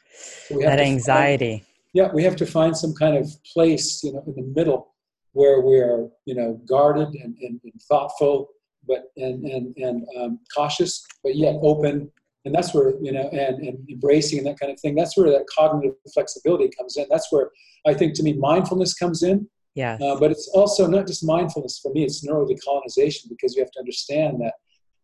So 0.49 0.59
that 0.61 0.81
anxiety. 0.81 1.59
Find, 1.59 1.67
yeah, 1.93 2.13
we 2.13 2.25
have 2.25 2.37
to 2.37 2.47
find 2.47 2.77
some 2.77 2.95
kind 2.95 3.17
of 3.17 3.31
place, 3.53 4.03
you 4.03 4.13
know, 4.13 4.23
in 4.27 4.35
the 4.35 4.53
middle 4.55 4.95
where 5.33 5.61
we 5.61 5.77
are, 5.77 6.09
you 6.27 6.35
know, 6.35 6.61
guarded 6.67 7.09
and, 7.09 7.37
and, 7.41 7.61
and 7.63 7.83
thoughtful, 7.89 8.49
but 8.87 9.11
and 9.17 9.45
and 9.45 9.77
and 9.77 10.07
um, 10.19 10.41
cautious, 10.55 11.05
but 11.23 11.37
yet 11.37 11.57
open 11.63 12.11
and 12.45 12.55
that's 12.55 12.75
where 12.75 12.95
you 13.01 13.13
know 13.13 13.29
and, 13.31 13.67
and 13.67 13.79
embracing 13.91 14.39
and 14.39 14.47
that 14.47 14.59
kind 14.59 14.73
of 14.73 14.79
thing 14.81 14.95
that's 14.95 15.17
where 15.17 15.31
that 15.31 15.47
cognitive 15.47 15.95
flexibility 16.13 16.69
comes 16.77 16.97
in. 16.97 17.07
That's 17.11 17.29
where 17.31 17.51
i 17.87 17.95
think 17.95 18.15
to 18.15 18.23
me 18.23 18.35
mindfulness 18.35 18.95
comes 18.95 19.23
in. 19.23 19.49
Yeah 19.75 19.99
uh, 20.01 20.19
but 20.19 20.31
it's 20.31 20.49
also 20.55 20.87
not 20.87 21.07
just 21.07 21.25
mindfulness 21.25 21.79
for 21.83 21.93
me 21.93 22.05
it's 22.05 22.27
neurodecolonization 22.27 23.29
because 23.29 23.55
you 23.55 23.63
have 23.63 23.73
to 23.73 23.81
understand 23.81 24.41
that 24.41 24.55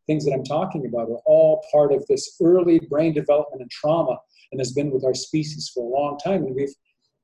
things 0.07 0.24
that 0.24 0.32
i'm 0.32 0.45
talking 0.45 0.86
about 0.86 1.09
are 1.09 1.22
all 1.26 1.64
part 1.72 1.93
of 1.93 2.07
this 2.07 2.36
early 2.43 2.78
brain 2.80 3.12
development 3.12 3.62
and 3.62 3.70
trauma 3.70 4.16
and 4.53 4.61
has 4.61 4.72
been 4.72 4.91
with 4.91 5.05
our 5.05 5.14
species 5.14 5.70
for 5.72 5.84
a 5.84 6.01
long 6.01 6.18
time. 6.18 6.45
And 6.45 6.55
we've 6.55 6.74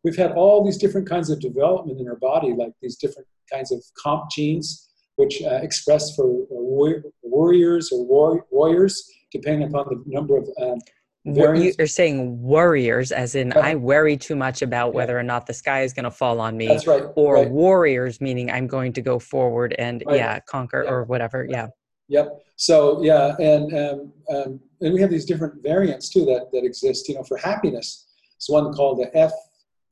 we've 0.05 0.17
had 0.17 0.33
all 0.33 0.65
these 0.65 0.79
different 0.79 1.09
kinds 1.09 1.31
of 1.31 1.41
development 1.41 2.01
in 2.01 2.09
our 2.09 2.17
body 2.17 2.53
like 2.53 2.73
these 2.81 2.97
different 2.97 3.27
kinds 3.53 3.73
of 3.73 3.83
COMT 4.05 4.31
genes 4.31 4.83
which 5.17 5.43
uh, 5.43 5.61
express 5.63 6.15
for 6.15 6.27
uh, 6.27 7.03
warriors 7.23 7.91
or 7.91 8.05
war- 8.05 8.47
warriors 8.51 9.11
depending 9.37 9.69
upon 9.69 9.87
the 9.89 10.03
number 10.07 10.37
of 10.37 10.49
um, 10.61 10.79
variants. 11.27 11.77
You're 11.79 11.87
saying 11.87 12.41
warriors, 12.41 13.13
as 13.13 13.35
in 13.35 13.53
I 13.53 13.75
worry 13.75 14.17
too 14.17 14.37
much 14.37 14.63
about 14.63 14.89
yeah. 14.89 14.97
whether 14.97 15.19
or 15.19 15.23
not 15.23 15.47
the 15.47 15.55
sky 15.55 15.83
is 15.83 15.93
going 15.93 16.05
to 16.05 16.11
fall 16.11 16.41
on 16.41 16.57
me. 16.57 16.69
That's 16.69 16.87
right. 16.87 17.05
Or 17.17 17.37
right. 17.37 17.51
warriors, 17.51 18.21
meaning 18.21 18.51
I'm 18.51 18.67
going 18.67 18.93
to 18.95 19.03
go 19.03 19.19
forward 19.19 19.75
and 19.79 20.03
right. 20.07 20.17
yeah, 20.17 20.41
conquer 20.41 20.85
yeah. 20.85 20.91
or 20.91 21.05
whatever. 21.05 21.47
Yeah. 21.49 21.69
Yep. 22.09 22.29
So 22.57 23.03
yeah, 23.03 23.35
and 23.39 23.75
um, 23.75 24.13
um, 24.31 24.61
and 24.81 24.95
we 24.95 25.01
have 25.01 25.11
these 25.11 25.25
different 25.25 25.63
variants 25.63 26.09
too 26.09 26.25
that 26.27 26.51
that 26.53 26.65
exist. 26.65 27.09
You 27.09 27.17
know, 27.17 27.25
for 27.25 27.37
happiness, 27.37 28.07
it's 28.37 28.49
one 28.49 28.73
called 28.73 28.99
the 28.99 29.11
F 29.17 29.33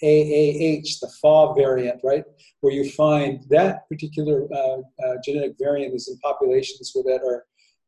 AAH, 0.03 1.01
the 1.01 1.11
FA 1.20 1.55
variant, 1.57 2.01
right? 2.05 2.24
Where 2.61 2.72
you 2.72 2.90
find 2.90 3.42
that 3.51 3.88
particular 3.88 4.47
uh, 4.53 4.78
uh, 5.05 5.14
genetic 5.24 5.55
variant 5.59 5.95
is 5.95 6.09
in 6.09 6.18
populations 6.18 6.92
where 6.95 7.05
that 7.05 7.24
are 7.24 7.45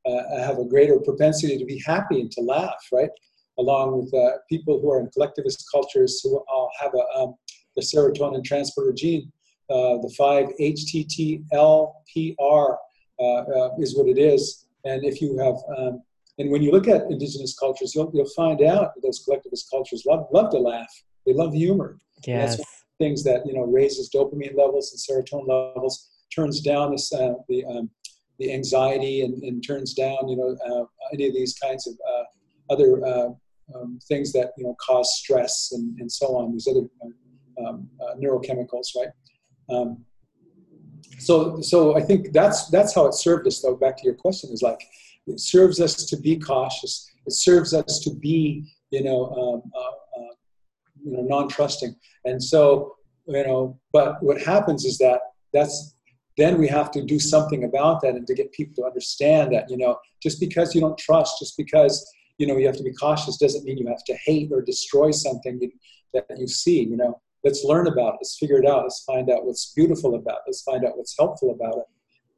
uh, 0.06 0.44
have 0.44 0.58
a 0.58 0.64
greater 0.64 0.98
propensity 1.00 1.58
to 1.58 1.64
be 1.64 1.82
happy 1.84 2.20
and 2.20 2.30
to 2.32 2.40
laugh, 2.40 2.88
right? 2.92 3.10
Along 3.58 3.98
with 3.98 4.14
uh, 4.14 4.38
people 4.48 4.80
who 4.80 4.90
are 4.90 5.00
in 5.00 5.10
collectivist 5.10 5.66
cultures 5.72 6.20
who 6.22 6.42
all 6.48 6.70
have 6.80 6.92
a, 6.94 7.04
um, 7.18 7.34
the 7.74 7.82
serotonin 7.82 8.44
transporter 8.44 8.92
gene, 8.92 9.32
uh, 9.68 9.98
the 9.98 10.14
5-HTT-LPR 10.18 12.76
uh, 13.18 13.22
uh, 13.22 13.70
is 13.78 13.96
what 13.96 14.08
it 14.08 14.18
is. 14.18 14.66
And 14.84 15.04
if 15.04 15.20
you 15.20 15.36
have, 15.38 15.56
um, 15.76 16.02
and 16.38 16.50
when 16.50 16.62
you 16.62 16.70
look 16.70 16.86
at 16.86 17.10
indigenous 17.10 17.58
cultures, 17.58 17.94
you'll, 17.94 18.10
you'll 18.14 18.28
find 18.36 18.62
out 18.62 18.94
that 18.94 19.00
those 19.02 19.22
collectivist 19.24 19.68
cultures 19.70 20.04
love, 20.06 20.26
love 20.32 20.50
to 20.50 20.58
laugh. 20.58 20.92
They 21.26 21.32
love 21.32 21.54
humor. 21.54 21.98
Yes. 22.26 22.60
things 22.98 23.24
that, 23.24 23.46
you 23.46 23.54
know, 23.54 23.62
raises 23.62 24.10
dopamine 24.14 24.54
levels 24.56 24.92
and 24.92 25.00
serotonin 25.00 25.48
levels, 25.48 26.10
turns 26.34 26.60
down 26.60 26.90
this, 26.92 27.12
uh, 27.12 27.34
the 27.48 27.64
um, 27.64 27.90
the 28.38 28.52
anxiety 28.52 29.22
and, 29.22 29.42
and 29.42 29.66
turns 29.66 29.94
down, 29.94 30.28
you 30.28 30.36
know, 30.36 30.56
uh, 30.68 30.84
any 31.12 31.26
of 31.26 31.34
these 31.34 31.54
kinds 31.54 31.86
of 31.86 31.94
uh, 31.94 32.72
other 32.72 33.04
uh, 33.04 33.28
um, 33.74 33.98
things 34.08 34.32
that 34.32 34.52
you 34.56 34.64
know 34.64 34.76
cause 34.80 35.18
stress 35.18 35.72
and, 35.72 35.98
and 35.98 36.10
so 36.10 36.36
on. 36.36 36.52
These 36.52 36.68
other 36.68 36.86
um, 37.64 37.88
uh, 38.00 38.14
neurochemicals, 38.14 38.88
right? 38.96 39.08
Um, 39.68 40.04
so, 41.18 41.60
so 41.60 41.96
I 41.96 42.02
think 42.02 42.32
that's 42.32 42.68
that's 42.68 42.94
how 42.94 43.06
it 43.06 43.14
served 43.14 43.46
us. 43.46 43.60
Though, 43.60 43.76
back 43.76 43.96
to 43.98 44.04
your 44.04 44.14
question, 44.14 44.50
is 44.52 44.62
like 44.62 44.82
it 45.26 45.40
serves 45.40 45.80
us 45.80 46.04
to 46.04 46.16
be 46.16 46.38
cautious. 46.38 47.10
It 47.26 47.32
serves 47.32 47.74
us 47.74 48.00
to 48.00 48.14
be, 48.14 48.72
you 48.90 49.02
know, 49.02 49.26
um, 49.30 49.72
uh, 49.74 50.20
uh, 50.20 50.34
you 51.04 51.12
know, 51.12 51.22
non-trusting. 51.22 51.96
And 52.24 52.42
so, 52.42 52.96
you 53.26 53.44
know, 53.44 53.78
but 53.92 54.22
what 54.22 54.40
happens 54.40 54.84
is 54.84 54.98
that 54.98 55.20
that's 55.52 55.95
then 56.36 56.58
we 56.58 56.68
have 56.68 56.90
to 56.90 57.02
do 57.02 57.18
something 57.18 57.64
about 57.64 58.02
that 58.02 58.14
and 58.14 58.26
to 58.26 58.34
get 58.34 58.52
people 58.52 58.74
to 58.74 58.84
understand 58.84 59.52
that 59.52 59.70
you 59.70 59.76
know 59.76 59.98
just 60.22 60.40
because 60.40 60.74
you 60.74 60.80
don't 60.80 60.98
trust 60.98 61.38
just 61.38 61.56
because 61.56 62.06
you 62.38 62.46
know 62.46 62.56
you 62.56 62.66
have 62.66 62.76
to 62.76 62.82
be 62.82 62.92
cautious 62.92 63.36
doesn't 63.36 63.64
mean 63.64 63.78
you 63.78 63.86
have 63.86 64.04
to 64.04 64.16
hate 64.24 64.50
or 64.52 64.62
destroy 64.62 65.10
something 65.10 65.60
that 66.12 66.24
you 66.38 66.46
see 66.46 66.82
you 66.84 66.96
know. 66.96 67.20
Let's 67.44 67.62
learn 67.62 67.86
about 67.86 68.14
it. 68.14 68.18
Let's 68.22 68.38
figure 68.38 68.58
it 68.58 68.66
out. 68.66 68.82
Let's 68.82 69.04
find 69.04 69.30
out 69.30 69.44
what's 69.44 69.72
beautiful 69.72 70.16
about 70.16 70.38
it. 70.38 70.42
Let's 70.48 70.62
find 70.62 70.84
out 70.84 70.96
what's 70.96 71.14
helpful 71.16 71.52
about 71.52 71.76
it 71.78 71.84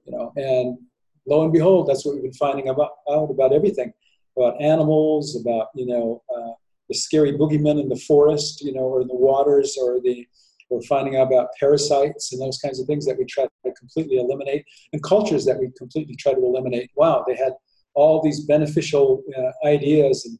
you 0.05 0.12
know. 0.16 0.32
And 0.36 0.78
lo 1.26 1.44
and 1.44 1.53
behold 1.53 1.88
that's 1.88 2.05
what 2.05 2.14
we've 2.14 2.24
been 2.24 2.32
finding 2.32 2.68
about, 2.68 2.90
out 3.11 3.30
about 3.30 3.53
everything 3.53 3.92
about 4.36 4.61
animals 4.61 5.36
about 5.36 5.68
you 5.74 5.86
know 5.86 6.22
uh, 6.34 6.53
the 6.88 6.94
scary 6.94 7.32
boogeymen 7.32 7.80
in 7.80 7.88
the 7.88 7.96
forest 7.96 8.62
you 8.62 8.72
know 8.72 8.80
or 8.80 9.03
in 9.03 9.09
the 9.09 9.14
waters 9.14 9.76
or 9.80 10.01
the 10.01 10.26
we're 10.70 10.82
finding 10.82 11.16
out 11.16 11.28
about 11.28 11.48
parasites 11.58 12.32
and 12.32 12.40
those 12.40 12.58
kinds 12.58 12.80
of 12.80 12.86
things 12.86 13.06
that 13.06 13.18
we 13.18 13.24
try 13.24 13.44
to 13.44 13.72
completely 13.72 14.18
eliminate, 14.18 14.64
and 14.92 15.02
cultures 15.02 15.44
that 15.46 15.58
we 15.58 15.70
completely 15.76 16.16
try 16.16 16.34
to 16.34 16.44
eliminate. 16.44 16.90
Wow, 16.96 17.24
they 17.26 17.36
had 17.36 17.52
all 17.94 18.22
these 18.22 18.44
beneficial 18.44 19.22
uh, 19.36 19.66
ideas 19.66 20.24
and, 20.24 20.38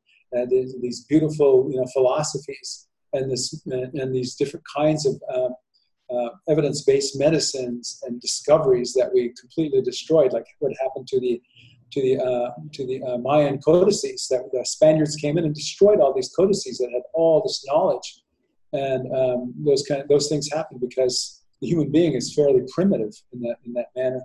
and, 0.53 0.83
these 0.83 1.05
beautiful 1.05 1.69
you 1.71 1.77
know, 1.77 1.87
philosophies 1.93 2.87
and, 3.13 3.31
this, 3.31 3.63
and 3.67 4.15
these 4.15 4.35
different 4.35 4.65
kinds 4.77 5.07
of 5.07 5.21
uh, 5.33 5.49
uh, 6.15 6.31
evidence-based 6.49 7.19
medicines 7.19 8.01
and 8.07 8.21
discoveries 8.21 8.93
that 8.95 9.13
we 9.13 9.33
completely 9.41 9.83
destroyed, 9.83 10.33
like 10.33 10.47
what 10.59 10.73
happened 10.81 11.07
to 11.09 11.21
the 11.21 11.41
to 11.91 12.03
the 12.03 12.23
uh, 12.23 12.51
to 12.73 12.87
the 12.87 13.03
uh, 13.03 13.17
Mayan 13.19 13.59
codices 13.61 14.27
that 14.29 14.43
the 14.53 14.65
Spaniards 14.65 15.17
came 15.17 15.39
in 15.39 15.45
and 15.45 15.55
destroyed 15.55 16.01
all 16.01 16.13
these 16.13 16.31
codices 16.35 16.77
that 16.79 16.91
had 16.93 17.03
all 17.15 17.43
this 17.43 17.65
knowledge 17.67 18.23
and 18.73 19.13
um, 19.15 19.55
those 19.65 19.83
kind 19.89 20.03
of, 20.03 20.09
those 20.09 20.29
things 20.29 20.49
happen 20.53 20.79
because 20.79 21.43
the 21.61 21.69
human 21.69 21.91
being 21.91 22.15
is 22.15 22.35
fairly 22.35 22.63
primitive 22.73 23.13
in 23.33 23.41
that 23.41 23.57
in 23.65 23.73
that 23.75 23.89
manner. 23.97 24.21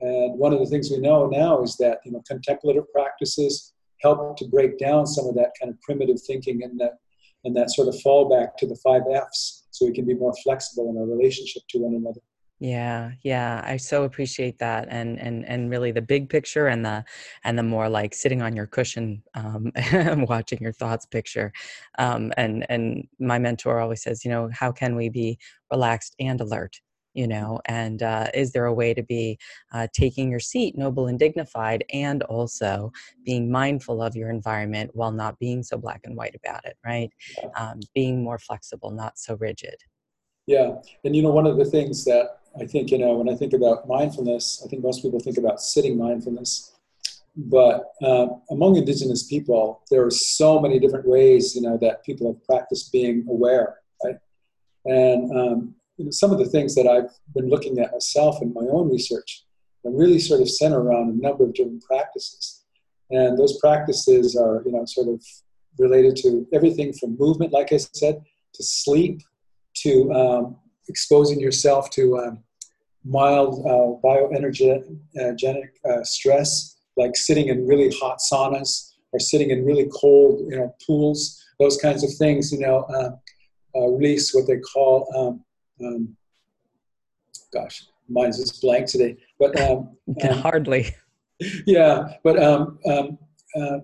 And 0.00 0.38
one 0.38 0.52
of 0.52 0.58
the 0.58 0.66
things 0.66 0.90
we 0.90 0.98
know 0.98 1.26
now 1.26 1.62
is 1.62 1.76
that 1.76 2.00
you 2.04 2.12
know 2.12 2.22
contemplative 2.26 2.90
practices 2.92 3.72
help 4.02 4.36
to 4.38 4.46
break 4.48 4.78
down 4.78 5.06
some 5.06 5.26
of 5.26 5.34
that 5.36 5.52
kind 5.60 5.72
of 5.72 5.80
primitive 5.82 6.20
thinking 6.26 6.62
and 6.62 6.78
that 6.80 6.98
and 7.44 7.56
that 7.56 7.70
sort 7.70 7.88
of 7.88 7.94
fallback 7.94 8.56
to 8.58 8.66
the 8.66 8.76
five 8.84 9.02
F's, 9.12 9.66
so 9.70 9.86
we 9.86 9.92
can 9.92 10.04
be 10.04 10.14
more 10.14 10.34
flexible 10.42 10.90
in 10.90 10.98
our 10.98 11.06
relationship 11.06 11.62
to 11.68 11.78
one 11.78 11.94
another. 11.94 12.20
Yeah, 12.58 13.12
yeah, 13.22 13.62
I 13.66 13.76
so 13.76 14.04
appreciate 14.04 14.58
that, 14.60 14.88
and 14.90 15.20
and 15.20 15.46
and 15.46 15.70
really 15.70 15.92
the 15.92 16.00
big 16.00 16.30
picture 16.30 16.68
and 16.68 16.82
the 16.82 17.04
and 17.44 17.58
the 17.58 17.62
more 17.62 17.86
like 17.90 18.14
sitting 18.14 18.40
on 18.40 18.56
your 18.56 18.66
cushion, 18.66 19.22
um, 19.34 19.72
watching 20.26 20.60
your 20.62 20.72
thoughts 20.72 21.04
picture, 21.04 21.52
um, 21.98 22.32
and 22.38 22.64
and 22.70 23.06
my 23.20 23.38
mentor 23.38 23.78
always 23.78 24.02
says, 24.02 24.24
you 24.24 24.30
know, 24.30 24.48
how 24.54 24.72
can 24.72 24.96
we 24.96 25.10
be 25.10 25.38
relaxed 25.70 26.14
and 26.18 26.40
alert, 26.40 26.80
you 27.12 27.26
know, 27.28 27.60
and 27.66 28.02
uh, 28.02 28.28
is 28.32 28.52
there 28.52 28.64
a 28.64 28.72
way 28.72 28.94
to 28.94 29.02
be 29.02 29.38
uh, 29.74 29.86
taking 29.92 30.30
your 30.30 30.40
seat, 30.40 30.78
noble 30.78 31.08
and 31.08 31.18
dignified, 31.18 31.84
and 31.92 32.22
also 32.22 32.90
being 33.22 33.50
mindful 33.50 34.00
of 34.00 34.16
your 34.16 34.30
environment 34.30 34.90
while 34.94 35.12
not 35.12 35.38
being 35.38 35.62
so 35.62 35.76
black 35.76 36.00
and 36.04 36.16
white 36.16 36.34
about 36.34 36.64
it, 36.64 36.78
right? 36.86 37.10
Um, 37.54 37.80
being 37.94 38.24
more 38.24 38.38
flexible, 38.38 38.90
not 38.90 39.18
so 39.18 39.34
rigid. 39.34 39.76
Yeah, 40.46 40.74
and 41.04 41.14
you 41.16 41.22
know, 41.22 41.30
one 41.30 41.46
of 41.46 41.58
the 41.58 41.64
things 41.64 42.04
that 42.04 42.38
I 42.60 42.66
think, 42.66 42.90
you 42.90 42.98
know, 42.98 43.14
when 43.14 43.28
I 43.28 43.36
think 43.36 43.52
about 43.52 43.86
mindfulness, 43.86 44.62
I 44.64 44.68
think 44.68 44.82
most 44.82 45.02
people 45.02 45.20
think 45.20 45.38
about 45.38 45.60
sitting 45.60 45.98
mindfulness. 45.98 46.72
But 47.36 47.92
uh, 48.02 48.28
among 48.50 48.76
indigenous 48.76 49.24
people, 49.24 49.82
there 49.90 50.04
are 50.04 50.10
so 50.10 50.58
many 50.58 50.78
different 50.78 51.06
ways, 51.06 51.54
you 51.54 51.60
know, 51.60 51.76
that 51.78 52.02
people 52.04 52.32
have 52.32 52.42
practiced 52.44 52.92
being 52.92 53.26
aware, 53.28 53.76
right? 54.02 54.16
And 54.86 55.36
um, 55.36 55.74
you 55.98 56.06
know, 56.06 56.10
some 56.10 56.32
of 56.32 56.38
the 56.38 56.46
things 56.46 56.74
that 56.74 56.86
I've 56.86 57.10
been 57.34 57.48
looking 57.50 57.78
at 57.78 57.92
myself 57.92 58.40
in 58.40 58.54
my 58.54 58.66
own 58.70 58.90
research 58.90 59.44
are 59.84 59.90
really 59.92 60.18
sort 60.18 60.40
of 60.40 60.50
center 60.50 60.80
around 60.80 61.10
a 61.10 61.20
number 61.20 61.44
of 61.44 61.54
different 61.54 61.84
practices. 61.84 62.64
And 63.10 63.38
those 63.38 63.58
practices 63.60 64.34
are, 64.36 64.62
you 64.64 64.72
know, 64.72 64.84
sort 64.86 65.08
of 65.08 65.22
related 65.78 66.16
to 66.16 66.46
everything 66.52 66.92
from 66.92 67.16
movement, 67.18 67.52
like 67.52 67.72
I 67.72 67.76
said, 67.76 68.22
to 68.54 68.62
sleep, 68.62 69.20
to 69.82 70.12
um, 70.12 70.56
exposing 70.88 71.38
yourself 71.38 71.90
to 71.90 72.18
um, 72.18 72.44
mild 73.06 73.64
uh, 73.66 74.00
bioenergetic 74.06 75.68
uh, 75.88 76.02
stress, 76.02 76.76
like 76.96 77.16
sitting 77.16 77.48
in 77.48 77.66
really 77.66 77.90
hot 78.00 78.18
saunas 78.18 78.92
or 79.12 79.20
sitting 79.20 79.50
in 79.50 79.64
really 79.64 79.88
cold 79.94 80.40
you 80.50 80.56
know, 80.56 80.74
pools, 80.84 81.42
those 81.58 81.76
kinds 81.78 82.02
of 82.02 82.10
things, 82.18 82.52
you 82.52 82.58
know, 82.58 82.80
uh, 82.82 83.10
uh 83.78 83.88
release 83.88 84.34
what 84.34 84.46
they 84.46 84.58
call, 84.58 85.06
um, 85.16 85.86
um, 85.86 86.16
gosh, 87.52 87.86
mine's 88.08 88.38
just 88.38 88.60
blank 88.60 88.86
today, 88.86 89.16
but 89.38 89.58
um, 89.60 89.96
um 90.22 90.38
hardly. 90.38 90.94
Yeah, 91.66 92.14
but 92.24 92.42
um, 92.42 92.78
um, 92.86 93.18
uh, 93.54 93.78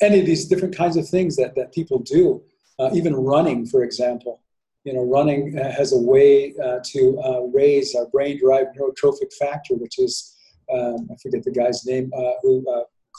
any 0.00 0.20
of 0.20 0.26
these 0.26 0.46
different 0.46 0.76
kinds 0.76 0.96
of 0.96 1.08
things 1.08 1.36
that, 1.36 1.54
that 1.56 1.72
people 1.72 1.98
do, 1.98 2.42
uh, 2.78 2.90
even 2.94 3.14
running, 3.14 3.66
for 3.66 3.84
example, 3.84 4.41
you 4.84 4.92
know, 4.92 5.02
running 5.02 5.58
uh, 5.58 5.70
has 5.70 5.92
a 5.92 5.98
way 5.98 6.54
uh, 6.62 6.78
to 6.84 7.20
uh, 7.20 7.40
raise 7.52 7.94
our 7.94 8.06
brain-derived 8.06 8.76
neurotrophic 8.76 9.32
factor, 9.38 9.74
which 9.74 9.98
is 9.98 10.36
um, 10.72 11.08
I 11.10 11.16
forget 11.22 11.42
the 11.44 11.50
guy's 11.50 11.84
name 11.84 12.10
who 12.42 12.64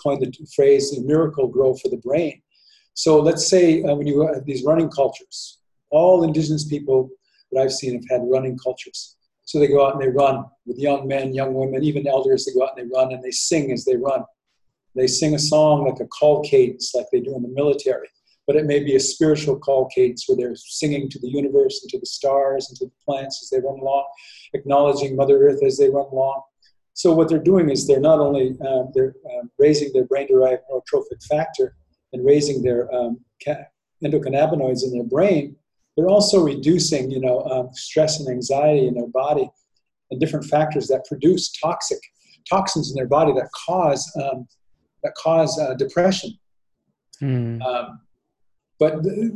coined 0.01 0.21
the 0.21 0.47
phrase 0.55 0.91
"the 0.91 1.01
"Miracle-Gro" 1.01 1.75
for 1.75 1.89
the 1.89 1.97
brain." 1.97 2.41
So 2.95 3.19
let's 3.19 3.47
say 3.47 3.81
when 3.81 4.07
you 4.07 4.21
have 4.21 4.45
these 4.45 4.63
running 4.63 4.89
cultures, 4.89 5.59
all 5.89 6.23
indigenous 6.23 6.65
people 6.67 7.09
that 7.51 7.61
I've 7.61 7.73
seen 7.73 7.93
have 7.93 8.03
had 8.09 8.29
running 8.29 8.57
cultures. 8.57 9.17
So 9.45 9.59
they 9.59 9.67
go 9.67 9.85
out 9.85 9.93
and 9.93 10.01
they 10.01 10.07
run 10.07 10.45
with 10.65 10.77
young 10.77 11.07
men, 11.07 11.33
young 11.33 11.53
women, 11.53 11.83
even 11.83 12.07
elders. 12.07 12.45
They 12.45 12.53
go 12.53 12.63
out 12.63 12.77
and 12.77 12.89
they 12.89 12.95
run 12.95 13.11
and 13.11 13.21
they 13.21 13.31
sing 13.31 13.71
as 13.71 13.83
they 13.85 13.97
run. 13.97 14.23
They 14.95 15.07
sing 15.07 15.35
a 15.35 15.39
song 15.39 15.85
like 15.85 15.99
a 15.99 16.07
call 16.07 16.43
cadence, 16.43 16.93
like 16.95 17.07
they 17.11 17.19
do 17.19 17.35
in 17.35 17.41
the 17.41 17.49
military, 17.49 18.07
but 18.45 18.55
it 18.55 18.65
may 18.65 18.83
be 18.83 18.95
a 18.95 18.99
spiritual 18.99 19.57
call 19.57 19.89
cadence 19.95 20.25
where 20.27 20.37
they're 20.37 20.55
singing 20.55 21.09
to 21.09 21.19
the 21.19 21.29
universe 21.29 21.81
and 21.81 21.89
to 21.89 21.99
the 21.99 22.05
stars 22.05 22.69
and 22.69 22.77
to 22.77 22.85
the 22.85 22.91
plants 23.05 23.41
as 23.41 23.49
they 23.49 23.65
run 23.65 23.79
along, 23.79 24.05
acknowledging 24.53 25.15
Mother 25.15 25.47
Earth 25.47 25.63
as 25.63 25.77
they 25.77 25.89
run 25.89 26.05
along. 26.11 26.41
So 26.93 27.13
what 27.13 27.29
they're 27.29 27.39
doing 27.39 27.69
is 27.69 27.87
they're 27.87 27.99
not 27.99 28.19
only 28.19 28.55
uh, 28.65 28.83
they're 28.93 29.15
uh, 29.25 29.47
raising 29.57 29.91
their 29.93 30.05
brain-derived 30.05 30.61
neurotrophic 30.71 31.23
factor 31.27 31.75
and 32.11 32.25
raising 32.25 32.61
their 32.61 32.93
um, 32.93 33.19
endocannabinoids 34.03 34.83
in 34.83 34.91
their 34.91 35.03
brain, 35.03 35.55
they're 35.95 36.09
also 36.09 36.43
reducing, 36.43 37.09
you 37.09 37.19
know, 37.19 37.43
um, 37.45 37.69
stress 37.73 38.19
and 38.19 38.29
anxiety 38.29 38.87
in 38.87 38.93
their 38.93 39.07
body 39.07 39.49
and 40.11 40.19
different 40.19 40.45
factors 40.45 40.87
that 40.87 41.05
produce 41.05 41.51
toxic 41.51 41.99
toxins 42.49 42.91
in 42.91 42.95
their 42.95 43.07
body 43.07 43.31
that 43.33 43.49
cause 43.65 44.11
um, 44.21 44.47
that 45.03 45.13
cause 45.15 45.59
uh, 45.59 45.73
depression. 45.75 46.31
Mm. 47.21 47.61
Um, 47.61 48.01
but 48.83 49.03
th- 49.03 49.31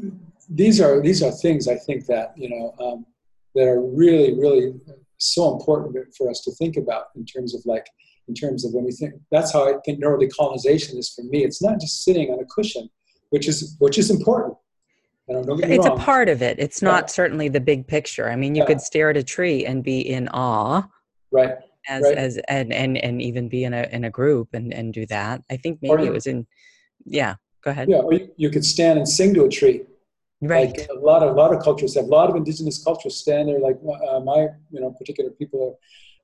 these 0.50 0.82
are 0.82 1.02
these 1.02 1.22
are 1.24 1.32
things 1.32 1.68
I 1.68 1.76
think 1.76 2.06
that 2.08 2.34
you 2.36 2.50
know 2.50 2.66
um, 2.84 3.06
that 3.56 3.68
are 3.68 3.82
really 3.82 4.38
really 4.44 4.74
so 5.18 5.54
important 5.54 5.96
for 6.18 6.30
us 6.30 6.42
to 6.42 6.52
think 6.60 6.76
about 6.78 7.06
in 7.16 7.26
terms 7.26 7.56
of 7.56 7.62
like 7.66 7.88
in 8.28 8.34
terms 8.34 8.66
of 8.66 8.74
when 8.74 8.86
we 8.86 8.92
think 8.92 9.14
that's 9.32 9.52
how 9.54 9.64
I 9.68 9.74
think 9.86 10.04
neurodecolonization 10.04 10.98
is 10.98 11.14
for 11.16 11.24
me. 11.24 11.44
It's 11.44 11.62
not 11.62 11.80
just 11.80 12.04
sitting 12.04 12.30
on 12.32 12.40
a 12.40 12.46
cushion, 12.46 12.90
which 13.30 13.48
is 13.48 13.76
which 13.80 13.98
is 13.98 14.10
important. 14.12 14.56
it's 15.30 15.88
wrong. 15.88 16.00
a 16.00 16.04
part 16.04 16.30
of 16.30 16.42
it. 16.42 16.60
It's 16.60 16.82
not 16.82 17.04
yeah. 17.04 17.08
certainly 17.20 17.48
the 17.50 17.62
big 17.62 17.88
picture. 17.88 18.30
I 18.30 18.36
mean, 18.36 18.54
you 18.56 18.64
yeah. 18.64 18.68
could 18.68 18.82
stare 18.82 19.10
at 19.10 19.18
a 19.18 19.24
tree 19.24 19.66
and 19.66 19.84
be 19.84 20.00
in 20.02 20.28
awe. 20.30 20.84
Right 21.32 21.56
as 21.88 22.04
right. 22.04 22.18
as 22.18 22.38
and 22.50 22.74
and 22.74 22.98
and 22.98 23.22
even 23.22 23.48
be 23.48 23.64
in 23.64 23.74
a 23.74 23.88
in 23.92 24.04
a 24.04 24.10
group 24.10 24.50
and 24.54 24.74
and 24.74 24.94
do 24.94 25.06
that. 25.08 25.42
I 25.50 25.58
think 25.58 25.80
maybe 25.82 26.04
you, 26.04 26.10
it 26.10 26.14
was 26.14 26.28
in. 26.28 26.46
Yeah, 27.06 27.36
go 27.64 27.72
ahead. 27.72 27.90
Yeah, 27.90 27.98
or 27.98 28.14
you, 28.14 28.30
you 28.38 28.50
could 28.50 28.66
stand 28.66 28.98
and 28.98 29.08
sing 29.08 29.34
to 29.36 29.46
a 29.46 29.50
tree. 29.50 29.84
Right. 30.42 30.78
Like 30.78 30.88
a 30.90 31.00
lot 31.00 31.24
of 31.24 31.32
a 31.32 31.34
lot 31.34 31.54
of 31.54 31.64
cultures 31.64 31.96
have 31.96 32.06
a 32.06 32.08
lot 32.08 32.30
of 32.30 32.36
indigenous 32.36 32.84
cultures 32.84 33.16
stand 33.16 33.50
there. 33.50 33.60
Like 33.60 33.78
uh, 34.10 34.20
my 34.20 34.48
you 34.72 34.82
know 34.82 34.92
particular 34.92 35.32
people. 35.32 35.80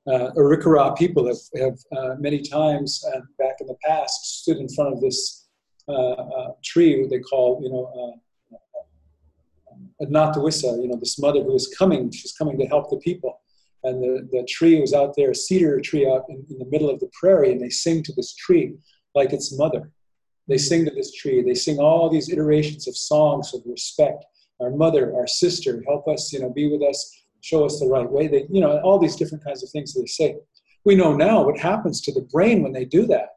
Uh, 0.06 0.30
Arikara 0.36 0.94
people 0.98 1.26
have, 1.26 1.38
have 1.56 1.78
uh, 1.96 2.14
many 2.18 2.42
times 2.42 3.02
uh, 3.08 3.20
back 3.38 3.54
in 3.60 3.66
the 3.66 3.76
past 3.86 4.42
stood 4.42 4.58
in 4.58 4.68
front 4.68 4.92
of 4.92 5.00
this 5.00 5.46
uh, 5.88 5.92
uh, 5.92 6.52
tree 6.62 7.06
they 7.08 7.20
call 7.20 7.58
you 7.62 7.70
know 7.70 8.20
uh, 8.52 10.04
Adnatawissa, 10.04 10.82
you 10.82 10.88
know 10.88 10.98
this 11.00 11.18
mother 11.18 11.42
who 11.42 11.54
is 11.54 11.74
coming. 11.78 12.10
She's 12.10 12.34
coming 12.34 12.58
to 12.58 12.66
help 12.66 12.90
the 12.90 12.98
people 12.98 13.40
and 13.84 14.02
the, 14.02 14.28
the 14.32 14.44
tree 14.48 14.80
was 14.80 14.92
out 14.92 15.14
there, 15.16 15.30
a 15.30 15.34
cedar 15.34 15.78
tree 15.80 16.10
out 16.10 16.24
in, 16.28 16.44
in, 16.50 16.58
the 16.58 16.64
middle 16.64 16.90
of 16.90 16.98
the 17.00 17.10
prairie, 17.18 17.52
and 17.52 17.60
they 17.60 17.68
sing 17.68 18.02
to 18.02 18.12
this 18.14 18.34
tree 18.34 18.74
like 19.14 19.32
its 19.32 19.56
mother. 19.56 19.90
They 20.48 20.58
sing 20.58 20.84
to 20.84 20.90
this 20.90 21.12
tree. 21.12 21.42
They 21.42 21.54
sing 21.54 21.78
all 21.78 22.10
these 22.10 22.30
iterations 22.30 22.86
of 22.86 22.96
songs 22.96 23.54
of 23.54 23.62
respect. 23.66 24.24
Our 24.60 24.70
mother, 24.70 25.14
our 25.16 25.26
sister, 25.26 25.82
help 25.86 26.06
us, 26.08 26.32
you 26.32 26.40
know, 26.40 26.50
be 26.50 26.70
with 26.70 26.82
us, 26.82 27.24
show 27.40 27.64
us 27.64 27.80
the 27.80 27.86
right 27.86 28.10
way. 28.10 28.28
They, 28.28 28.46
you 28.50 28.60
know, 28.60 28.80
all 28.80 28.98
these 28.98 29.16
different 29.16 29.44
kinds 29.44 29.62
of 29.62 29.70
things 29.70 29.92
that 29.94 30.00
they 30.00 30.06
say. 30.06 30.36
We 30.84 30.94
know 30.94 31.14
now 31.14 31.44
what 31.44 31.58
happens 31.58 32.00
to 32.02 32.12
the 32.12 32.28
brain 32.32 32.62
when 32.62 32.72
they 32.72 32.84
do 32.84 33.06
that. 33.06 33.28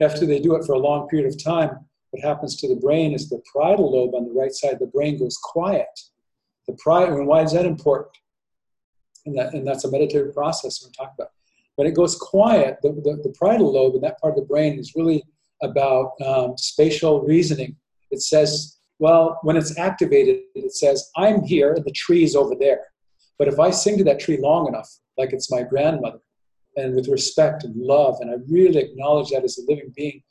After 0.00 0.26
they 0.26 0.38
do 0.38 0.54
it 0.54 0.64
for 0.64 0.72
a 0.74 0.78
long 0.78 1.08
period 1.08 1.28
of 1.28 1.42
time, 1.42 1.70
what 2.10 2.22
happens 2.22 2.56
to 2.56 2.68
the 2.68 2.80
brain 2.80 3.12
is 3.12 3.28
the 3.28 3.42
parietal 3.54 3.90
lobe 3.92 4.14
on 4.14 4.26
the 4.26 4.38
right 4.38 4.52
side 4.52 4.74
of 4.74 4.78
the 4.80 4.86
brain 4.86 5.18
goes 5.18 5.38
quiet. 5.42 5.88
The 6.66 6.76
parietal, 6.84 7.18
and 7.18 7.26
why 7.26 7.42
is 7.42 7.52
that 7.52 7.66
important? 7.66 8.16
and, 9.26 9.36
that, 9.36 9.54
and 9.54 9.66
that's 9.66 9.84
a 9.84 9.90
meditative 9.90 10.34
process 10.34 10.82
we're 10.82 10.92
talking 10.92 11.14
about. 11.18 11.32
When 11.76 11.86
it 11.86 11.94
goes 11.94 12.16
quiet, 12.16 12.78
the, 12.82 12.90
the, 12.90 13.20
the 13.22 13.34
parietal 13.38 13.72
lobe 13.72 13.94
and 13.94 14.04
that 14.04 14.20
part 14.20 14.34
of 14.34 14.40
the 14.40 14.46
brain 14.46 14.78
is 14.78 14.94
really 14.94 15.24
about 15.62 16.12
um, 16.24 16.56
spatial 16.56 17.22
reasoning. 17.22 17.76
It 18.10 18.22
says, 18.22 18.78
well, 18.98 19.38
when 19.42 19.56
it's 19.56 19.78
activated, 19.78 20.40
it 20.54 20.72
says, 20.74 21.10
I'm 21.16 21.42
here 21.42 21.72
and 21.72 21.84
the 21.84 21.92
tree 21.92 22.22
is 22.22 22.36
over 22.36 22.54
there. 22.58 22.80
But 23.38 23.48
if 23.48 23.58
I 23.58 23.70
sing 23.70 23.96
to 23.98 24.04
that 24.04 24.20
tree 24.20 24.38
long 24.38 24.68
enough, 24.68 24.90
like 25.16 25.32
it's 25.32 25.50
my 25.50 25.62
grandmother, 25.62 26.20
and 26.76 26.94
with 26.94 27.08
respect 27.08 27.64
and 27.64 27.74
love, 27.76 28.18
and 28.20 28.30
I 28.30 28.34
really 28.48 28.78
acknowledge 28.78 29.30
that 29.30 29.44
as 29.44 29.58
a 29.58 29.62
living 29.62 29.92
being, 29.96 30.22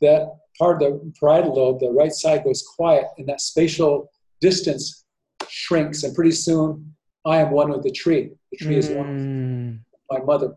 that 0.00 0.28
part 0.58 0.82
of 0.82 0.92
the 0.92 1.12
parietal 1.18 1.54
lobe, 1.54 1.80
the 1.80 1.90
right 1.90 2.12
side 2.12 2.44
goes 2.44 2.62
quiet, 2.76 3.06
and 3.18 3.28
that 3.28 3.40
spatial 3.40 4.10
distance 4.40 5.04
shrinks, 5.48 6.04
and 6.04 6.14
pretty 6.14 6.32
soon 6.32 6.94
I 7.24 7.38
am 7.38 7.50
one 7.50 7.70
with 7.70 7.82
the 7.82 7.90
tree. 7.90 8.30
The 8.52 8.58
tree 8.58 8.76
mm. 8.76 8.78
is 8.78 8.88
one 8.90 9.84
with 9.92 10.00
my 10.10 10.24
mother. 10.24 10.54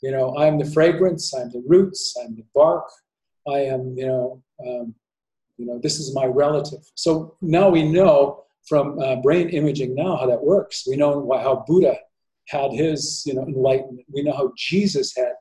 You 0.00 0.12
know, 0.12 0.34
I 0.36 0.46
am 0.46 0.58
the 0.58 0.64
fragrance. 0.64 1.34
I'm 1.34 1.50
the 1.50 1.62
roots. 1.66 2.16
I'm 2.22 2.36
the 2.36 2.44
bark. 2.54 2.84
I 3.48 3.60
am, 3.60 3.94
you 3.96 4.06
know, 4.06 4.42
um, 4.66 4.94
you 5.56 5.66
know, 5.66 5.78
this 5.82 5.98
is 5.98 6.14
my 6.14 6.24
relative. 6.24 6.80
So 6.94 7.36
now 7.40 7.68
we 7.68 7.82
know 7.82 8.44
from 8.68 8.98
uh, 8.98 9.16
brain 9.16 9.48
imaging 9.48 9.94
now 9.94 10.16
how 10.16 10.26
that 10.26 10.42
works. 10.42 10.86
We 10.88 10.96
know 10.96 11.28
how 11.42 11.64
Buddha 11.66 11.96
had 12.48 12.72
his, 12.72 13.22
you 13.26 13.34
know, 13.34 13.42
enlightenment. 13.42 14.06
We 14.12 14.22
know 14.22 14.36
how 14.36 14.52
Jesus 14.56 15.14
had 15.16 15.32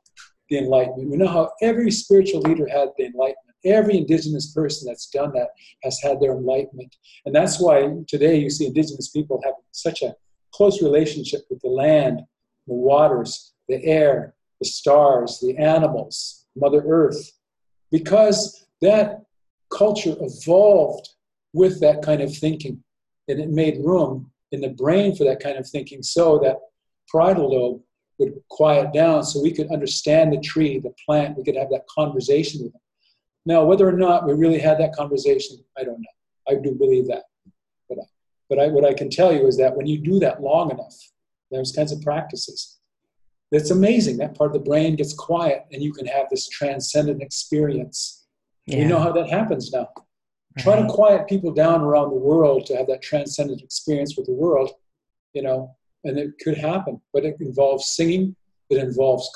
the 0.49 0.58
enlightenment. 0.58 1.10
We 1.10 1.18
know 1.18 1.28
how 1.28 1.51
every 1.62 1.91
spiritual 1.91 2.41
leader 2.41 2.68
had 2.68 2.89
the 2.97 3.05
enlightenment. 3.05 3.55
Every 3.66 3.97
indigenous 3.97 4.53
person 4.53 4.88
that's 4.88 5.08
done 5.08 5.34
that 5.34 5.49
has 5.84 5.99
had 6.01 6.22
their 6.22 6.32
enlightenment. 6.32 6.95
And 7.26 7.36
that's 7.36 7.60
why 7.60 7.91
today 8.08 8.39
you 8.39 8.49
see 8.49 8.68
indigenous 8.68 9.10
people 9.10 9.41
have 9.43 9.55
such 9.72 10.01
a 10.01 10.16
close 10.53 10.82
relationship 10.82 11.41
with 11.49 11.62
the 11.62 11.70
land, 11.70 12.22
the 12.68 12.74
waters, 12.74 13.53
the 13.68 13.84
air, 13.84 14.36
the 14.60 14.68
stars, 14.68 15.39
the 15.41 15.58
animals, 15.58 16.45
Mother 16.55 16.84
Earth, 16.88 17.32
because 17.92 18.68
that 18.82 19.22
culture 19.70 20.16
evolved 20.20 21.10
with 21.54 21.80
that 21.82 22.02
kind 22.02 22.22
of 22.22 22.36
thinking. 22.36 22.84
And 23.28 23.40
it 23.40 23.50
made 23.50 23.84
room 23.84 24.32
in 24.52 24.62
the 24.62 24.70
brain 24.70 25.16
for 25.16 25.24
that 25.26 25.42
kind 25.42 25.58
of 25.58 25.68
thinking 25.68 26.02
so 26.02 26.40
that 26.40 26.58
parietal 27.12 27.52
lobe 27.52 27.82
would 28.20 28.34
quiet 28.50 28.94
down 28.94 29.24
so 29.24 29.42
we 29.42 29.52
could 29.52 29.72
understand 29.72 30.34
the 30.34 30.40
tree, 30.40 30.80
the 30.80 30.94
plant, 31.06 31.38
we 31.38 31.44
could 31.44 31.56
have 31.56 31.70
that 31.70 31.88
conversation 31.88 32.64
with 32.64 32.72
them. 32.72 32.82
Now, 33.46 33.64
whether 33.64 33.88
or 33.88 33.94
not 33.94 34.26
we 34.26 34.34
really 34.34 34.60
had 34.60 34.80
that 34.80 34.94
conversation, 34.94 35.58
I 35.78 35.84
don't 35.84 36.00
know. 36.00 36.08
I 36.50 36.56
do 36.56 36.74
believe 36.74 37.08
that. 37.08 37.24
But 37.90 38.00
but 38.50 38.60
I, 38.60 38.68
what 38.68 38.86
I 38.86 38.94
can 38.94 39.10
tell 39.10 39.34
you 39.34 39.46
is 39.48 39.58
that 39.58 39.76
when 39.76 39.88
you 39.88 39.98
do 39.98 40.20
that 40.20 40.42
long 40.42 40.72
enough, 40.72 40.96
those 41.52 41.72
kinds 41.72 41.92
of 41.92 42.02
practices, 42.02 42.77
it's 43.52 43.72
amazing. 43.72 44.18
That 44.18 44.38
part 44.38 44.50
of 44.50 44.54
the 44.54 44.70
brain 44.70 44.95
gets 44.95 45.14
quiet 45.14 45.66
and 45.72 45.82
you 45.82 45.93
can 45.93 46.06
have 46.06 46.28
this 46.30 46.48
transcendent 46.50 47.22
experience. 47.22 48.26
Yeah. 48.66 48.80
You 48.80 48.88
know 48.88 49.00
how 49.00 49.12
that 49.14 49.30
happens 49.30 49.72
now. 49.72 49.89
Right. 50.58 50.64
Try 50.64 50.82
to 50.82 50.88
quiet 50.88 51.28
people 51.28 51.54
down 51.54 51.82
around 51.82 52.10
the 52.10 52.18
world 52.18 52.66
to 52.68 52.76
have 52.76 52.88
that 52.88 53.02
transcendent 53.02 53.62
experience 53.62 54.18
with 54.18 54.26
the 54.26 54.34
world, 54.34 54.72
you 55.34 55.41
know, 55.41 55.76
and 56.04 56.18
it 56.18 56.32
could 56.43 56.58
happen. 56.58 57.02
But 57.14 57.26
it 57.26 57.38
involves 57.39 57.88
singing, 57.95 58.36
it 58.70 58.78
involves 58.78 59.30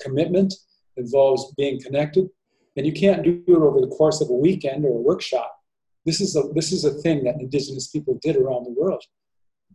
commitment, 0.00 0.54
it 0.96 1.00
involves 1.00 1.52
being 1.56 1.80
connected. 1.82 2.28
And 2.76 2.86
you 2.86 2.92
can't 2.92 3.22
do 3.22 3.42
it 3.46 3.50
over 3.50 3.80
the 3.80 3.88
course 3.88 4.20
of 4.20 4.30
a 4.30 4.34
weekend 4.34 4.84
or 4.84 4.96
a 4.96 5.02
workshop 5.02 5.58
this 6.08 6.22
is 6.22 6.36
a 6.36 6.42
this 6.54 6.72
is 6.72 6.84
a 6.84 6.92
thing 7.02 7.24
that 7.24 7.38
indigenous 7.38 7.88
people 7.88 8.18
did 8.22 8.36
around 8.36 8.64
the 8.64 8.74
world, 8.78 9.04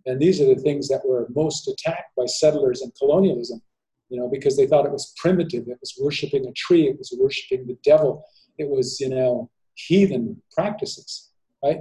and 0.06 0.20
these 0.20 0.42
are 0.42 0.54
the 0.54 0.62
things 0.62 0.88
that 0.90 1.06
were 1.06 1.28
most 1.34 1.68
attacked 1.68 2.16
by 2.18 2.26
settlers 2.26 2.82
and 2.82 2.94
colonialism. 2.96 3.62
You 4.10 4.20
know, 4.20 4.30
because 4.30 4.56
they 4.56 4.68
thought 4.68 4.86
it 4.86 4.92
was 4.92 5.14
primitive. 5.18 5.68
It 5.68 5.80
was 5.80 5.98
worshiping 6.00 6.46
a 6.46 6.52
tree. 6.52 6.88
It 6.88 7.00
was 7.00 7.16
worshiping 7.20 7.66
the 7.66 7.78
devil. 7.84 8.24
It 8.58 8.70
was 8.70 9.00
you 9.00 9.10
know 9.10 9.50
heathen 9.76 10.42
practices, 10.52 11.32
right? 11.64 11.80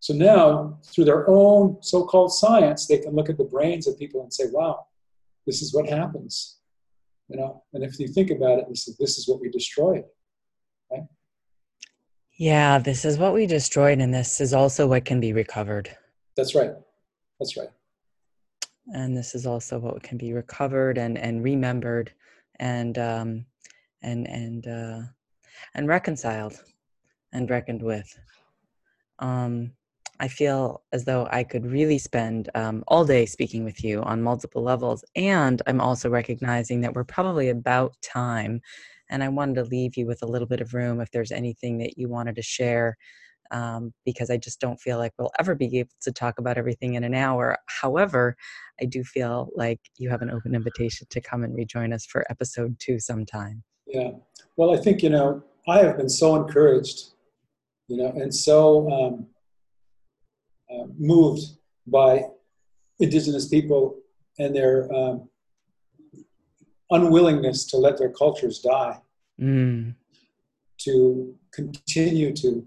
So 0.00 0.14
now, 0.14 0.78
through 0.86 1.04
their 1.04 1.28
own 1.28 1.78
so-called 1.82 2.32
science, 2.32 2.86
they 2.86 2.98
can 2.98 3.14
look 3.14 3.28
at 3.28 3.36
the 3.36 3.44
brains 3.44 3.86
of 3.86 3.98
people 3.98 4.22
and 4.22 4.32
say, 4.32 4.44
"Wow, 4.50 4.86
this 5.46 5.60
is 5.60 5.74
what 5.74 5.88
happens." 5.88 6.58
You 7.28 7.36
know, 7.36 7.62
and 7.74 7.84
if 7.84 7.98
you 7.98 8.08
think 8.08 8.30
about 8.30 8.60
it, 8.60 8.66
this 8.70 8.88
is, 8.88 8.96
this 8.96 9.18
is 9.18 9.28
what 9.28 9.40
we 9.40 9.50
destroyed. 9.50 10.04
Right? 10.90 11.02
Yeah, 12.38 12.78
this 12.78 13.04
is 13.04 13.18
what 13.18 13.34
we 13.34 13.46
destroyed, 13.46 13.98
and 13.98 14.14
this 14.14 14.40
is 14.40 14.54
also 14.54 14.86
what 14.86 15.04
can 15.04 15.20
be 15.20 15.32
recovered. 15.32 15.94
That's 16.36 16.54
right. 16.54 16.70
That's 17.38 17.56
right. 17.56 17.70
And 18.94 19.16
this 19.16 19.34
is 19.34 19.46
also 19.46 19.78
what 19.78 20.02
can 20.02 20.18
be 20.18 20.32
recovered 20.32 20.98
and 20.98 21.18
and 21.18 21.44
remembered, 21.44 22.12
and 22.58 22.96
um, 22.98 23.44
and 24.02 24.26
and 24.26 24.66
uh, 24.66 25.00
and 25.74 25.88
reconciled, 25.88 26.54
and 27.32 27.50
reckoned 27.50 27.82
with. 27.82 28.18
Um, 29.18 29.72
I 30.20 30.26
feel 30.26 30.82
as 30.92 31.04
though 31.04 31.28
I 31.30 31.44
could 31.44 31.66
really 31.66 31.98
spend 31.98 32.50
um, 32.54 32.82
all 32.88 33.04
day 33.04 33.24
speaking 33.26 33.62
with 33.62 33.84
you 33.84 34.02
on 34.02 34.22
multiple 34.22 34.62
levels, 34.62 35.04
and 35.14 35.60
I'm 35.66 35.80
also 35.80 36.08
recognizing 36.08 36.80
that 36.80 36.94
we're 36.94 37.04
probably 37.04 37.50
about 37.50 37.94
time 38.02 38.60
and 39.10 39.22
I 39.22 39.28
wanted 39.28 39.56
to 39.56 39.64
leave 39.64 39.96
you 39.96 40.06
with 40.06 40.22
a 40.22 40.26
little 40.26 40.46
bit 40.46 40.60
of 40.60 40.74
room 40.74 41.00
if 41.00 41.10
there's 41.10 41.32
anything 41.32 41.78
that 41.78 41.96
you 41.96 42.08
wanted 42.08 42.36
to 42.36 42.42
share, 42.42 42.96
um, 43.50 43.92
because 44.04 44.30
I 44.30 44.36
just 44.36 44.60
don't 44.60 44.80
feel 44.80 44.98
like 44.98 45.12
we'll 45.18 45.32
ever 45.38 45.54
be 45.54 45.78
able 45.78 45.90
to 46.02 46.12
talk 46.12 46.38
about 46.38 46.58
everything 46.58 46.94
in 46.94 47.04
an 47.04 47.14
hour. 47.14 47.56
However, 47.66 48.36
I 48.80 48.84
do 48.84 49.02
feel 49.04 49.48
like 49.54 49.80
you 49.96 50.10
have 50.10 50.22
an 50.22 50.30
open 50.30 50.54
invitation 50.54 51.06
to 51.10 51.20
come 51.20 51.44
and 51.44 51.54
rejoin 51.54 51.92
us 51.92 52.06
for 52.06 52.24
episode 52.30 52.76
two 52.78 52.98
sometime. 52.98 53.62
Yeah. 53.86 54.10
Well, 54.56 54.72
I 54.72 54.76
think, 54.76 55.02
you 55.02 55.10
know, 55.10 55.42
I 55.66 55.78
have 55.78 55.96
been 55.96 56.08
so 56.08 56.36
encouraged, 56.36 57.12
you 57.88 57.96
know, 57.96 58.08
and 58.08 58.34
so 58.34 58.90
um, 58.90 59.26
uh, 60.70 60.86
moved 60.98 61.42
by 61.86 62.24
indigenous 63.00 63.48
people 63.48 63.96
and 64.38 64.54
their 64.54 64.92
um, 64.92 65.28
unwillingness 66.90 67.64
to 67.66 67.76
let 67.76 67.98
their 67.98 68.10
cultures 68.10 68.60
die, 68.60 68.98
mm. 69.40 69.94
to 70.78 71.34
continue 71.52 72.32
to 72.34 72.66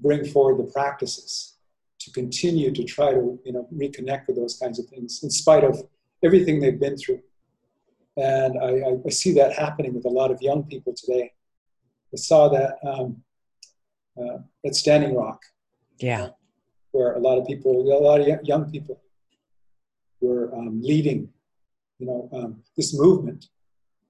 bring 0.00 0.24
forward 0.24 0.58
the 0.58 0.70
practices, 0.70 1.54
to 2.00 2.10
continue 2.12 2.72
to 2.72 2.84
try 2.84 3.10
to 3.12 3.38
you 3.44 3.52
know 3.52 3.68
reconnect 3.74 4.26
with 4.26 4.36
those 4.36 4.58
kinds 4.58 4.78
of 4.78 4.86
things 4.86 5.22
in 5.22 5.30
spite 5.30 5.64
of 5.64 5.82
everything 6.24 6.60
they've 6.60 6.80
been 6.80 6.96
through. 6.96 7.20
And 8.16 8.58
I, 8.62 8.96
I 9.06 9.10
see 9.10 9.32
that 9.34 9.52
happening 9.52 9.92
with 9.94 10.06
a 10.06 10.08
lot 10.08 10.30
of 10.30 10.40
young 10.40 10.64
people 10.64 10.94
today. 10.94 11.32
I 12.14 12.16
saw 12.16 12.48
that 12.48 12.78
um, 12.86 13.22
uh, 14.18 14.38
at 14.64 14.74
Standing 14.74 15.14
Rock. 15.14 15.42
Yeah. 15.98 16.30
Where 16.92 17.14
a 17.14 17.18
lot 17.18 17.38
of 17.38 17.46
people, 17.46 17.72
a 17.82 18.00
lot 18.00 18.20
of 18.20 18.26
young 18.44 18.70
people 18.70 19.00
were 20.20 20.54
um, 20.54 20.80
leading, 20.82 21.28
you 21.98 22.06
know, 22.06 22.28
um, 22.32 22.62
this 22.76 22.98
movement 22.98 23.48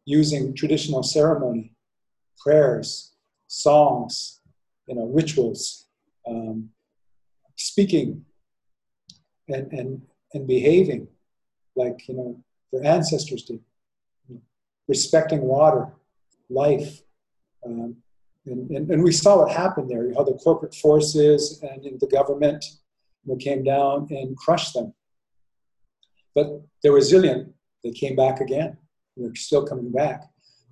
using 0.04 0.54
traditional 0.54 1.02
ceremony, 1.02 1.72
prayers, 2.38 3.12
songs, 3.48 4.35
you 4.86 4.94
know, 4.94 5.06
rituals, 5.06 5.86
um, 6.26 6.70
speaking 7.56 8.24
and, 9.48 9.72
and, 9.72 10.02
and 10.34 10.46
behaving 10.46 11.08
like, 11.74 12.08
you 12.08 12.14
know, 12.14 12.42
their 12.72 12.84
ancestors 12.84 13.44
did, 13.44 13.60
respecting 14.88 15.42
water, 15.42 15.92
life. 16.48 17.00
Um, 17.64 17.96
and, 18.46 18.70
and, 18.70 18.90
and, 18.90 19.02
we 19.02 19.12
saw 19.12 19.38
what 19.38 19.50
happened 19.50 19.90
there, 19.90 20.12
how 20.14 20.22
the 20.22 20.34
corporate 20.34 20.74
forces 20.74 21.62
and 21.62 21.98
the 22.00 22.06
government 22.06 22.64
you 23.24 23.32
know, 23.32 23.36
came 23.36 23.64
down 23.64 24.06
and 24.10 24.36
crushed 24.36 24.74
them. 24.74 24.94
But 26.34 26.62
they're 26.82 26.92
resilient. 26.92 27.52
They 27.82 27.90
came 27.90 28.14
back 28.14 28.40
again. 28.40 28.76
They're 29.16 29.34
still 29.34 29.66
coming 29.66 29.90
back. 29.90 30.22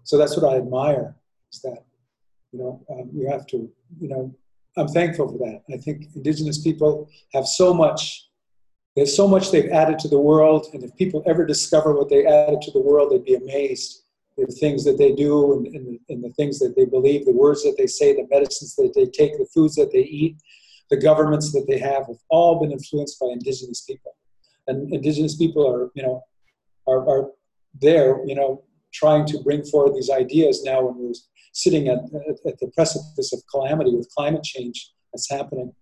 So 0.04 0.18
that's 0.18 0.36
what 0.36 0.52
I 0.52 0.58
admire 0.58 1.16
is 1.52 1.60
that, 1.62 1.84
you 2.54 2.60
know, 2.62 2.84
um, 2.90 3.10
you 3.12 3.28
have 3.28 3.46
to, 3.48 3.70
you 4.00 4.08
know, 4.08 4.34
I'm 4.76 4.88
thankful 4.88 5.28
for 5.28 5.38
that. 5.38 5.62
I 5.72 5.78
think 5.78 6.06
Indigenous 6.14 6.58
people 6.58 7.08
have 7.32 7.46
so 7.46 7.74
much, 7.74 8.28
there's 8.96 9.16
so 9.16 9.26
much 9.26 9.50
they've 9.50 9.70
added 9.70 9.98
to 10.00 10.08
the 10.08 10.18
world. 10.18 10.66
And 10.72 10.82
if 10.82 10.94
people 10.96 11.22
ever 11.26 11.44
discover 11.44 11.94
what 11.94 12.08
they 12.08 12.26
added 12.26 12.60
to 12.62 12.70
the 12.70 12.80
world, 12.80 13.12
they'd 13.12 13.24
be 13.24 13.34
amazed. 13.34 14.02
The 14.36 14.46
things 14.46 14.84
that 14.84 14.98
they 14.98 15.12
do 15.12 15.52
and, 15.52 15.66
and, 15.74 16.00
and 16.08 16.24
the 16.24 16.30
things 16.30 16.58
that 16.58 16.74
they 16.76 16.84
believe, 16.84 17.24
the 17.24 17.32
words 17.32 17.62
that 17.62 17.76
they 17.78 17.86
say, 17.86 18.14
the 18.14 18.26
medicines 18.30 18.74
that 18.76 18.92
they 18.94 19.06
take, 19.06 19.38
the 19.38 19.46
foods 19.54 19.76
that 19.76 19.92
they 19.92 20.00
eat, 20.00 20.36
the 20.90 20.96
governments 20.96 21.52
that 21.52 21.66
they 21.68 21.78
have 21.78 22.06
have 22.06 22.22
all 22.30 22.60
been 22.60 22.72
influenced 22.72 23.20
by 23.20 23.28
Indigenous 23.28 23.82
people 23.82 24.14
and 24.66 24.92
indigenous 24.92 25.36
people 25.36 25.66
are 25.68 25.90
you 25.94 26.02
know 26.02 26.24
are, 26.86 27.08
are 27.08 27.30
there 27.80 28.24
you 28.26 28.34
know 28.34 28.62
trying 28.94 29.26
to 29.26 29.38
bring 29.42 29.62
forward 29.64 29.94
these 29.94 30.10
ideas 30.10 30.62
now 30.64 30.82
when 30.82 30.94
we're 30.96 31.12
sitting 31.52 31.88
at, 31.88 31.98
at, 32.28 32.58
the 32.58 32.70
precipice 32.74 33.32
of 33.32 33.42
calamity 33.50 33.94
with 33.94 34.08
climate 34.16 34.42
change 34.42 34.92
that's 35.12 35.30
happening. 35.30 35.72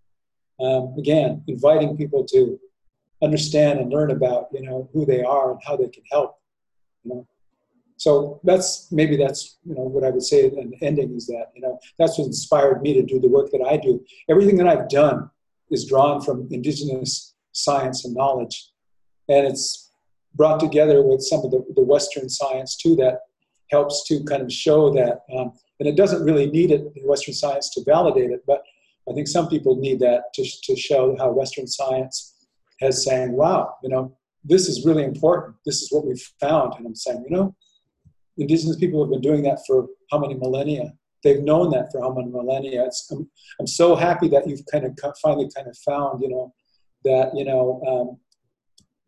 Um, 0.61 0.95
again 0.99 1.43
inviting 1.49 1.97
people 1.97 2.25
to 2.27 2.61
understand 3.23 3.81
and 3.81 3.91
learn 3.91 4.11
about 4.11 4.49
you 4.53 4.63
know 4.63 4.89
who 4.93 5.07
they 5.07 5.23
are 5.23 5.53
and 5.53 5.61
how 5.67 5.77
they 5.77 5.89
can 5.89 6.05
help 6.13 6.37
you 7.03 7.15
know. 7.15 7.27
So 7.97 8.41
that's 8.45 8.93
maybe 8.93 9.17
that's 9.17 9.59
you 9.65 9.75
know 9.75 9.83
what 9.83 10.05
i 10.05 10.11
would 10.11 10.23
say 10.23 10.45
in 10.45 10.73
ending 10.83 11.17
is 11.17 11.27
that 11.29 11.47
you 11.55 11.63
know 11.63 11.79
that's 11.99 12.19
what 12.19 12.27
inspired 12.27 12.83
me 12.83 12.93
to 12.95 13.03
do 13.03 13.19
the 13.19 13.29
work 13.29 13.51
that 13.53 13.67
i 13.67 13.77
do. 13.77 14.05
Everything 14.29 14.57
that 14.59 14.69
i've 14.69 14.89
done 14.89 15.31
is 15.71 15.87
drawn 15.87 16.21
from 16.21 16.47
indigenous 16.51 17.35
science 17.53 18.05
and 18.05 18.15
knowledge. 18.15 18.71
And 19.29 19.47
it's 19.47 19.82
brought 20.35 20.61
together 20.61 21.03
with 21.03 21.23
some 21.23 21.41
of 21.45 21.51
the, 21.51 21.65
the 21.75 21.83
Western 21.83 22.29
science 22.29 22.77
too 22.77 22.97
that 22.97 23.21
helps 23.71 24.07
to 24.09 24.23
kind 24.25 24.43
of 24.43 24.53
show 24.53 24.93
that. 24.93 25.21
Um, 25.37 25.53
and 25.81 25.89
it 25.89 25.97
doesn't 25.97 26.25
really 26.25 26.51
need 26.51 26.71
it, 26.71 26.93
Western 27.05 27.35
science 27.35 27.71
to 27.71 27.83
validate 27.85 28.31
it, 28.31 28.43
but 28.47 28.63
I 29.09 29.15
think 29.15 29.27
some 29.29 29.49
people 29.49 29.77
need 29.77 29.99
that 30.01 30.33
to, 30.35 30.45
to 30.65 30.77
show 30.77 31.17
how 31.19 31.33
Western 31.33 31.67
science 31.67 32.47
has 32.81 33.05
saying, 33.05 33.33
wow, 33.33 33.75
you 33.83 33.89
know, 33.89 34.17
this 34.45 34.69
is 34.69 34.87
really 34.87 35.05
important. 35.05 35.57
This 35.67 35.83
is 35.83 35.91
what 35.91 36.07
we've 36.07 36.23
found. 36.41 36.75
And 36.77 36.87
I'm 36.87 36.95
saying, 36.95 37.25
you 37.29 37.37
know, 37.37 37.55
indigenous 38.39 38.77
people 38.77 39.03
have 39.03 39.11
been 39.11 39.21
doing 39.21 39.43
that 39.43 39.61
for 39.67 39.89
how 40.11 40.19
many 40.19 40.35
millennia? 40.35 40.93
They've 41.23 41.43
known 41.43 41.71
that 41.71 41.93
for 41.93 42.01
how 42.01 42.13
many 42.13 42.29
millennia? 42.29 42.85
It's, 42.85 43.11
I'm, 43.11 43.29
I'm 43.61 43.67
so 43.67 43.95
happy 43.95 44.29
that 44.29 44.49
you've 44.49 44.67
kind 44.71 44.85
of 44.85 44.99
finally 45.21 45.49
kind 45.55 45.69
of 45.69 45.77
found, 45.79 46.23
you 46.23 46.29
know, 46.29 46.55
that, 47.05 47.31
you 47.35 47.45
know, 47.45 47.81
um, 47.89 48.19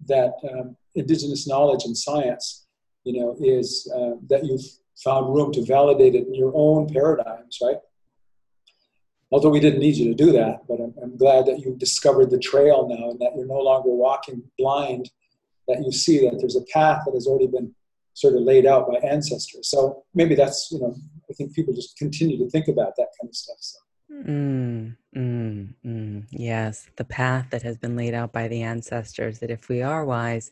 that 0.06 0.32
um, 0.52 0.76
indigenous 0.94 1.46
knowledge 1.46 1.84
and 1.84 1.96
science, 1.96 2.66
you 3.04 3.20
know, 3.20 3.36
is 3.40 3.90
uh, 3.94 4.12
that 4.28 4.44
you've 4.44 4.64
found 5.02 5.34
room 5.34 5.52
to 5.52 5.64
validate 5.64 6.14
it 6.14 6.26
in 6.26 6.34
your 6.34 6.52
own 6.54 6.88
paradigms, 6.88 7.58
right? 7.62 7.78
Although 9.30 9.50
we 9.50 9.60
didn't 9.60 9.80
need 9.80 9.96
you 9.96 10.08
to 10.08 10.14
do 10.14 10.32
that, 10.32 10.60
but 10.68 10.80
I'm, 10.80 10.94
I'm 11.02 11.16
glad 11.16 11.46
that 11.46 11.58
you've 11.58 11.78
discovered 11.78 12.30
the 12.30 12.38
trail 12.38 12.88
now 12.88 13.10
and 13.10 13.20
that 13.20 13.32
you're 13.36 13.46
no 13.46 13.58
longer 13.58 13.90
walking 13.90 14.42
blind, 14.58 15.10
that 15.66 15.82
you 15.84 15.90
see 15.90 16.20
that 16.28 16.38
there's 16.38 16.56
a 16.56 16.64
path 16.72 17.02
that 17.04 17.14
has 17.14 17.26
already 17.26 17.48
been 17.48 17.74
sort 18.12 18.34
of 18.34 18.42
laid 18.42 18.64
out 18.64 18.86
by 18.86 18.98
ancestors. 18.98 19.68
So 19.68 20.04
maybe 20.14 20.34
that's, 20.36 20.70
you 20.70 20.78
know, 20.78 20.94
I 21.28 21.32
think 21.32 21.52
people 21.52 21.74
just 21.74 21.98
continue 21.98 22.38
to 22.38 22.48
think 22.48 22.68
about 22.68 22.94
that 22.96 23.08
kind 23.20 23.28
of 23.28 23.34
stuff. 23.34 23.56
So. 23.60 23.78
Mm, 24.22 24.96
mm, 25.16 25.74
mm. 25.84 26.24
Yes, 26.30 26.88
the 26.96 27.04
path 27.04 27.46
that 27.50 27.62
has 27.62 27.76
been 27.76 27.96
laid 27.96 28.14
out 28.14 28.32
by 28.32 28.48
the 28.48 28.62
ancestors, 28.62 29.40
that 29.40 29.50
if 29.50 29.68
we 29.68 29.82
are 29.82 30.04
wise 30.04 30.50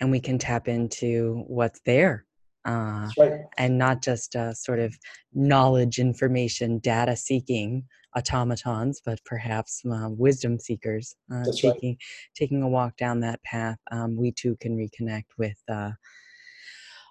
and 0.00 0.10
we 0.10 0.20
can 0.20 0.38
tap 0.38 0.68
into 0.68 1.44
what's 1.46 1.80
there, 1.80 2.26
uh, 2.64 3.08
right. 3.18 3.40
and 3.58 3.78
not 3.78 4.02
just 4.02 4.36
uh, 4.36 4.52
sort 4.54 4.78
of 4.78 4.94
knowledge, 5.32 5.98
information, 5.98 6.78
data 6.78 7.16
seeking 7.16 7.84
automatons, 8.16 9.00
but 9.04 9.18
perhaps 9.24 9.82
uh, 9.90 10.08
wisdom 10.10 10.58
seekers, 10.58 11.16
uh, 11.32 11.44
taking, 11.56 11.90
right. 11.90 11.98
taking 12.36 12.62
a 12.62 12.68
walk 12.68 12.96
down 12.96 13.20
that 13.20 13.42
path, 13.42 13.78
um, 13.90 14.16
we 14.16 14.30
too 14.30 14.56
can 14.60 14.76
reconnect 14.76 15.24
with 15.38 15.58
uh, 15.68 15.90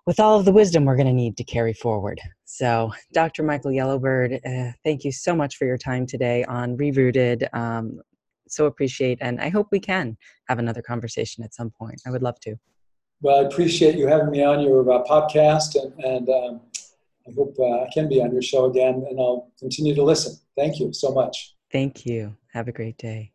with 0.08 0.20
all 0.20 0.40
of 0.40 0.46
the 0.46 0.52
wisdom 0.52 0.86
we're 0.86 0.96
going 0.96 1.08
to 1.08 1.14
need 1.14 1.38
to 1.38 1.44
carry 1.44 1.74
forward. 1.74 2.20
So, 2.54 2.92
Dr. 3.14 3.44
Michael 3.44 3.72
Yellow 3.72 3.98
Bird, 3.98 4.34
uh, 4.46 4.72
thank 4.84 5.06
you 5.06 5.12
so 5.14 5.34
much 5.34 5.56
for 5.56 5.66
your 5.66 5.78
time 5.78 6.06
today 6.06 6.44
on 6.44 6.76
Rerooted. 6.76 7.48
Um, 7.54 8.02
so 8.50 8.66
appreciate, 8.66 9.20
and 9.22 9.40
I 9.40 9.48
hope 9.48 9.70
we 9.72 9.80
can 9.80 10.18
have 10.50 10.60
another 10.60 10.82
conversation 10.82 11.46
at 11.46 11.54
some 11.54 11.70
point. 11.70 12.02
I 12.06 12.12
would 12.12 12.22
love 12.22 12.42
to. 12.42 12.58
Well, 13.22 13.40
I 13.40 13.48
appreciate 13.48 13.96
you 13.96 14.06
having 14.06 14.32
me 14.32 14.44
on 14.44 14.60
your 14.60 14.82
uh, 14.92 15.02
podcast, 15.06 15.82
and, 15.82 16.04
and 16.04 16.30
um, 16.30 16.62
I 17.26 17.32
hope 17.38 17.56
uh, 17.58 17.84
I 17.84 17.90
can 17.94 18.10
be 18.10 18.22
on 18.22 18.34
your 18.34 18.42
show 18.42 18.66
again, 18.66 19.06
and 19.10 19.18
I'll 19.18 19.50
continue 19.58 19.96
to 19.96 20.04
listen. 20.04 20.36
Thank 20.58 20.78
you 20.78 20.92
so 20.92 21.14
much. 21.14 21.56
Thank 21.72 22.06
you. 22.06 22.36
Have 22.52 22.68
a 22.68 22.74
great 22.74 22.98
day. 22.98 23.32